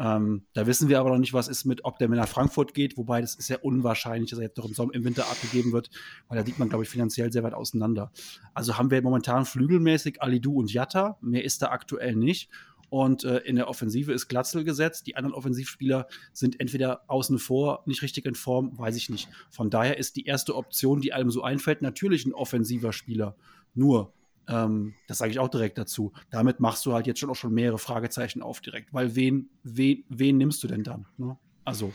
[0.00, 2.72] Ähm, da wissen wir aber noch nicht, was ist mit, ob der mit nach Frankfurt
[2.72, 5.72] geht, wobei das ist ja unwahrscheinlich, dass er jetzt doch im, Sommer, im Winter abgegeben
[5.72, 5.90] wird,
[6.26, 8.10] weil da liegt man, glaube ich, finanziell sehr weit auseinander.
[8.54, 12.48] Also haben wir momentan flügelmäßig Alidu und Jatta, mehr ist da aktuell nicht.
[12.90, 15.06] Und äh, in der Offensive ist Glatzel gesetzt.
[15.06, 19.28] Die anderen Offensivspieler sind entweder außen vor, nicht richtig in Form, weiß ich nicht.
[19.50, 23.36] Von daher ist die erste Option, die einem so einfällt, natürlich ein offensiver Spieler.
[23.74, 24.12] Nur,
[24.48, 26.12] ähm, das sage ich auch direkt dazu.
[26.30, 30.04] Damit machst du halt jetzt schon auch schon mehrere Fragezeichen auf direkt, weil wen, wen,
[30.08, 31.06] wen nimmst du denn dann?
[31.16, 31.38] Ne?
[31.64, 31.92] Also,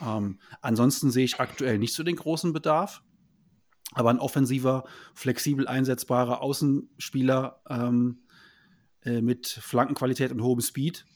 [0.00, 3.02] ähm, ansonsten sehe ich aktuell nicht so den großen Bedarf.
[3.92, 4.84] Aber ein offensiver,
[5.14, 8.18] flexibel einsetzbarer Außenspieler ähm,
[9.06, 11.06] äh, mit Flankenqualität und hohem Speed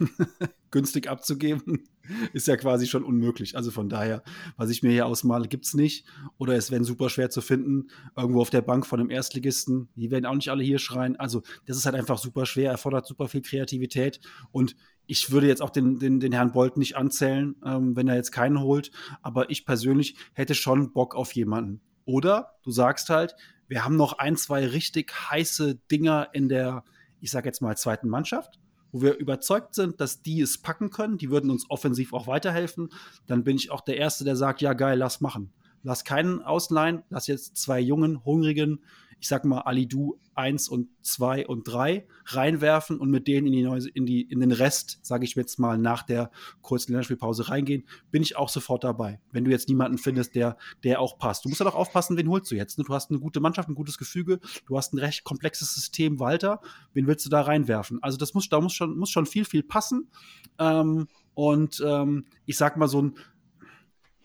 [0.70, 1.84] günstig abzugeben,
[2.32, 3.56] ist ja quasi schon unmöglich.
[3.56, 4.22] Also von daher,
[4.56, 6.06] was ich mir hier ausmale, gibt es nicht.
[6.38, 9.88] Oder es wäre super schwer zu finden, irgendwo auf der Bank von einem Erstligisten.
[9.94, 11.16] Die werden auch nicht alle hier schreien.
[11.16, 14.20] Also das ist halt einfach super schwer, erfordert super viel Kreativität.
[14.50, 14.76] Und
[15.06, 18.32] ich würde jetzt auch den, den, den Herrn Bolt nicht anzählen, ähm, wenn er jetzt
[18.32, 18.90] keinen holt.
[19.20, 21.80] Aber ich persönlich hätte schon Bock auf jemanden.
[22.04, 23.36] Oder du sagst halt,
[23.72, 26.84] wir haben noch ein, zwei richtig heiße Dinger in der,
[27.20, 28.58] ich sage jetzt mal, zweiten Mannschaft
[28.92, 32.90] wo wir überzeugt sind, dass die es packen können, die würden uns offensiv auch weiterhelfen,
[33.26, 35.50] dann bin ich auch der Erste, der sagt, ja geil, lass machen.
[35.82, 38.84] Lass keinen ausleihen, lass jetzt zwei jungen, hungrigen,
[39.22, 43.62] ich sag mal Alidu 1 und 2 und 3 reinwerfen und mit denen in, die
[43.62, 47.84] neue, in, die, in den Rest, sage ich jetzt mal, nach der kurzen Länderspielpause reingehen,
[48.10, 49.20] bin ich auch sofort dabei.
[49.30, 51.44] Wenn du jetzt niemanden findest, der, der auch passt.
[51.44, 52.78] Du musst ja doch aufpassen, wen holst du jetzt?
[52.78, 52.84] Ne?
[52.84, 56.60] Du hast eine gute Mannschaft, ein gutes Gefüge, du hast ein recht komplexes System, Walter.
[56.92, 58.02] Wen willst du da reinwerfen?
[58.02, 60.10] Also das muss, da muss schon, muss schon viel, viel passen.
[60.58, 63.14] Ähm, Und ähm, ich sag mal, so ein,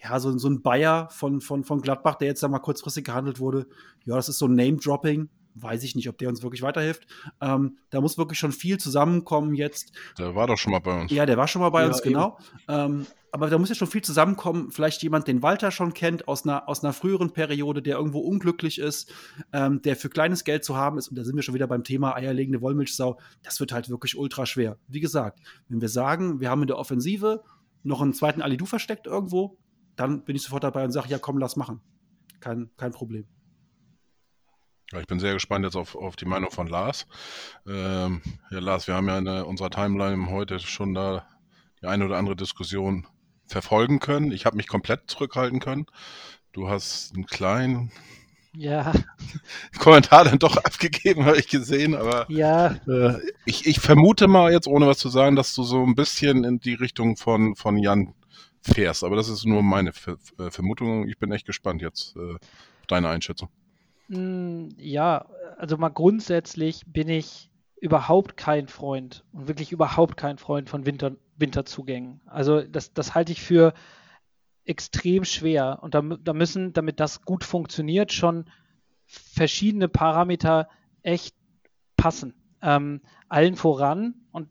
[0.01, 3.39] ja, so, so ein Bayer von, von, von Gladbach, der jetzt da mal kurzfristig gehandelt
[3.39, 3.67] wurde,
[4.05, 5.29] ja, das ist so ein Name-Dropping.
[5.59, 7.07] Weiß ich nicht, ob der uns wirklich weiterhilft.
[7.41, 9.91] Ähm, da muss wirklich schon viel zusammenkommen jetzt.
[10.19, 11.11] Der war doch schon mal bei uns.
[11.11, 12.37] Ja, der war schon mal bei ja, uns, genau.
[12.67, 14.69] Ähm, aber da muss ja schon viel zusammenkommen.
[14.69, 18.77] Vielleicht jemand, den Walter schon kennt, aus einer, aus einer früheren Periode, der irgendwo unglücklich
[18.77, 19.11] ist,
[19.51, 21.07] ähm, der für kleines Geld zu haben ist.
[21.07, 23.19] Und da sind wir schon wieder beim Thema eierlegende Wollmilchsau.
[23.41, 24.77] Das wird halt wirklich ultra schwer.
[24.87, 27.43] Wie gesagt, wenn wir sagen, wir haben in der Offensive
[27.81, 29.57] noch einen zweiten Alidu versteckt irgendwo,
[29.97, 31.81] dann bin ich sofort dabei und sage, ja komm, lass machen.
[32.39, 33.25] Kein, kein Problem.
[34.91, 37.07] Ja, ich bin sehr gespannt jetzt auf, auf die Meinung von Lars.
[37.67, 38.21] Ähm,
[38.51, 41.27] ja, Lars, wir haben ja in unserer Timeline heute schon da
[41.81, 43.05] die eine oder andere Diskussion
[43.47, 44.31] verfolgen können.
[44.31, 45.87] Ich habe mich komplett zurückhalten können.
[46.53, 47.91] Du hast einen kleinen
[48.55, 48.91] ja.
[49.79, 52.75] Kommentar dann doch abgegeben, habe ich gesehen, aber ja.
[52.87, 56.43] Äh, ich, ich vermute mal jetzt, ohne was zu sagen, dass du so ein bisschen
[56.43, 58.13] in die Richtung von, von Jan
[58.67, 59.03] fährst.
[59.03, 61.07] Aber das ist nur meine Ver äh, Vermutung.
[61.07, 62.35] Ich bin echt gespannt jetzt äh,
[62.87, 63.49] deine Einschätzung.
[64.09, 65.25] Hm, ja,
[65.57, 67.49] also mal grundsätzlich bin ich
[67.79, 72.21] überhaupt kein Freund und wirklich überhaupt kein Freund von Winter, Winterzugängen.
[72.25, 73.73] Also das, das halte ich für
[74.65, 75.79] extrem schwer.
[75.81, 78.45] Und da, da müssen, damit das gut funktioniert, schon
[79.05, 80.67] verschiedene Parameter
[81.03, 81.35] echt
[81.95, 82.33] passen.
[82.61, 84.49] Ähm, allen voran, und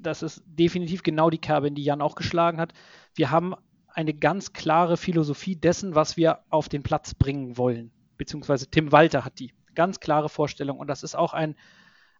[0.00, 2.72] das ist definitiv genau die Kerbe, in die Jan auch geschlagen hat,
[3.14, 3.54] wir haben
[3.88, 7.92] eine ganz klare Philosophie dessen, was wir auf den Platz bringen wollen.
[8.16, 10.78] Beziehungsweise Tim Walter hat die ganz klare Vorstellung.
[10.78, 11.54] Und das ist auch ein,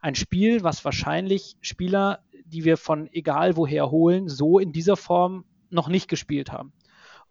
[0.01, 5.45] ein Spiel, was wahrscheinlich Spieler, die wir von egal woher holen, so in dieser Form
[5.71, 6.73] noch nicht gespielt haben.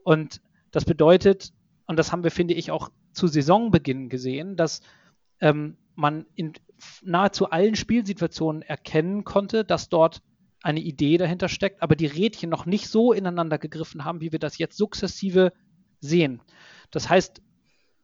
[0.03, 0.41] Und
[0.71, 1.53] das bedeutet,
[1.85, 4.81] und das haben wir, finde ich, auch zu Saisonbeginn gesehen, dass
[5.39, 6.53] ähm, man in
[7.01, 10.21] nahezu allen Spielsituationen erkennen konnte, dass dort
[10.63, 14.39] eine Idee dahinter steckt, aber die Rädchen noch nicht so ineinander gegriffen haben, wie wir
[14.39, 15.51] das jetzt sukzessive
[15.99, 16.41] sehen.
[16.89, 17.41] Das heißt,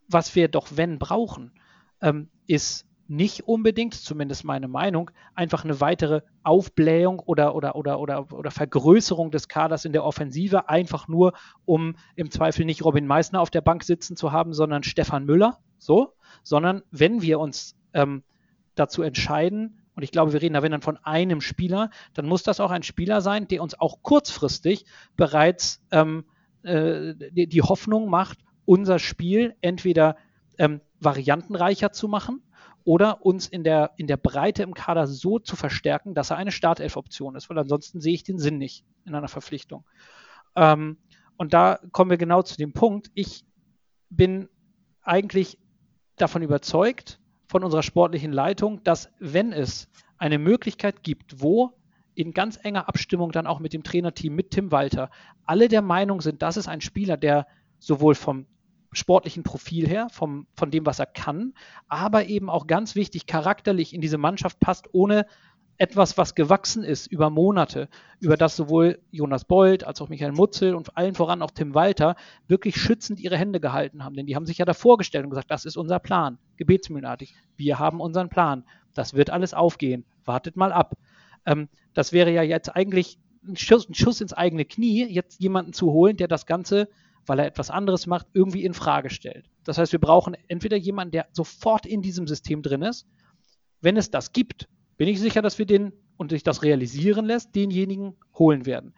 [0.07, 1.53] was wir doch, wenn, brauchen,
[2.01, 8.31] ähm, ist nicht unbedingt, zumindest meine Meinung, einfach eine weitere Aufblähung oder, oder, oder, oder,
[8.31, 11.33] oder Vergrößerung des Kaders in der Offensive, einfach nur,
[11.65, 15.57] um im Zweifel nicht Robin Meissner auf der Bank sitzen zu haben, sondern Stefan Müller,
[15.79, 16.13] so,
[16.43, 18.23] sondern wenn wir uns ähm,
[18.75, 22.41] dazu entscheiden, und ich glaube, wir reden da wenn dann von einem Spieler, dann muss
[22.41, 24.85] das auch ein Spieler sein, der uns auch kurzfristig
[25.17, 26.23] bereits ähm,
[26.63, 30.15] äh, die, die, Hoffnung macht, unser Spiel entweder
[30.57, 32.41] ähm, variantenreicher zu machen
[32.85, 36.53] oder uns in der, in der Breite im Kader so zu verstärken, dass er eine
[36.53, 39.83] Startelf-Option ist, weil ansonsten sehe ich den Sinn nicht in einer Verpflichtung.
[40.55, 40.97] Ähm,
[41.35, 43.11] und da kommen wir genau zu dem Punkt.
[43.15, 43.43] Ich
[44.09, 44.47] bin
[45.01, 45.59] eigentlich
[46.15, 47.19] davon überzeugt,
[47.49, 51.73] von unserer sportlichen Leitung, dass wenn es eine Möglichkeit gibt, wo
[52.13, 55.09] in ganz enger Abstimmung dann auch mit dem Trainerteam, mit Tim Walter,
[55.45, 57.47] alle der Meinung sind, das ist ein Spieler, der
[57.79, 58.45] sowohl vom
[58.91, 61.53] sportlichen Profil her, vom, von dem, was er kann,
[61.87, 65.25] aber eben auch ganz wichtig, charakterlich in diese Mannschaft passt, ohne
[65.79, 67.87] etwas, was gewachsen ist über Monate,
[68.19, 72.17] über das sowohl Jonas Bold als auch Michael Mutzel und allen voran auch Tim Walter
[72.47, 74.15] wirklich schützend ihre Hände gehalten haben.
[74.15, 77.33] Denn die haben sich ja davor gestellt und gesagt, das ist unser Plan, gebetsmühlenartig.
[77.55, 78.65] Wir haben unseren Plan.
[78.93, 80.03] Das wird alles aufgehen.
[80.25, 80.97] Wartet mal ab.
[81.45, 85.71] Ähm, das wäre ja jetzt eigentlich ein Schuss, ein Schuss, ins eigene Knie, jetzt jemanden
[85.71, 86.89] zu holen, der das Ganze,
[87.25, 89.49] weil er etwas anderes macht, irgendwie in Frage stellt.
[89.63, 93.07] Das heißt, wir brauchen entweder jemanden, der sofort in diesem System drin ist.
[93.79, 94.67] Wenn es das gibt,
[94.99, 98.93] bin ich sicher, dass wir den und sich das realisieren lässt, denjenigen holen werden.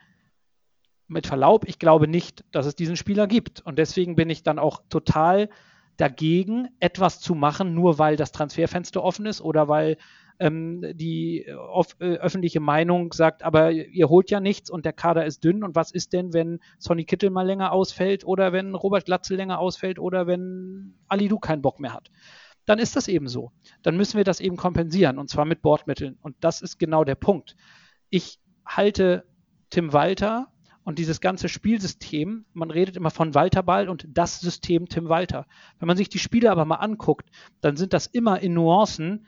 [1.08, 3.62] Mit Verlaub, ich glaube nicht, dass es diesen Spieler gibt.
[3.62, 5.48] Und deswegen bin ich dann auch total
[5.98, 9.98] dagegen, etwas zu machen, nur weil das Transferfenster offen ist oder weil
[10.40, 15.44] ähm, die äh, öffentliche Meinung sagt, aber ihr holt ja nichts und der Kader ist
[15.44, 15.64] dünn.
[15.64, 19.60] Und was ist denn, wenn Sonny Kittel mal länger ausfällt oder wenn Robert Glatzel länger
[19.60, 22.10] ausfällt oder wenn Ali Du keinen Bock mehr hat?
[22.66, 23.52] Dann ist das eben so.
[23.82, 26.18] Dann müssen wir das eben kompensieren und zwar mit Bordmitteln.
[26.22, 27.56] Und das ist genau der Punkt.
[28.10, 29.26] Ich halte
[29.70, 30.52] Tim Walter
[30.84, 35.46] und dieses ganze Spielsystem, man redet immer von Walterball und das System Tim Walter.
[35.80, 37.30] Wenn man sich die Spiele aber mal anguckt,
[37.62, 39.28] dann sind das immer in Nuancen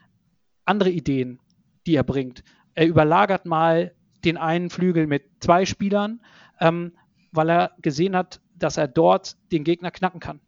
[0.66, 1.40] andere Ideen,
[1.86, 2.44] die er bringt.
[2.74, 3.94] Er überlagert mal
[4.24, 6.22] den einen Flügel mit zwei Spielern,
[6.60, 6.94] ähm,
[7.32, 10.40] weil er gesehen hat, dass er dort den Gegner knacken kann.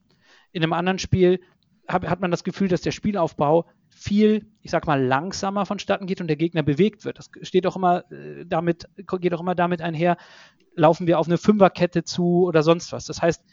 [0.51, 1.41] In einem anderen Spiel
[1.87, 6.27] hat man das Gefühl, dass der Spielaufbau viel, ich sag mal, langsamer vonstatten geht und
[6.27, 7.19] der Gegner bewegt wird.
[7.19, 8.89] Das steht auch immer äh, damit,
[9.19, 10.17] geht auch immer damit einher,
[10.75, 13.05] laufen wir auf eine Fünferkette zu oder sonst was.
[13.05, 13.43] Das heißt,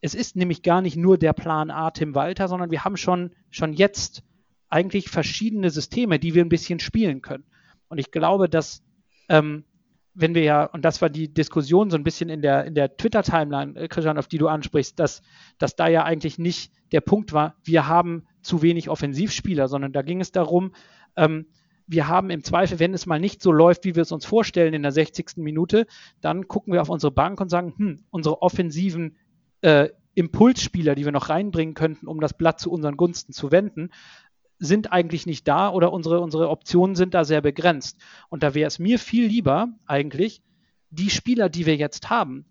[0.00, 3.34] es ist nämlich gar nicht nur der Plan A Tim Walter, sondern wir haben schon,
[3.50, 4.22] schon jetzt
[4.68, 7.44] eigentlich verschiedene Systeme, die wir ein bisschen spielen können.
[7.88, 8.82] Und ich glaube, dass
[9.28, 9.64] ähm,
[10.14, 12.96] wenn wir ja, und das war die Diskussion so ein bisschen in der, in der
[12.96, 15.22] Twitter-Timeline, äh, Christian, auf die du ansprichst, dass,
[15.58, 20.02] dass da ja eigentlich nicht der Punkt war, wir haben zu wenig Offensivspieler, sondern da
[20.02, 20.72] ging es darum,
[21.16, 21.46] ähm,
[21.86, 24.74] wir haben im Zweifel, wenn es mal nicht so läuft, wie wir es uns vorstellen
[24.74, 25.38] in der 60.
[25.38, 25.86] Minute,
[26.20, 29.16] dann gucken wir auf unsere Bank und sagen, hm, unsere offensiven
[29.60, 33.90] äh, Impulsspieler, die wir noch reinbringen könnten, um das Blatt zu unseren Gunsten zu wenden,
[34.60, 37.98] sind eigentlich nicht da oder unsere, unsere Optionen sind da sehr begrenzt.
[38.28, 40.42] Und da wäre es mir viel lieber eigentlich,
[40.90, 42.44] die Spieler, die wir jetzt haben,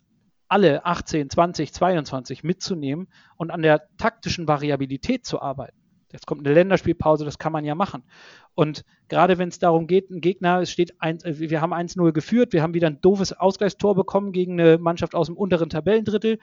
[0.48, 3.07] alle 18, 20, 22 mitzunehmen
[3.38, 5.77] und an der taktischen Variabilität zu arbeiten.
[6.11, 8.02] Jetzt kommt eine Länderspielpause, das kann man ja machen.
[8.56, 12.11] Und gerade wenn es darum geht, ein Gegner, es steht 1, äh, wir haben 1-0
[12.11, 16.40] geführt, wir haben wieder ein doofes Ausgleichstor bekommen gegen eine Mannschaft aus dem unteren Tabellendrittel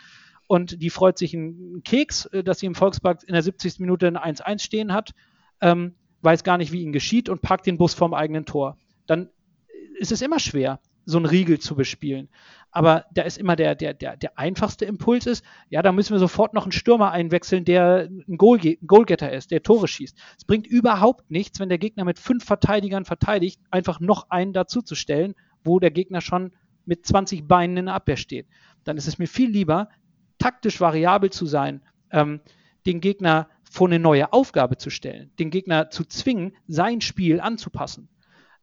[0.46, 3.80] und die freut sich einen Keks, äh, dass sie im Volkspark in der 70.
[3.80, 5.14] Minute ein 1-1 stehen hat
[5.60, 8.78] ähm, weiß gar nicht, wie ihnen geschieht und parkt den Bus vorm eigenen Tor.
[9.06, 9.30] Dann
[9.98, 12.28] ist es immer schwer, so einen Riegel zu bespielen.
[12.72, 16.18] Aber da ist immer der, der, der, der einfachste Impuls ist, ja, da müssen wir
[16.18, 20.18] sofort noch einen Stürmer einwechseln, der ein, Goal, Goalgetter ist, der Tore schießt.
[20.36, 25.34] Es bringt überhaupt nichts, wenn der Gegner mit fünf Verteidigern verteidigt, einfach noch einen dazuzustellen,
[25.64, 26.52] wo der Gegner schon
[26.84, 28.46] mit 20 Beinen in der Abwehr steht.
[28.84, 29.88] Dann ist es mir viel lieber,
[30.38, 32.40] taktisch variabel zu sein, ähm,
[32.84, 38.08] den Gegner vor eine neue Aufgabe zu stellen, den Gegner zu zwingen, sein Spiel anzupassen.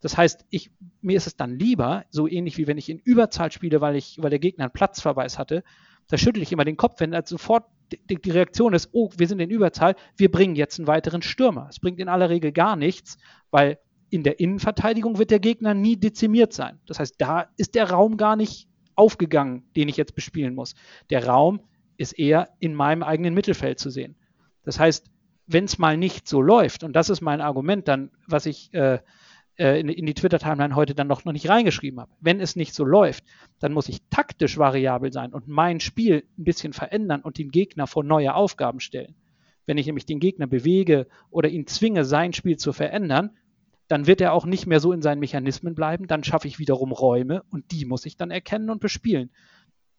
[0.02, 0.72] Das heißt, ich,
[1.02, 4.18] mir ist es dann lieber, so ähnlich wie wenn ich in Überzahl spiele, weil, ich,
[4.19, 5.64] weil der Gegner einen Platzverweis hatte,
[6.07, 9.27] da schüttel ich immer den Kopf, wenn halt sofort die, die, Reaktion ist, oh, wir
[9.27, 11.68] sind in Überzahl, wir bringen jetzt einen weiteren Stürmer.
[11.69, 13.19] Es bringt in aller Regel gar nichts,
[13.52, 13.77] weil
[14.10, 16.80] in der Innenverteidigung wird der Gegner nie dezimiert sein.
[16.88, 20.73] Das heißt, da ist der Raum gar nicht aufgegangen, den ich jetzt bespielen muss.
[21.11, 21.61] Der Raum
[21.98, 24.15] ist eher in meinem eigenen Mittelfeld zu sehen.
[24.64, 25.10] Das heißt,
[25.45, 28.99] wenn es mal nicht so läuft, und das ist mein Argument dann, was ich äh,
[29.57, 32.73] äh, in, in, die Twitter-Timeline heute dann noch, noch nicht reingeschrieben habe, wenn es nicht
[32.73, 33.23] so läuft,
[33.60, 37.85] dann muss ich taktisch variabel sein und mein Spiel ein bisschen verändern und den Gegner
[37.88, 39.15] vor neue Aufgaben stellen.
[39.65, 43.31] Wenn ich nämlich den Gegner bewege oder ihn zwinge, sein Spiel zu verändern,
[43.88, 46.91] dann wird er auch nicht mehr so in seinen Mechanismen bleiben, dann schaffe ich wiederum
[46.91, 49.30] Räume und die muss ich dann erkennen und bespielen.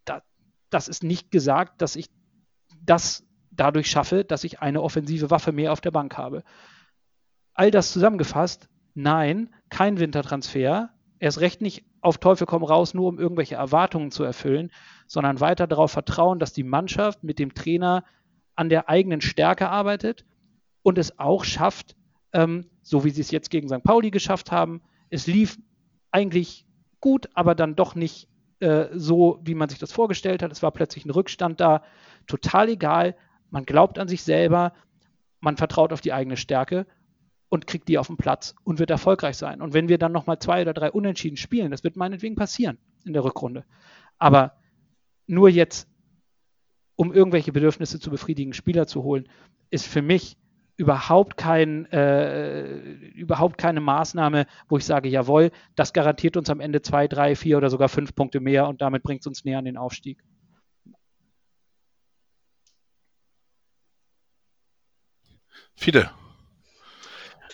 [0.05, 0.23] Da,
[0.71, 2.09] das ist nicht gesagt, dass ich
[2.83, 3.25] das
[3.57, 6.43] dadurch schaffe, dass ich eine offensive Waffe mehr auf der Bank habe.
[7.55, 13.19] All das zusammengefasst, nein, kein Wintertransfer, erst recht nicht auf Teufel komm raus, nur um
[13.19, 14.71] irgendwelche Erwartungen zu erfüllen,
[15.07, 18.05] sondern weiter darauf vertrauen, dass die Mannschaft mit dem Trainer
[18.57, 20.25] an der eigenen Stärke arbeitet
[20.83, 21.97] und es auch schafft,
[22.33, 23.83] ähm, so wie sie es jetzt gegen St.
[23.83, 24.83] Pauli geschafft haben.
[25.09, 25.59] Es lief
[26.11, 26.67] eigentlich
[27.01, 28.29] gut, aber dann doch nicht
[28.61, 30.53] äh, so, wie man sich das vorgestellt hat.
[30.53, 31.83] Es war plötzlich ein Rückstand da.
[32.27, 33.17] Total egal
[33.55, 34.73] man glaubt an sich selber,
[35.41, 36.87] man vertraut auf die eigene Stärke
[37.49, 39.63] und kriegt die auf den Platz und wird erfolgreich sein.
[39.63, 43.13] Und wenn wir dann nochmal zwei oder drei Unentschieden spielen, das wird meinetwegen passieren in
[43.13, 43.65] der Rückrunde.
[44.19, 44.57] Aber
[45.29, 45.89] nur jetzt,
[46.97, 49.29] um irgendwelche Bedürfnisse zu befriedigen, Spieler zu holen,
[49.71, 50.37] ist für mich
[50.77, 52.79] überhaupt, kein, äh,
[53.13, 57.59] überhaupt keine Maßnahme, wo ich sage, jawohl, das garantiert uns am Ende zwei, drei, vier
[57.59, 60.25] oder sogar fünf Punkte mehr und damit bringt es uns näher an den Aufstieg.
[65.77, 66.11] Fide.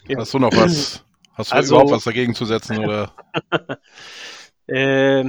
[0.08, 0.18] Ja.
[0.18, 1.04] Hast du noch was?
[1.34, 2.78] Hast du also, überhaupt was dagegen zu setzen?
[2.78, 3.14] Oder?
[4.66, 5.24] äh,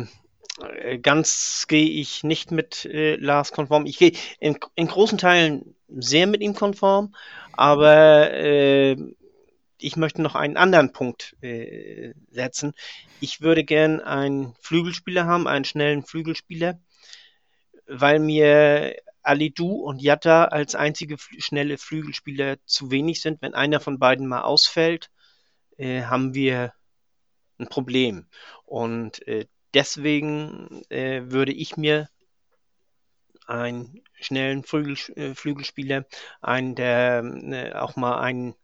[1.02, 3.86] ganz gehe ich nicht mit äh, Lars konform.
[3.86, 7.16] Ich gehe in, in, großen Teilen sehr mit ihm konform,
[7.54, 8.98] aber äh,
[9.78, 12.74] ich möchte noch einen anderen Punkt äh, setzen.
[13.20, 16.80] Ich würde gern einen Flügelspieler haben, einen schnellen Flügelspieler,
[17.88, 23.42] weil mir Alidu und Jatta als einzige schnelle Flügelspieler zu wenig sind.
[23.42, 25.10] Wenn einer von beiden mal ausfällt,
[25.78, 26.74] äh, haben wir
[27.60, 28.28] ein Problem.
[28.66, 32.10] Und äh, deswegen äh, würde ich mir
[33.48, 36.06] einen schnellen Flügel, äh, Flügelspieler,
[36.42, 38.56] einen, der äh, auch mal einen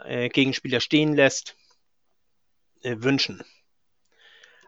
[0.00, 1.56] äh, Gegenspieler stehen lässt,
[2.84, 3.44] wünschen.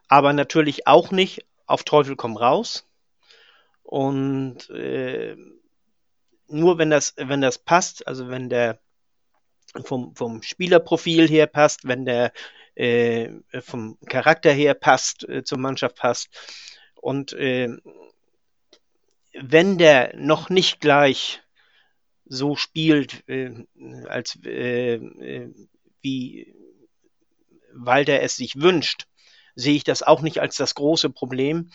[0.06, 2.86] Aber natürlich auch nicht auf Teufel komm raus
[3.84, 5.36] und äh,
[6.48, 8.80] nur wenn das, wenn das passt, also wenn der
[9.84, 12.32] vom, vom Spielerprofil her passt, wenn der
[12.74, 13.30] äh,
[13.60, 16.28] vom Charakter her passt, äh, zur Mannschaft passt
[16.94, 17.68] und äh,
[19.34, 21.42] wenn der noch nicht gleich
[22.24, 23.64] so spielt, äh,
[24.06, 25.54] als äh, äh,
[26.00, 26.54] wie
[27.72, 29.06] Walter es sich wünscht,
[29.54, 31.70] sehe ich das auch nicht als das große Problem.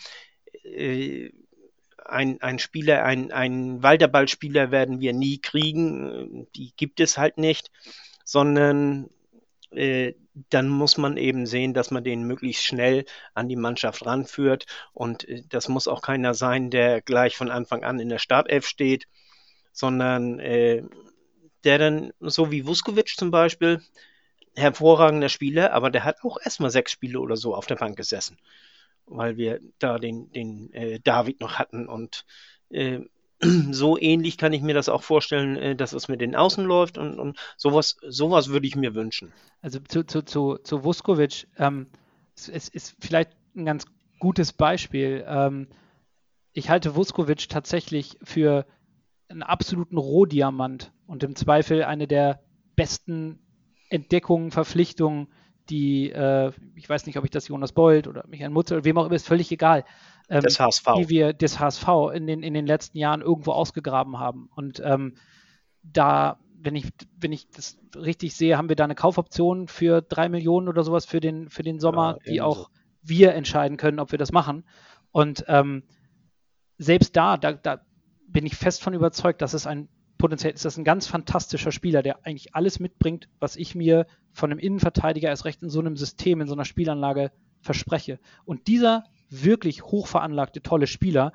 [2.10, 7.70] Ein, ein Spieler, ein, ein Walderballspieler werden wir nie kriegen, die gibt es halt nicht,
[8.24, 9.10] sondern
[9.70, 10.14] äh,
[10.50, 13.04] dann muss man eben sehen, dass man den möglichst schnell
[13.34, 14.66] an die Mannschaft ranführt.
[14.92, 18.66] Und äh, das muss auch keiner sein, der gleich von Anfang an in der Startelf
[18.66, 19.06] steht,
[19.72, 20.82] sondern äh,
[21.64, 23.80] der dann, so wie Vuskovic zum Beispiel,
[24.56, 28.38] hervorragender Spieler, aber der hat auch erstmal sechs Spiele oder so auf der Bank gesessen,
[29.10, 32.24] weil wir da den, den äh, David noch hatten und
[32.70, 33.00] äh,
[33.70, 36.98] so ähnlich kann ich mir das auch vorstellen, äh, dass es mit den Außen läuft
[36.98, 39.32] und, und sowas, sowas würde ich mir wünschen.
[39.62, 41.86] Also zu, zu, zu, zu Vuskovic, ähm,
[42.36, 43.86] es, es, ist vielleicht ein ganz
[44.18, 45.24] gutes Beispiel.
[45.26, 45.68] Ähm,
[46.52, 48.66] ich halte Vuskovic tatsächlich für
[49.28, 52.40] einen absoluten Rohdiamant und im Zweifel eine der
[52.76, 53.38] besten
[53.88, 55.28] Entdeckungen, Verpflichtungen,
[55.70, 59.06] die, äh, ich weiß nicht, ob ich das Jonas Bold oder Michael Mutzel, wem auch
[59.06, 59.84] immer, ist völlig egal.
[60.28, 60.84] Ähm, das HSV.
[60.98, 64.50] Die wir das HSV in den, in den letzten Jahren irgendwo ausgegraben haben.
[64.54, 65.14] Und ähm,
[65.82, 66.88] da, wenn ich,
[67.18, 71.06] wenn ich das richtig sehe, haben wir da eine Kaufoption für drei Millionen oder sowas
[71.06, 72.70] für den, für den Sommer, ja, die auch
[73.02, 74.64] wir entscheiden können, ob wir das machen.
[75.12, 75.84] Und ähm,
[76.78, 77.80] selbst da, da, da
[78.26, 79.88] bin ich fest von überzeugt, dass es ein
[80.20, 84.50] potenziell ist das ein ganz fantastischer Spieler, der eigentlich alles mitbringt, was ich mir von
[84.50, 87.32] einem Innenverteidiger erst recht in so einem System, in so einer Spielanlage
[87.62, 88.20] verspreche.
[88.44, 91.32] Und dieser wirklich hochveranlagte, tolle Spieler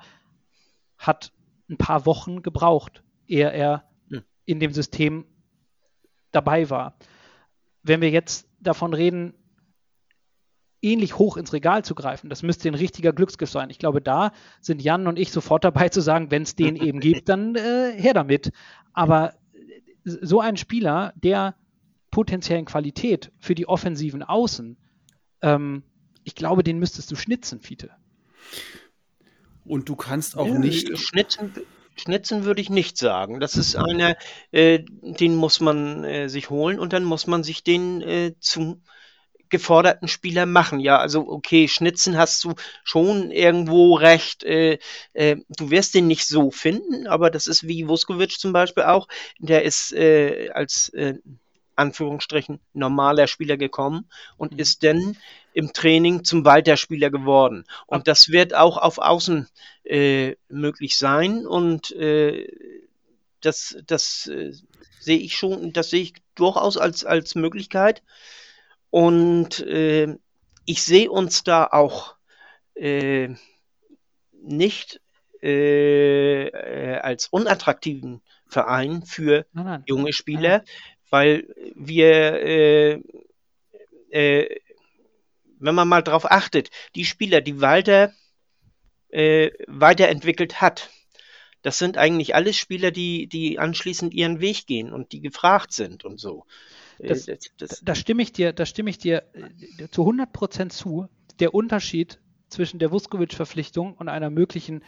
[0.96, 1.32] hat
[1.68, 4.22] ein paar Wochen gebraucht, ehe er hm.
[4.44, 5.26] in dem System
[6.30, 6.96] dabei war.
[7.82, 9.34] Wenn wir jetzt davon reden,
[10.82, 12.30] ähnlich hoch ins Regal zu greifen.
[12.30, 13.70] Das müsste ein richtiger Glücksgriff sein.
[13.70, 17.00] Ich glaube, da sind Jan und ich sofort dabei zu sagen, wenn es den eben
[17.00, 18.52] gibt, dann äh, her damit.
[18.92, 19.34] Aber
[20.04, 21.56] so ein Spieler, der
[22.10, 24.76] potenziellen Qualität für die offensiven Außen,
[25.42, 25.82] ähm,
[26.24, 27.90] ich glaube, den müsstest du schnitzen, Fiete.
[29.64, 30.96] Und du kannst auch ja, nicht.
[30.98, 31.52] Schnitzen,
[31.96, 33.40] schnitzen würde ich nicht sagen.
[33.40, 34.16] Das ist einer,
[34.52, 38.82] äh, den muss man äh, sich holen und dann muss man sich den äh, zum
[39.48, 40.80] geforderten Spieler machen.
[40.80, 42.54] Ja, also okay, Schnitzen hast du
[42.84, 44.44] schon irgendwo recht.
[44.44, 44.78] Äh,
[45.12, 49.08] äh, du wirst den nicht so finden, aber das ist wie Vuskovic zum Beispiel auch.
[49.38, 51.14] Der ist äh, als äh,
[51.74, 54.58] Anführungsstrichen normaler Spieler gekommen und mhm.
[54.58, 55.16] ist dann
[55.52, 57.64] im Training zum Walter-Spieler geworden.
[57.86, 59.48] Und das wird auch auf Außen
[59.84, 62.48] äh, möglich sein und äh,
[63.40, 64.30] das, das
[65.06, 68.02] sehe ich schon, das sehe ich durchaus als, als Möglichkeit.
[68.96, 70.16] Und äh,
[70.64, 72.16] ich sehe uns da auch
[72.74, 73.28] äh,
[74.32, 75.02] nicht
[75.42, 79.84] äh, äh als unattraktiven Verein für nein, nein.
[79.84, 80.66] junge Spieler, nein.
[81.10, 83.02] weil wir, äh,
[84.08, 84.60] äh,
[85.58, 88.14] wenn man mal darauf achtet, die Spieler, die Walter
[89.10, 90.90] weiterentwickelt hat,
[91.60, 96.04] das sind eigentlich alles Spieler, die, die anschließend ihren Weg gehen und die gefragt sind
[96.04, 96.46] und so.
[96.98, 100.72] Das, das, das, da stimme ich dir, da stimme ich dir äh, zu 100 Prozent
[100.72, 101.08] zu.
[101.38, 102.18] Der Unterschied
[102.48, 104.82] zwischen der Vuskovic-Verpflichtung und einer möglichen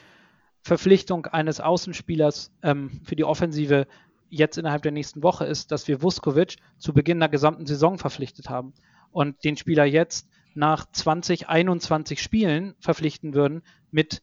[0.62, 3.86] Verpflichtung eines Außenspielers ähm, für die Offensive
[4.30, 8.50] jetzt innerhalb der nächsten Woche ist, dass wir Vuskovic zu Beginn der gesamten Saison verpflichtet
[8.50, 8.74] haben
[9.10, 14.22] und den Spieler jetzt nach 20, 21 Spielen verpflichten würden mit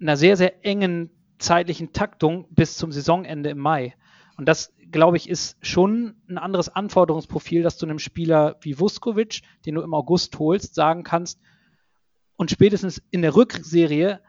[0.00, 3.94] einer sehr, sehr engen zeitlichen Taktung bis zum Saisonende im Mai.
[4.36, 9.42] Und das, glaube ich, ist schon ein anderes Anforderungsprofil, dass du einem Spieler wie Vuskovic,
[9.66, 11.40] den du im August holst, sagen kannst,
[12.38, 14.20] und spätestens in der Rückserie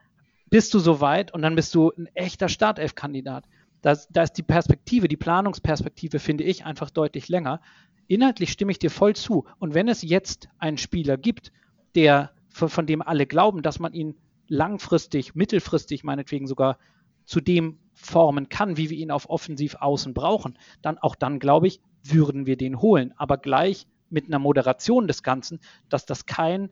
[0.50, 3.46] bist du soweit und dann bist du ein echter Startelf-Kandidat.
[3.82, 7.62] Da, da ist die Perspektive, die Planungsperspektive, finde ich, einfach deutlich länger.
[8.08, 9.46] Inhaltlich stimme ich dir voll zu.
[9.60, 11.52] Und wenn es jetzt einen Spieler gibt,
[11.94, 14.16] der, von dem alle glauben, dass man ihn
[14.48, 16.80] langfristig, mittelfristig meinetwegen sogar
[17.30, 21.68] zu dem formen kann, wie wir ihn auf offensiv außen brauchen, dann auch dann, glaube
[21.68, 23.14] ich, würden wir den holen.
[23.18, 26.72] Aber gleich mit einer Moderation des Ganzen, dass das kein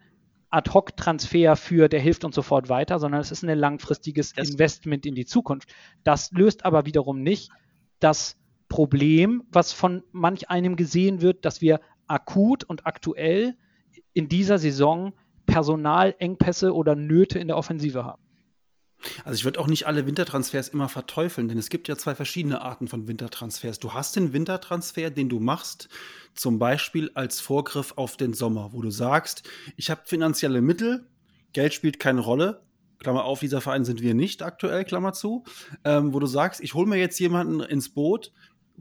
[0.50, 5.14] Ad-Hoc-Transfer für, der hilft uns sofort weiter, sondern es ist ein langfristiges das Investment in
[5.14, 5.70] die Zukunft.
[6.04, 7.52] Das löst aber wiederum nicht
[8.00, 8.36] das
[8.68, 13.56] Problem, was von manch einem gesehen wird, dass wir akut und aktuell
[14.14, 15.14] in dieser Saison
[15.46, 18.24] Personalengpässe oder Nöte in der Offensive haben.
[19.24, 22.62] Also ich würde auch nicht alle Wintertransfers immer verteufeln, denn es gibt ja zwei verschiedene
[22.62, 23.80] Arten von Wintertransfers.
[23.80, 25.90] Du hast den Wintertransfer, den du machst,
[26.34, 29.44] zum Beispiel als Vorgriff auf den Sommer, wo du sagst,
[29.76, 31.08] ich habe finanzielle Mittel,
[31.54, 32.64] Geld spielt keine Rolle,
[33.00, 35.44] Klammer auf, dieser Verein sind wir nicht aktuell, Klammer zu,
[35.84, 38.34] ähm, wo du sagst, ich hole mir jetzt jemanden ins Boot.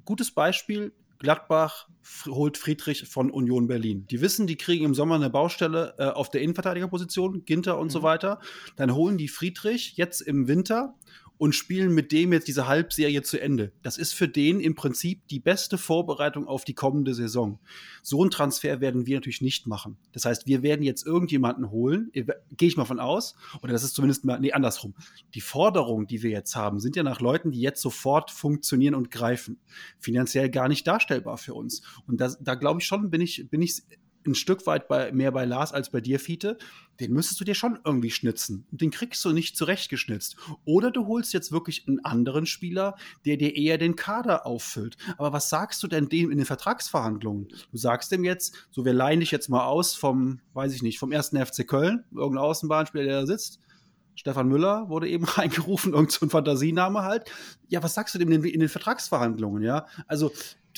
[0.05, 1.89] Gutes Beispiel, Gladbach
[2.27, 4.07] holt Friedrich von Union Berlin.
[4.11, 7.91] Die wissen, die kriegen im Sommer eine Baustelle äh, auf der Innenverteidigerposition, Ginter und mhm.
[7.91, 8.41] so weiter.
[8.77, 10.95] Dann holen die Friedrich jetzt im Winter
[11.39, 13.73] und spielen mit dem jetzt diese Halbserie zu Ende.
[13.83, 17.59] Das ist für den im Prinzip die beste Vorbereitung auf die kommende Saison.
[18.03, 19.97] So einen Transfer werden wir natürlich nicht machen.
[20.13, 23.95] Das heißt, wir werden jetzt irgendjemanden holen, gehe ich mal von aus, oder das ist
[23.95, 24.95] zumindest mal, nee, andersrum.
[25.35, 29.11] Die Forderungen, die wir jetzt haben, sind ja nach Leuten, die jetzt sofort funktionieren und
[29.11, 29.59] greifen.
[29.99, 31.83] Finanziell gar nicht darstellbar für uns.
[32.07, 33.83] Und das, da glaube ich schon, bin ich, bin ich
[34.27, 36.59] ein Stück weit bei, mehr bei Lars als bei dir, Fiete,
[37.01, 38.67] den müsstest du dir schon irgendwie schnitzen.
[38.71, 40.37] Den kriegst du nicht zurechtgeschnitzt.
[40.65, 44.97] Oder du holst jetzt wirklich einen anderen Spieler, der dir eher den Kader auffüllt.
[45.19, 47.49] Aber was sagst du denn dem in den Vertragsverhandlungen?
[47.71, 50.99] Du sagst dem jetzt, so wir leihen dich jetzt mal aus vom, weiß ich nicht,
[50.99, 53.61] vom ersten FC Köln, irgendein Außenbahnspieler, der da sitzt.
[54.17, 57.31] Stefan Müller wurde eben reingerufen, irgendein so Fantasiename halt.
[57.69, 59.87] Ja, was sagst du dem in den, in den Vertragsverhandlungen, ja?
[60.09, 60.33] Also,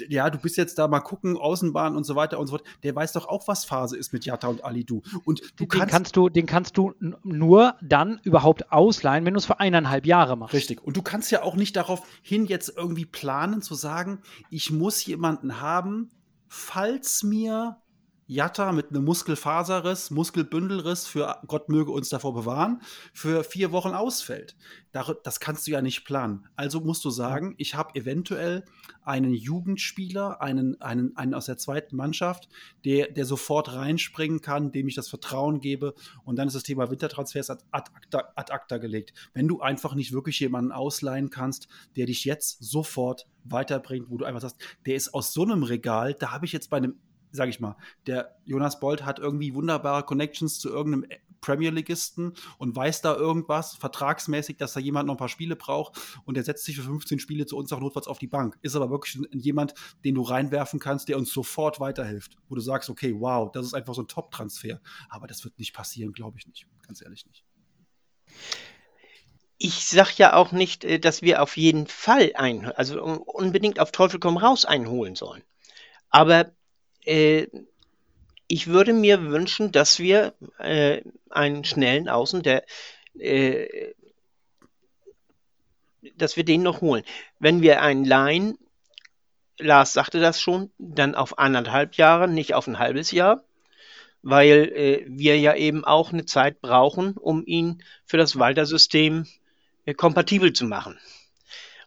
[0.08, 2.66] ja, du bist jetzt da mal gucken, Außenbahn und so weiter und so fort.
[2.82, 5.02] Der weiß doch auch, was Phase ist mit Jatta und Ali Du.
[5.24, 9.38] Und du den kannst, kannst du, den kannst du nur dann überhaupt ausleihen, wenn du
[9.38, 10.54] es für eineinhalb Jahre machst.
[10.54, 10.82] Richtig.
[10.82, 14.20] Und du kannst ja auch nicht darauf hin jetzt irgendwie planen zu sagen,
[14.50, 16.10] ich muss jemanden haben,
[16.48, 17.78] falls mir
[18.30, 22.82] Jatta mit einem Muskelfaserriss, Muskelbündelriss, für Gott möge uns davor bewahren,
[23.14, 24.54] für vier Wochen ausfällt.
[24.92, 26.46] Das kannst du ja nicht planen.
[26.54, 28.66] Also musst du sagen, ich habe eventuell
[29.02, 32.50] einen Jugendspieler, einen, einen, einen aus der zweiten Mannschaft,
[32.84, 35.94] der, der sofort reinspringen kann, dem ich das Vertrauen gebe.
[36.24, 39.14] Und dann ist das Thema Wintertransfers ad, acta, ad acta gelegt.
[39.32, 44.26] Wenn du einfach nicht wirklich jemanden ausleihen kannst, der dich jetzt sofort weiterbringt, wo du
[44.26, 46.96] einfach sagst, der ist aus so einem Regal, da habe ich jetzt bei einem
[47.30, 47.76] sage ich mal,
[48.06, 51.06] der Jonas Bolt hat irgendwie wunderbare Connections zu irgendeinem
[51.40, 55.98] Premier Ligisten und weiß da irgendwas vertragsmäßig, dass da jemand noch ein paar Spiele braucht
[56.24, 58.58] und der setzt sich für 15 Spiele zu uns auch notfalls auf die Bank.
[58.62, 59.74] Ist aber wirklich jemand,
[60.04, 63.74] den du reinwerfen kannst, der uns sofort weiterhilft, wo du sagst, okay, wow, das ist
[63.74, 64.80] einfach so ein Top-Transfer.
[65.08, 66.66] Aber das wird nicht passieren, glaube ich nicht.
[66.86, 67.44] Ganz ehrlich nicht.
[69.60, 73.90] Ich sage ja auch nicht, äh, dass wir auf jeden Fall ein, also unbedingt auf
[73.90, 75.42] Teufel komm raus einholen sollen.
[76.10, 76.52] Aber
[77.08, 77.48] äh,
[78.48, 82.64] ich würde mir wünschen, dass wir äh, einen schnellen Außen, der
[83.18, 83.92] äh,
[86.16, 87.04] dass wir den noch holen.
[87.38, 88.56] Wenn wir einen Line,
[89.58, 93.44] Lars sagte das schon, dann auf anderthalb Jahre, nicht auf ein halbes Jahr,
[94.22, 99.26] weil äh, wir ja eben auch eine Zeit brauchen, um ihn für das Walter-System
[99.84, 100.98] äh, kompatibel zu machen.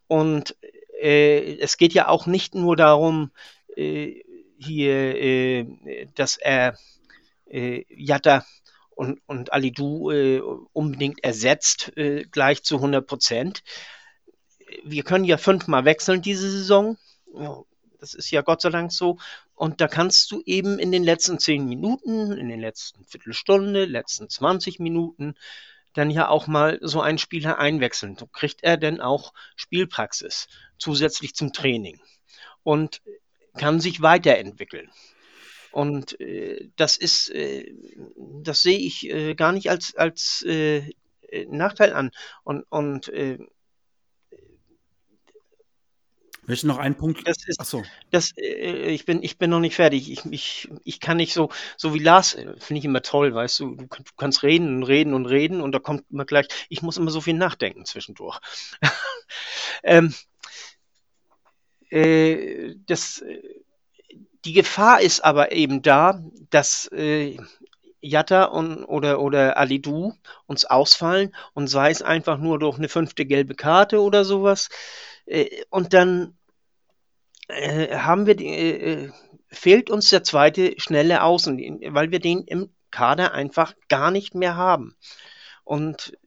[0.07, 0.55] Und
[1.01, 3.31] äh, es geht ja auch nicht nur darum,
[3.75, 4.21] äh,
[4.61, 6.77] hier, äh, dass er
[7.45, 8.45] äh, Jatta
[8.91, 10.41] und, und Alidu äh,
[10.73, 13.63] unbedingt ersetzt, äh, gleich zu 100 Prozent.
[14.83, 16.97] Wir können ja fünfmal wechseln diese Saison.
[17.99, 19.17] Das ist ja Gott sei Dank so.
[19.53, 24.29] Und da kannst du eben in den letzten zehn Minuten, in den letzten Viertelstunde, letzten
[24.29, 25.35] 20 Minuten
[25.93, 28.15] dann ja auch mal so einen Spieler einwechseln.
[28.17, 30.47] So kriegt er denn auch Spielpraxis
[30.77, 31.99] zusätzlich zum Training.
[32.63, 33.01] Und
[33.57, 34.89] kann sich weiterentwickeln.
[35.71, 37.73] Und äh, das ist, äh,
[38.43, 40.93] das sehe ich äh, gar nicht als, als äh,
[41.47, 42.11] Nachteil an.
[42.43, 43.39] Und, und äh,
[46.47, 47.25] Möchte noch einen Punkt?
[47.27, 50.11] Das ist, Ach Das, äh, ich, bin, ich bin noch nicht fertig.
[50.11, 53.59] Ich, ich, ich kann nicht so, so wie Lars, äh, finde ich immer toll, weißt
[53.59, 56.81] du, du, du, kannst reden und reden und reden und da kommt immer gleich, ich
[56.81, 58.39] muss immer so viel nachdenken zwischendurch.
[59.83, 60.13] ähm,
[61.91, 63.23] äh, das,
[64.45, 67.37] die Gefahr ist aber eben da, dass äh,
[68.01, 70.13] Jatta und, oder, oder Alidu
[70.47, 74.69] uns ausfallen und sei es einfach nur durch eine fünfte gelbe Karte oder sowas.
[75.25, 76.35] Äh, und dann
[77.47, 79.11] äh, haben wir die, äh,
[79.49, 81.57] fehlt uns der zweite schnelle Außen,
[81.93, 84.95] weil wir den im Kader einfach gar nicht mehr haben.
[85.63, 86.17] Und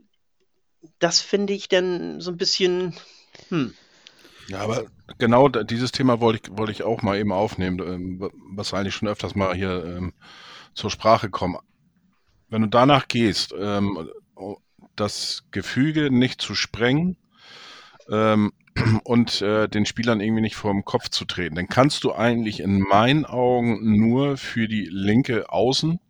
[0.99, 2.95] das finde ich dann so ein bisschen,
[3.49, 3.75] hm.
[4.49, 4.85] Ja, aber
[5.19, 9.09] genau dieses Thema wollte ich, wollte ich auch mal eben aufnehmen, ähm, was eigentlich schon
[9.09, 10.13] öfters mal hier ähm,
[10.75, 11.59] zur Sprache kommt.
[12.49, 14.09] Wenn du danach gehst, ähm,
[14.97, 17.17] das Gefüge nicht zu sprengen
[18.09, 18.53] ähm,
[19.05, 22.61] und äh, den Spielern irgendwie nicht vor dem Kopf zu treten, dann kannst du eigentlich
[22.61, 26.01] in meinen Augen nur für die linke Außenbahn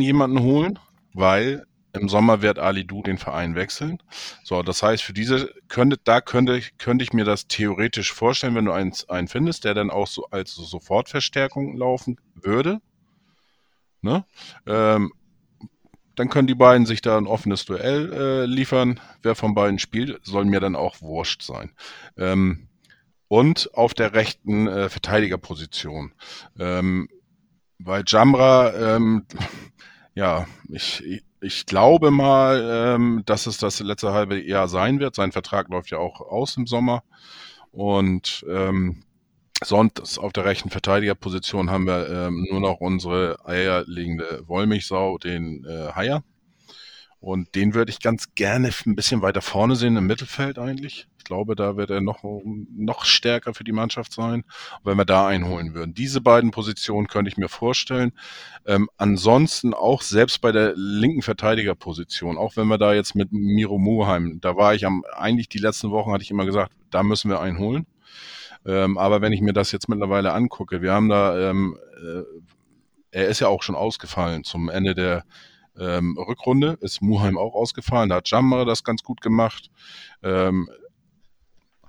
[0.00, 0.78] jemanden holen,
[1.12, 4.02] weil im Sommer wird Ali Du den Verein wechseln.
[4.44, 8.54] So, das heißt, für diese könnte, da könnte ich, könnte ich mir das theoretisch vorstellen,
[8.54, 12.80] wenn du einen, einen findest, der dann auch so als Sofortverstärkung laufen würde.
[14.02, 14.24] Ne?
[14.66, 15.12] Ähm,
[16.14, 19.00] dann können die beiden sich da ein offenes Duell äh, liefern.
[19.22, 21.72] Wer von beiden spielt, soll mir dann auch wurscht sein.
[22.16, 22.68] Ähm,
[23.28, 26.12] und auf der rechten äh, Verteidigerposition.
[26.58, 27.08] Ähm,
[27.78, 29.24] weil Jamra, ähm,
[30.14, 31.22] ja, ich, ich
[31.66, 35.14] glaube mal, ähm, dass es das letzte halbe Jahr sein wird.
[35.14, 37.02] Sein Vertrag läuft ja auch aus im Sommer.
[37.72, 39.02] Und ähm,
[39.62, 45.92] sonst auf der rechten Verteidigerposition haben wir ähm, nur noch unsere eierlegende Wollmilchsau, den äh,
[45.92, 46.22] Haier.
[47.20, 51.06] Und den würde ich ganz gerne ein bisschen weiter vorne sehen, im Mittelfeld eigentlich.
[51.18, 54.42] Ich glaube, da wird er noch, noch stärker für die Mannschaft sein,
[54.84, 55.92] wenn wir da einholen würden.
[55.92, 58.12] Diese beiden Positionen könnte ich mir vorstellen.
[58.64, 63.76] Ähm, ansonsten auch selbst bei der linken Verteidigerposition, auch wenn wir da jetzt mit Miro
[63.76, 67.30] Muheim, da war ich am, eigentlich die letzten Wochen hatte ich immer gesagt, da müssen
[67.30, 67.86] wir einholen.
[68.64, 72.22] Ähm, aber wenn ich mir das jetzt mittlerweile angucke, wir haben da, ähm, äh,
[73.10, 75.24] er ist ja auch schon ausgefallen zum Ende der
[75.80, 78.10] ähm, Rückrunde ist Muheim auch ausgefallen.
[78.10, 79.70] Da hat Jammer das ganz gut gemacht.
[80.22, 80.68] Ähm,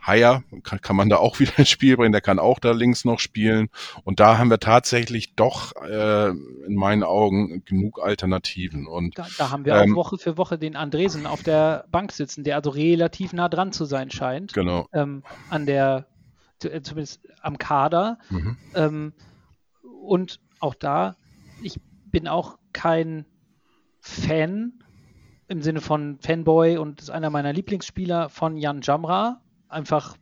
[0.01, 3.05] Haier kann, kann, man da auch wieder ins Spiel bringen, der kann auch da links
[3.05, 3.69] noch spielen.
[4.03, 8.88] Und da haben wir tatsächlich doch äh, in meinen Augen genug Alternativen.
[8.88, 12.11] Und, da, da haben wir ähm, auch Woche für Woche den Andresen auf der Bank
[12.11, 14.53] sitzen, der also relativ nah dran zu sein scheint.
[14.53, 14.88] Genau.
[14.93, 16.07] Ähm, an der,
[16.63, 18.18] äh, zumindest am Kader.
[18.30, 18.57] Mhm.
[18.73, 19.13] Ähm,
[20.03, 21.15] und auch da,
[21.61, 23.26] ich bin auch kein
[24.02, 24.84] Fan
[25.48, 29.41] im Sinne von Fanboy und ist einer meiner Lieblingsspieler von Jan Jamra.
[29.69, 30.18] Einfach,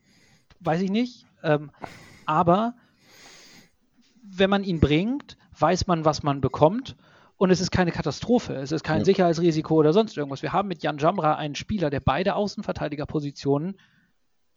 [0.60, 1.26] weiß ich nicht.
[1.44, 1.72] Ähm,
[2.26, 2.76] aber
[4.22, 6.96] wenn man ihn bringt, weiß man, was man bekommt.
[7.38, 9.06] Und es ist keine Katastrophe, es ist kein ja.
[9.06, 10.42] Sicherheitsrisiko oder sonst irgendwas.
[10.42, 13.80] Wir haben mit Jan Jamra einen Spieler, der beide Außenverteidigerpositionen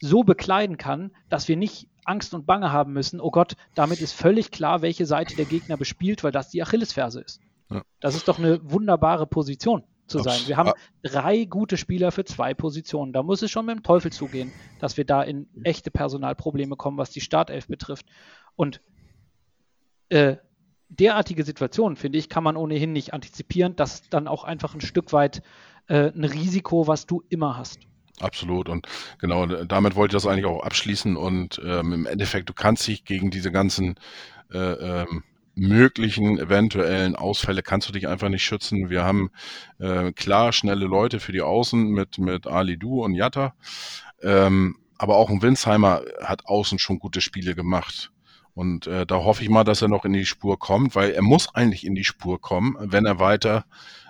[0.01, 3.21] so bekleiden kann, dass wir nicht Angst und Bange haben müssen.
[3.21, 7.21] Oh Gott, damit ist völlig klar, welche Seite der Gegner bespielt, weil das die Achillesferse
[7.21, 7.41] ist.
[7.73, 7.83] Ja.
[8.01, 10.41] Das ist doch eine wunderbare Position zu sein.
[10.47, 10.73] Wir haben
[11.03, 13.13] drei gute Spieler für zwei Positionen.
[13.13, 16.99] Da muss es schon mit dem Teufel zugehen, dass wir da in echte Personalprobleme kommen,
[16.99, 18.07] was die Startelf betrifft.
[18.57, 18.81] Und
[20.09, 20.37] äh,
[20.89, 23.77] derartige Situationen, finde ich, kann man ohnehin nicht antizipieren.
[23.77, 25.43] Das ist dann auch einfach ein Stück weit
[25.89, 27.81] äh, ein Risiko, was du immer hast.
[28.21, 28.69] Absolut.
[28.69, 28.87] Und
[29.19, 31.17] genau, damit wollte ich das eigentlich auch abschließen.
[31.17, 33.97] Und ähm, im Endeffekt, du kannst dich gegen diese ganzen
[34.53, 38.91] äh, ähm, möglichen eventuellen Ausfälle kannst du dich einfach nicht schützen.
[38.91, 39.31] Wir haben
[39.79, 43.55] äh, klar schnelle Leute für die Außen mit, mit Ali Du und Jatta.
[44.23, 48.13] Ähm, aber auch ein Winsheimer hat außen schon gute Spiele gemacht.
[48.55, 51.23] Und äh, da hoffe ich mal, dass er noch in die Spur kommt, weil er
[51.23, 53.65] muss eigentlich in die Spur kommen, wenn er weiter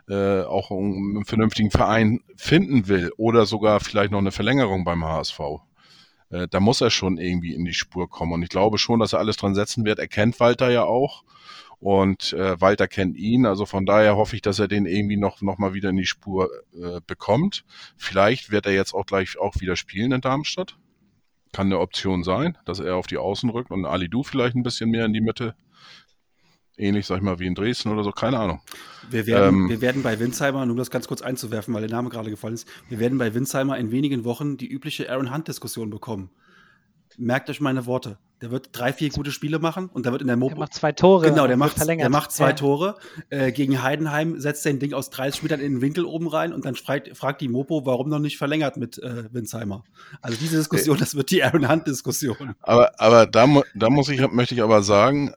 [0.09, 5.41] äh, auch einen vernünftigen Verein finden will oder sogar vielleicht noch eine Verlängerung beim HSV.
[6.33, 8.33] Äh, da muss er schon irgendwie in die Spur kommen.
[8.33, 9.99] Und ich glaube schon, dass er alles dran setzen wird.
[9.99, 11.23] Er kennt Walter ja auch.
[11.79, 15.43] Und äh, Walter kennt ihn, also von daher hoffe ich, dass er den irgendwie noch,
[15.43, 16.49] noch mal wieder in die Spur
[16.81, 17.65] äh, bekommt.
[17.97, 20.77] Vielleicht wird er jetzt auch gleich auch wieder spielen in Darmstadt.
[21.53, 24.63] Kann eine Option sein, dass er auf die Außen rückt und Ali Du vielleicht ein
[24.63, 25.57] bisschen mehr in die Mitte
[26.77, 28.61] ähnlich, sag ich mal, wie in Dresden oder so, keine Ahnung.
[29.11, 32.09] Wir werden, ähm, wir werden bei Winsheimer, um das ganz kurz einzuwerfen, weil der Name
[32.09, 36.31] gerade gefallen ist, wir werden bei Winsheimer in wenigen Wochen die übliche Aaron Hunt-Diskussion bekommen.
[37.19, 38.19] Merkt euch meine Worte.
[38.41, 40.55] Der wird drei, vier gute Spiele machen und der wird in der Mopo.
[40.55, 41.29] Der macht zwei Tore.
[41.29, 42.53] Genau, der macht, der macht zwei ja.
[42.55, 42.97] Tore.
[43.31, 46.53] Äh, gegen Heidenheim setzt er ein Ding aus 30 Metern in den Winkel oben rein
[46.53, 49.85] und dann fragt, fragt die Mopo, warum noch nicht verlängert mit äh, Winsheimer.
[50.23, 52.57] Also diese Diskussion, das wird die Aaron Hunt-Diskussion.
[52.63, 53.47] Aber, aber da,
[53.77, 55.33] da muss ich, möchte ich aber sagen,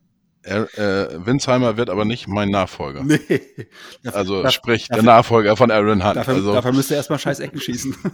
[0.45, 3.03] er, äh, Winsheimer wird aber nicht mein Nachfolger.
[3.03, 3.17] Nee.
[4.03, 6.15] Dafür, also dafür, sprich, der Nachfolger von Aaron Hunt.
[6.15, 7.95] Dafür, also, dafür müsste er erstmal scheiß Ecken schießen.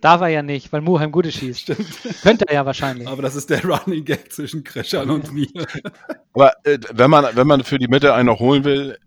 [0.00, 1.60] Darf er ja nicht, weil Muheim gute schießt.
[1.60, 1.86] Stimmt.
[2.22, 3.08] Könnte er ja wahrscheinlich.
[3.08, 5.48] Aber das ist der Running Gag zwischen Kreschern und mir.
[6.34, 8.98] Aber äh, wenn, man, wenn man für die Mitte einen noch holen will,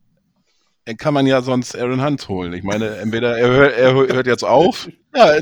[0.96, 2.54] kann man ja sonst Aaron Hunt holen.
[2.54, 4.88] Ich meine, entweder er, hört, er hört jetzt auf.
[5.16, 5.34] Ja.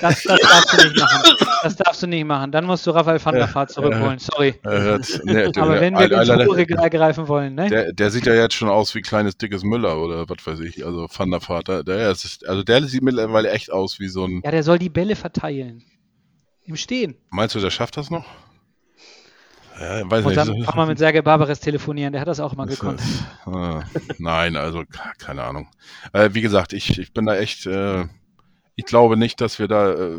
[0.00, 1.22] Das, das, darfst du nicht machen.
[1.62, 2.52] Das darfst du nicht machen.
[2.52, 4.18] Dann musst du Raphael van der Vaart zurückholen.
[4.18, 4.54] Sorry.
[5.24, 7.68] Nee, Aber wenn wir ins Schuhregal greifen wollen, ne?
[7.68, 10.84] Der, der, sieht ja jetzt schon aus wie kleines dickes Müller oder was weiß ich.
[10.84, 11.68] Also van der Vaart.
[11.68, 14.42] Der, der ist, also der sieht mittlerweile echt aus wie so ein.
[14.44, 15.82] Ja, der soll die Bälle verteilen.
[16.64, 17.16] Im Stehen.
[17.30, 18.24] Meinst du, der schafft das noch?
[19.80, 20.68] Ja, weiß und dann nicht.
[20.68, 23.00] auch mal mit Sergei Barbares telefonieren, der hat das auch mal gekonnt.
[23.46, 23.80] Äh,
[24.18, 24.84] nein, also
[25.18, 25.68] keine Ahnung.
[26.12, 28.04] Äh, wie gesagt, ich, ich bin da echt, äh,
[28.76, 30.18] ich glaube nicht, dass wir da, äh,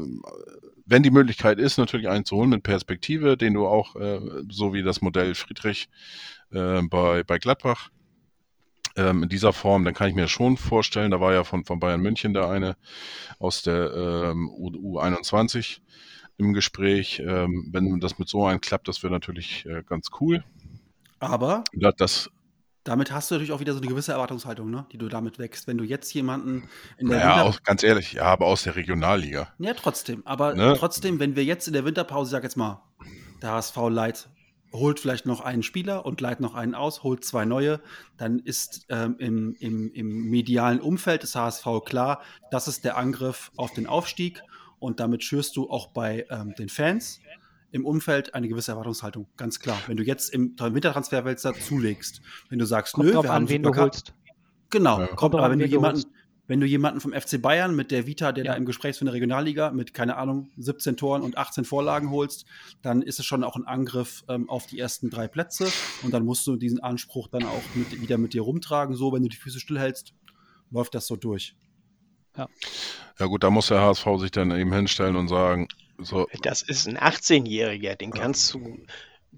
[0.85, 4.19] wenn die Möglichkeit ist, natürlich einen zu holen mit Perspektive, den du auch, äh,
[4.49, 5.89] so wie das Modell Friedrich
[6.51, 7.89] äh, bei, bei Gladbach,
[8.95, 11.79] ähm, in dieser Form, dann kann ich mir schon vorstellen, da war ja von, von
[11.79, 12.77] Bayern München der eine
[13.39, 15.79] aus der ähm, U21
[16.37, 17.21] im Gespräch.
[17.25, 20.43] Ähm, wenn das mit so einem klappt, das wäre natürlich äh, ganz cool.
[21.19, 22.29] Aber ja, das,
[22.85, 24.85] damit hast du natürlich auch wieder so eine gewisse Erwartungshaltung, ne?
[24.91, 25.67] die du damit wächst.
[25.67, 29.51] Wenn du jetzt jemanden in der Ja, naja, ganz ehrlich, ja, aber aus der Regionalliga.
[29.57, 30.21] Ja, trotzdem.
[30.25, 30.75] Aber ne?
[30.77, 32.83] trotzdem, wenn wir jetzt in der Winterpause, sag jetzt mal,
[33.41, 34.29] der HSV Light
[34.71, 37.81] holt vielleicht noch einen Spieler und leiht noch einen aus, holt zwei neue,
[38.17, 42.21] dann ist ähm, im, im, im medialen Umfeld des HSV klar,
[42.51, 44.43] das ist der Angriff auf den Aufstieg
[44.79, 47.19] und damit schürst du auch bei ähm, den Fans
[47.71, 49.81] im Umfeld eine gewisse Erwartungshaltung, ganz klar.
[49.87, 53.63] Wenn du jetzt im Wintertransferwälzer zulegst, wenn du sagst, Kommt nö, wir an, haben wen
[53.63, 54.13] du holst.
[54.69, 55.07] Genau, Ja.
[55.07, 56.03] kommt, aber an, wenn du jemanden,
[56.47, 58.51] wenn du jemanden vom FC Bayern mit der Vita, der Ja.
[58.51, 62.45] da im Gespräch für eine Regionalliga mit, keine Ahnung, 17 Toren und 18 Vorlagen holst,
[62.81, 65.67] dann ist es schon auch ein Angriff ähm, auf die ersten drei Plätze
[66.03, 68.95] und dann musst du diesen Anspruch dann auch mit, wieder mit dir rumtragen.
[68.95, 70.13] So, wenn du die Füße stillhältst,
[70.71, 71.55] läuft das so durch.
[72.37, 75.67] Ja gut, da muss der HSV sich dann eben hinstellen und sagen,
[75.97, 78.77] so, Das ist ein 18-Jähriger, den kannst du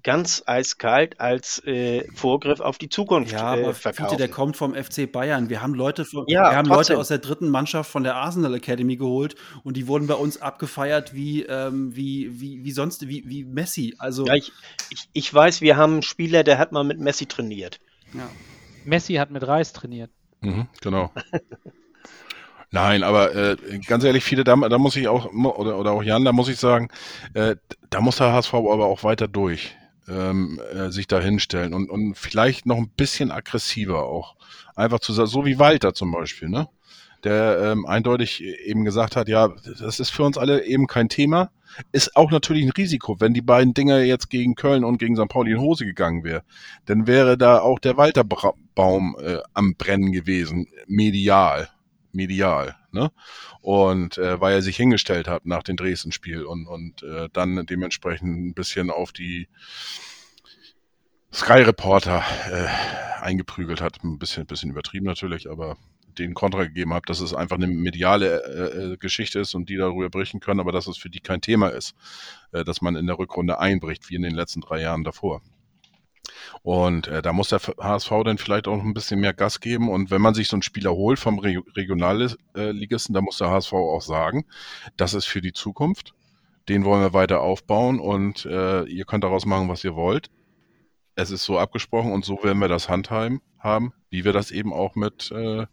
[0.04, 4.18] ganz eiskalt als äh, Vorgriff auf die Zukunft Ja, äh, aber Fiete, verkaufen.
[4.18, 5.48] der kommt vom FC Bayern.
[5.50, 6.94] Wir haben Leute, von, Ja, wir haben trotzdem.
[6.94, 9.34] Leute aus der dritten Mannschaft von der Arsenal Academy geholt
[9.64, 13.94] und die wurden bei uns abgefeiert wie, ähm, wie, wie, wie sonst, wie, wie Messi.
[13.98, 14.52] Also, ja, ich,
[14.90, 17.80] ich, ich weiß, wir haben einen Spieler, der hat mal mit Messi trainiert.
[18.14, 18.28] ja.
[18.84, 20.10] Messi hat mit Reis trainiert.
[20.40, 21.12] Mhm, genau.
[22.70, 26.24] Nein, aber äh, ganz ehrlich, viele, da, da muss ich auch, oder, oder auch Jan,
[26.24, 26.88] da muss ich sagen,
[27.32, 27.56] äh,
[27.88, 29.74] da muss der HSV aber auch weiter durch,
[30.06, 34.36] ähm, äh, sich da hinstellen und, und vielleicht noch ein bisschen aggressiver auch.
[34.76, 36.68] Einfach zu sagen, so wie Walter zum Beispiel, ne?
[37.24, 41.50] Der ähm, eindeutig eben gesagt hat, ja, das ist für uns alle eben kein Thema.
[41.90, 45.28] Ist auch natürlich ein Risiko, wenn die beiden Dinger jetzt gegen Köln und gegen St.
[45.28, 46.44] Pauli in Hose gegangen wäre,
[46.86, 51.68] dann wäre da auch der Walter-Baum äh, am Brennen gewesen, medial
[52.12, 53.10] medial, ne?
[53.60, 58.48] Und äh, weil er sich hingestellt hat nach dem Dresden-Spiel und, und äh, dann dementsprechend
[58.48, 59.48] ein bisschen auf die
[61.32, 64.02] Sky Reporter äh, eingeprügelt hat.
[64.02, 65.76] Ein bisschen, bisschen übertrieben natürlich, aber
[66.18, 69.76] den Kontra gegeben hat, dass es einfach eine mediale äh, äh, Geschichte ist und die
[69.76, 71.94] darüber berichten können, aber dass es für die kein Thema ist,
[72.52, 75.42] äh, dass man in der Rückrunde einbricht, wie in den letzten drei Jahren davor.
[76.62, 79.88] Und äh, da muss der HSV dann vielleicht auch noch ein bisschen mehr Gas geben.
[79.88, 83.72] Und wenn man sich so einen Spieler holt vom Re Regionalligisten, da muss der HSV
[83.72, 84.44] auch sagen,
[84.96, 86.14] das ist für die Zukunft.
[86.68, 90.30] Den wollen wir weiter aufbauen und äh, ihr könnt daraus machen, was ihr wollt.
[91.14, 94.72] Es ist so abgesprochen und so werden wir das handhaben haben, wie wir das eben
[94.72, 95.66] auch mit äh,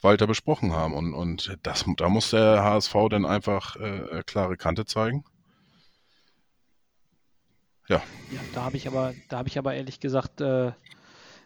[0.00, 0.94] Walter besprochen haben.
[0.94, 5.24] Und, und das, da muss der HSV dann einfach äh, klare Kante zeigen.
[7.88, 8.02] Ja.
[8.30, 10.72] Ja, da habe ich aber, da habe ich aber ehrlich gesagt, äh,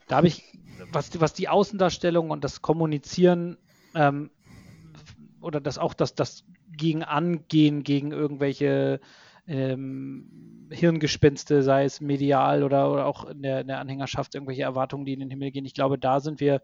[0.06, 0.44] da habe ich,
[0.92, 3.58] was, was die Außendarstellung und das Kommunizieren
[3.94, 4.30] ähm,
[5.40, 6.44] oder das auch das, das
[6.78, 9.00] gegen Angehen gegen irgendwelche
[9.46, 15.04] ähm, Hirngespinste, sei es medial oder, oder auch in der, in der Anhängerschaft, irgendwelche Erwartungen,
[15.04, 15.64] die in den Himmel gehen.
[15.64, 16.62] Ich glaube, da sind wir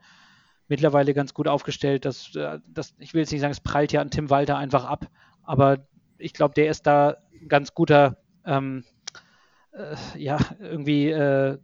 [0.69, 2.05] mittlerweile ganz gut aufgestellt.
[2.05, 4.85] Dass, äh, dass, ich will jetzt nicht sagen, es prallt ja an Tim Walter einfach
[4.85, 5.09] ab,
[5.43, 5.87] aber
[6.19, 8.85] ich glaube, der ist da ein ganz guter, ähm,
[9.75, 11.59] äh, ja, irgendwie äh,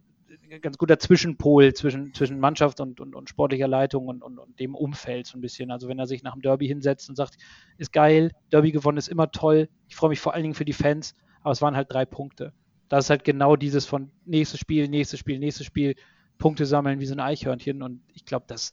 [0.61, 4.75] ganz guter Zwischenpol zwischen, zwischen Mannschaft und, und, und sportlicher Leitung und, und, und dem
[4.75, 5.71] Umfeld so ein bisschen.
[5.71, 7.37] Also wenn er sich nach dem Derby hinsetzt und sagt,
[7.77, 10.73] ist geil, Derby gewonnen ist immer toll, ich freue mich vor allen Dingen für die
[10.73, 12.53] Fans, aber es waren halt drei Punkte.
[12.89, 15.95] Das ist halt genau dieses von nächstes Spiel, nächstes Spiel, nächstes Spiel,
[16.37, 18.71] Punkte sammeln wie so ein Eichhörnchen und ich glaube, dass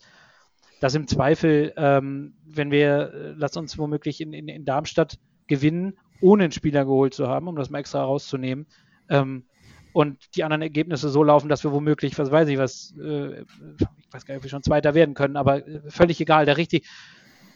[0.81, 5.98] das im Zweifel, ähm, wenn wir, äh, lass uns womöglich in, in, in Darmstadt gewinnen,
[6.20, 8.66] ohne einen Spieler geholt zu haben, um das mal extra rauszunehmen,
[9.09, 9.45] ähm,
[9.93, 14.13] und die anderen Ergebnisse so laufen, dass wir womöglich, was weiß ich, was, äh, ich
[14.13, 16.87] weiß gar nicht, ob wir schon Zweiter werden können, aber äh, völlig egal, der richtig,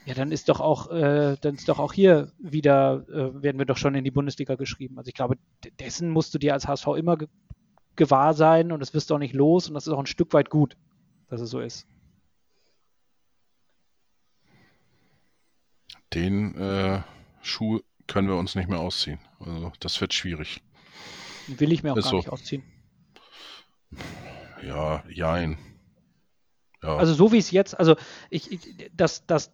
[0.06, 3.66] ja, dann ist doch auch, äh, dann ist doch auch hier wieder, äh, werden wir
[3.66, 4.98] doch schon in die Bundesliga geschrieben.
[4.98, 5.36] Also ich glaube,
[5.78, 7.28] dessen musst du dir als HSV immer ge
[7.94, 10.32] gewahr sein und das wirst du auch nicht los und das ist auch ein Stück
[10.32, 10.78] weit gut,
[11.28, 11.86] dass es so ist.
[16.14, 17.02] Den äh,
[17.42, 19.18] Schuh können wir uns nicht mehr ausziehen.
[19.40, 20.62] Also das wird schwierig.
[21.60, 22.16] Will ich mir auch Ist gar so.
[22.16, 22.62] nicht ausziehen.
[24.66, 25.58] Ja, jein.
[26.82, 26.96] Ja.
[26.96, 27.96] Also so wie es jetzt, also
[28.30, 29.52] ich, ich dass, dass,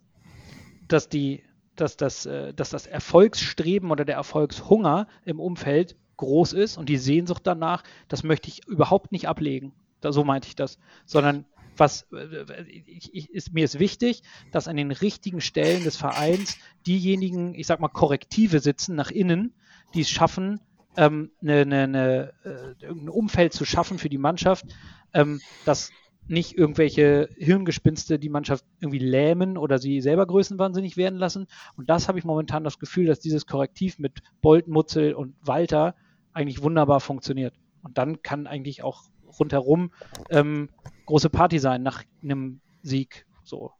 [0.87, 1.43] dass die,
[1.75, 6.97] dass das, äh, dass das Erfolgsstreben oder der Erfolgshunger im Umfeld groß ist und die
[6.97, 9.73] Sehnsucht danach, das möchte ich überhaupt nicht ablegen.
[10.01, 10.79] Da, so meinte ich das.
[11.05, 11.45] Sondern
[11.77, 16.57] was äh, ich, ich, ist, mir ist wichtig, dass an den richtigen Stellen des Vereins
[16.85, 19.53] diejenigen, ich sag mal, Korrektive sitzen nach innen,
[19.93, 20.59] die es schaffen,
[20.97, 24.65] ähm, eine, eine, eine, äh, ein Umfeld zu schaffen für die Mannschaft,
[25.13, 25.91] ähm, das
[26.27, 31.47] nicht irgendwelche Hirngespinste die Mannschaft irgendwie lähmen oder sie selber größenwahnsinnig werden lassen.
[31.75, 35.95] Und das habe ich momentan das Gefühl, dass dieses Korrektiv mit Bolt, Mutzel und Walter
[36.33, 37.55] eigentlich wunderbar funktioniert.
[37.81, 39.05] Und dann kann eigentlich auch
[39.39, 39.91] rundherum
[40.29, 40.69] ähm,
[41.05, 43.25] große Party sein nach einem Sieg.
[43.43, 43.71] So.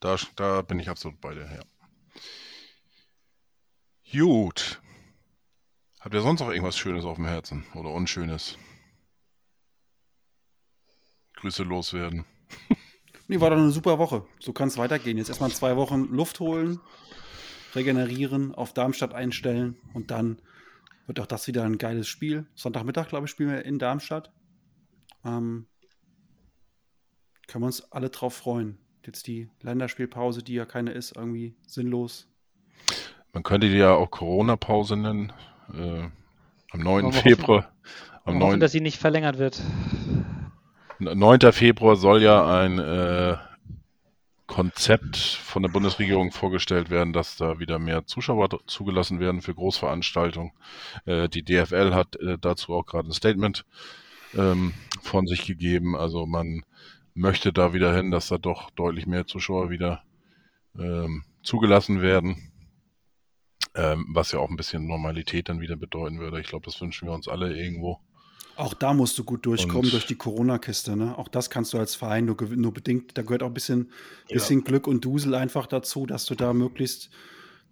[0.00, 1.60] Da, da bin ich absolut bei dir, ja.
[4.12, 4.82] Gut.
[6.00, 8.58] Habt ihr sonst noch irgendwas Schönes auf dem Herzen oder Unschönes?
[11.36, 12.24] Grüße loswerden.
[13.28, 14.26] Nee, war doch eine super Woche.
[14.40, 15.16] So kann es weitergehen.
[15.16, 16.80] Jetzt erstmal zwei Wochen Luft holen,
[17.74, 20.42] regenerieren, auf Darmstadt einstellen und dann
[21.06, 22.46] wird auch das wieder ein geiles Spiel.
[22.54, 24.32] Sonntagmittag, glaube ich, spielen wir in Darmstadt.
[25.24, 25.66] Ähm,
[27.46, 28.76] können wir uns alle drauf freuen.
[29.06, 32.31] Jetzt die Länderspielpause, die ja keine ist, irgendwie sinnlos.
[33.32, 35.32] Man könnte die ja auch Corona-Pause nennen.
[35.72, 36.08] Äh,
[36.70, 37.12] am 9.
[37.12, 37.72] Februar.
[38.24, 38.42] Am 9.
[38.42, 39.60] Hoffen, dass sie nicht verlängert wird.
[40.98, 41.52] 9.
[41.52, 43.36] Februar soll ja ein äh,
[44.46, 50.52] Konzept von der Bundesregierung vorgestellt werden, dass da wieder mehr Zuschauer zugelassen werden für Großveranstaltungen.
[51.06, 53.64] Äh, die DFL hat äh, dazu auch gerade ein Statement
[54.34, 55.96] ähm, von sich gegeben.
[55.96, 56.64] Also man
[57.14, 60.02] möchte da wieder hin, dass da doch deutlich mehr Zuschauer wieder
[60.78, 62.51] ähm, zugelassen werden.
[63.74, 66.40] Ähm, was ja auch ein bisschen Normalität dann wieder bedeuten würde.
[66.40, 68.00] Ich glaube, das wünschen wir uns alle irgendwo.
[68.56, 70.94] Auch da musst du gut durchkommen und durch die Corona-Kiste.
[70.94, 71.16] Ne?
[71.16, 73.16] Auch das kannst du als Verein nur, nur bedingt.
[73.16, 73.90] Da gehört auch ein bisschen,
[74.28, 74.34] ja.
[74.34, 77.10] bisschen Glück und Dusel einfach dazu, dass du da möglichst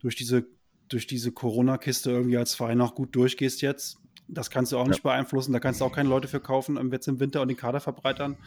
[0.01, 0.47] durch diese,
[0.89, 3.99] durch diese Corona-Kiste irgendwie als Verein auch gut durchgehst jetzt.
[4.27, 4.91] Das kannst du auch ja.
[4.91, 5.53] nicht beeinflussen.
[5.53, 8.39] Da kannst du auch keine Leute für kaufen, jetzt im Winter und den Kader verbreitern.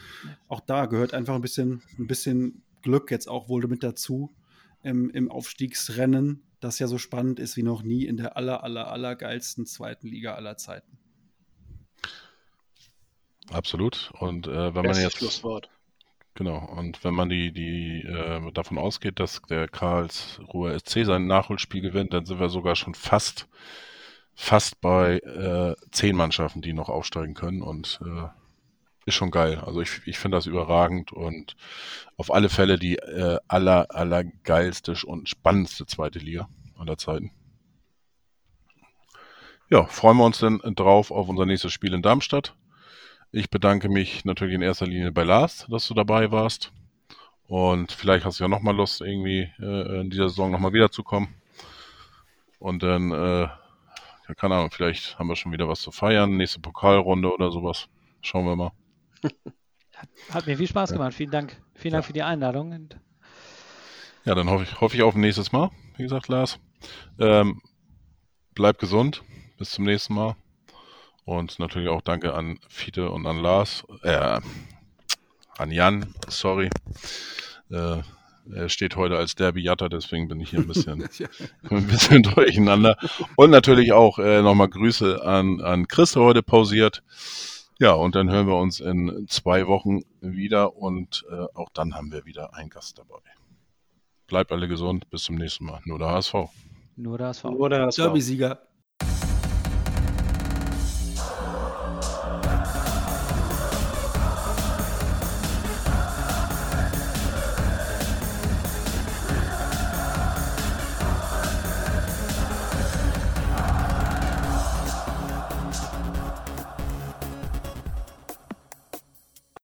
[0.47, 4.33] Auch da gehört einfach ein bisschen, ein bisschen Glück jetzt auch wohl mit dazu
[4.81, 8.87] im, im Aufstiegsrennen, das ja so spannend ist wie noch nie in der aller, aller,
[8.91, 10.97] aller geilsten zweiten Liga aller Zeiten.
[13.51, 14.11] Absolut.
[14.19, 15.17] Und äh, wenn man jetzt.
[15.17, 15.69] Schlusswort.
[16.35, 16.65] Genau.
[16.65, 22.13] Und wenn man die, die äh, davon ausgeht, dass der Karlsruher SC sein Nachholspiel gewinnt,
[22.13, 23.47] dann sind wir sogar schon fast,
[24.33, 27.61] fast bei äh, zehn Mannschaften, die noch aufsteigen können.
[27.61, 28.29] Und äh,
[29.05, 29.59] ist schon geil.
[29.65, 31.55] Also ich, ich finde das überragend und
[32.17, 36.47] auf alle Fälle die äh, aller, aller geilste und spannendste zweite Liga
[36.77, 37.31] aller Zeiten.
[39.69, 42.55] Ja, freuen wir uns dann drauf auf unser nächstes Spiel in Darmstadt.
[43.31, 46.71] Ich bedanke mich natürlich in erster Linie bei Lars, dass du dabei warst.
[47.47, 51.29] Und vielleicht hast du ja nochmal Lust, irgendwie äh, in dieser Saison nochmal wiederzukommen.
[52.59, 56.37] Und dann, äh, ja, keine Ahnung, vielleicht haben wir schon wieder was zu feiern.
[56.37, 57.87] Nächste Pokalrunde oder sowas.
[58.21, 58.71] Schauen wir mal.
[60.29, 61.13] Hat mir viel Spaß gemacht.
[61.13, 61.61] Vielen Dank.
[61.75, 62.89] Vielen Dank für die Einladung.
[64.25, 65.71] Ja, dann hoffe ich, hoffe ich auf ein nächstes Mal.
[65.97, 66.59] Wie gesagt, Lars.
[67.19, 67.61] Ähm,
[68.53, 69.23] bleib gesund.
[69.57, 70.35] Bis zum nächsten Mal.
[71.25, 74.41] Und natürlich auch danke an Fiete und an Lars, äh,
[75.57, 76.69] an Jan, sorry.
[77.69, 78.01] Äh,
[78.53, 81.07] er steht heute als Derby-Jatter, deswegen bin ich hier ein bisschen,
[81.69, 82.97] ein bisschen durcheinander.
[83.37, 87.03] Und natürlich auch äh, nochmal Grüße an, an Chris, der heute pausiert.
[87.79, 92.11] Ja, und dann hören wir uns in zwei Wochen wieder und äh, auch dann haben
[92.11, 93.19] wir wieder einen Gast dabei.
[94.27, 95.81] Bleibt alle gesund, bis zum nächsten Mal.
[95.85, 96.33] Nur der HSV.
[96.95, 97.43] Nur der HSV.
[97.45, 97.97] Nur der HSV.
[97.97, 98.61] Derby-Sieger.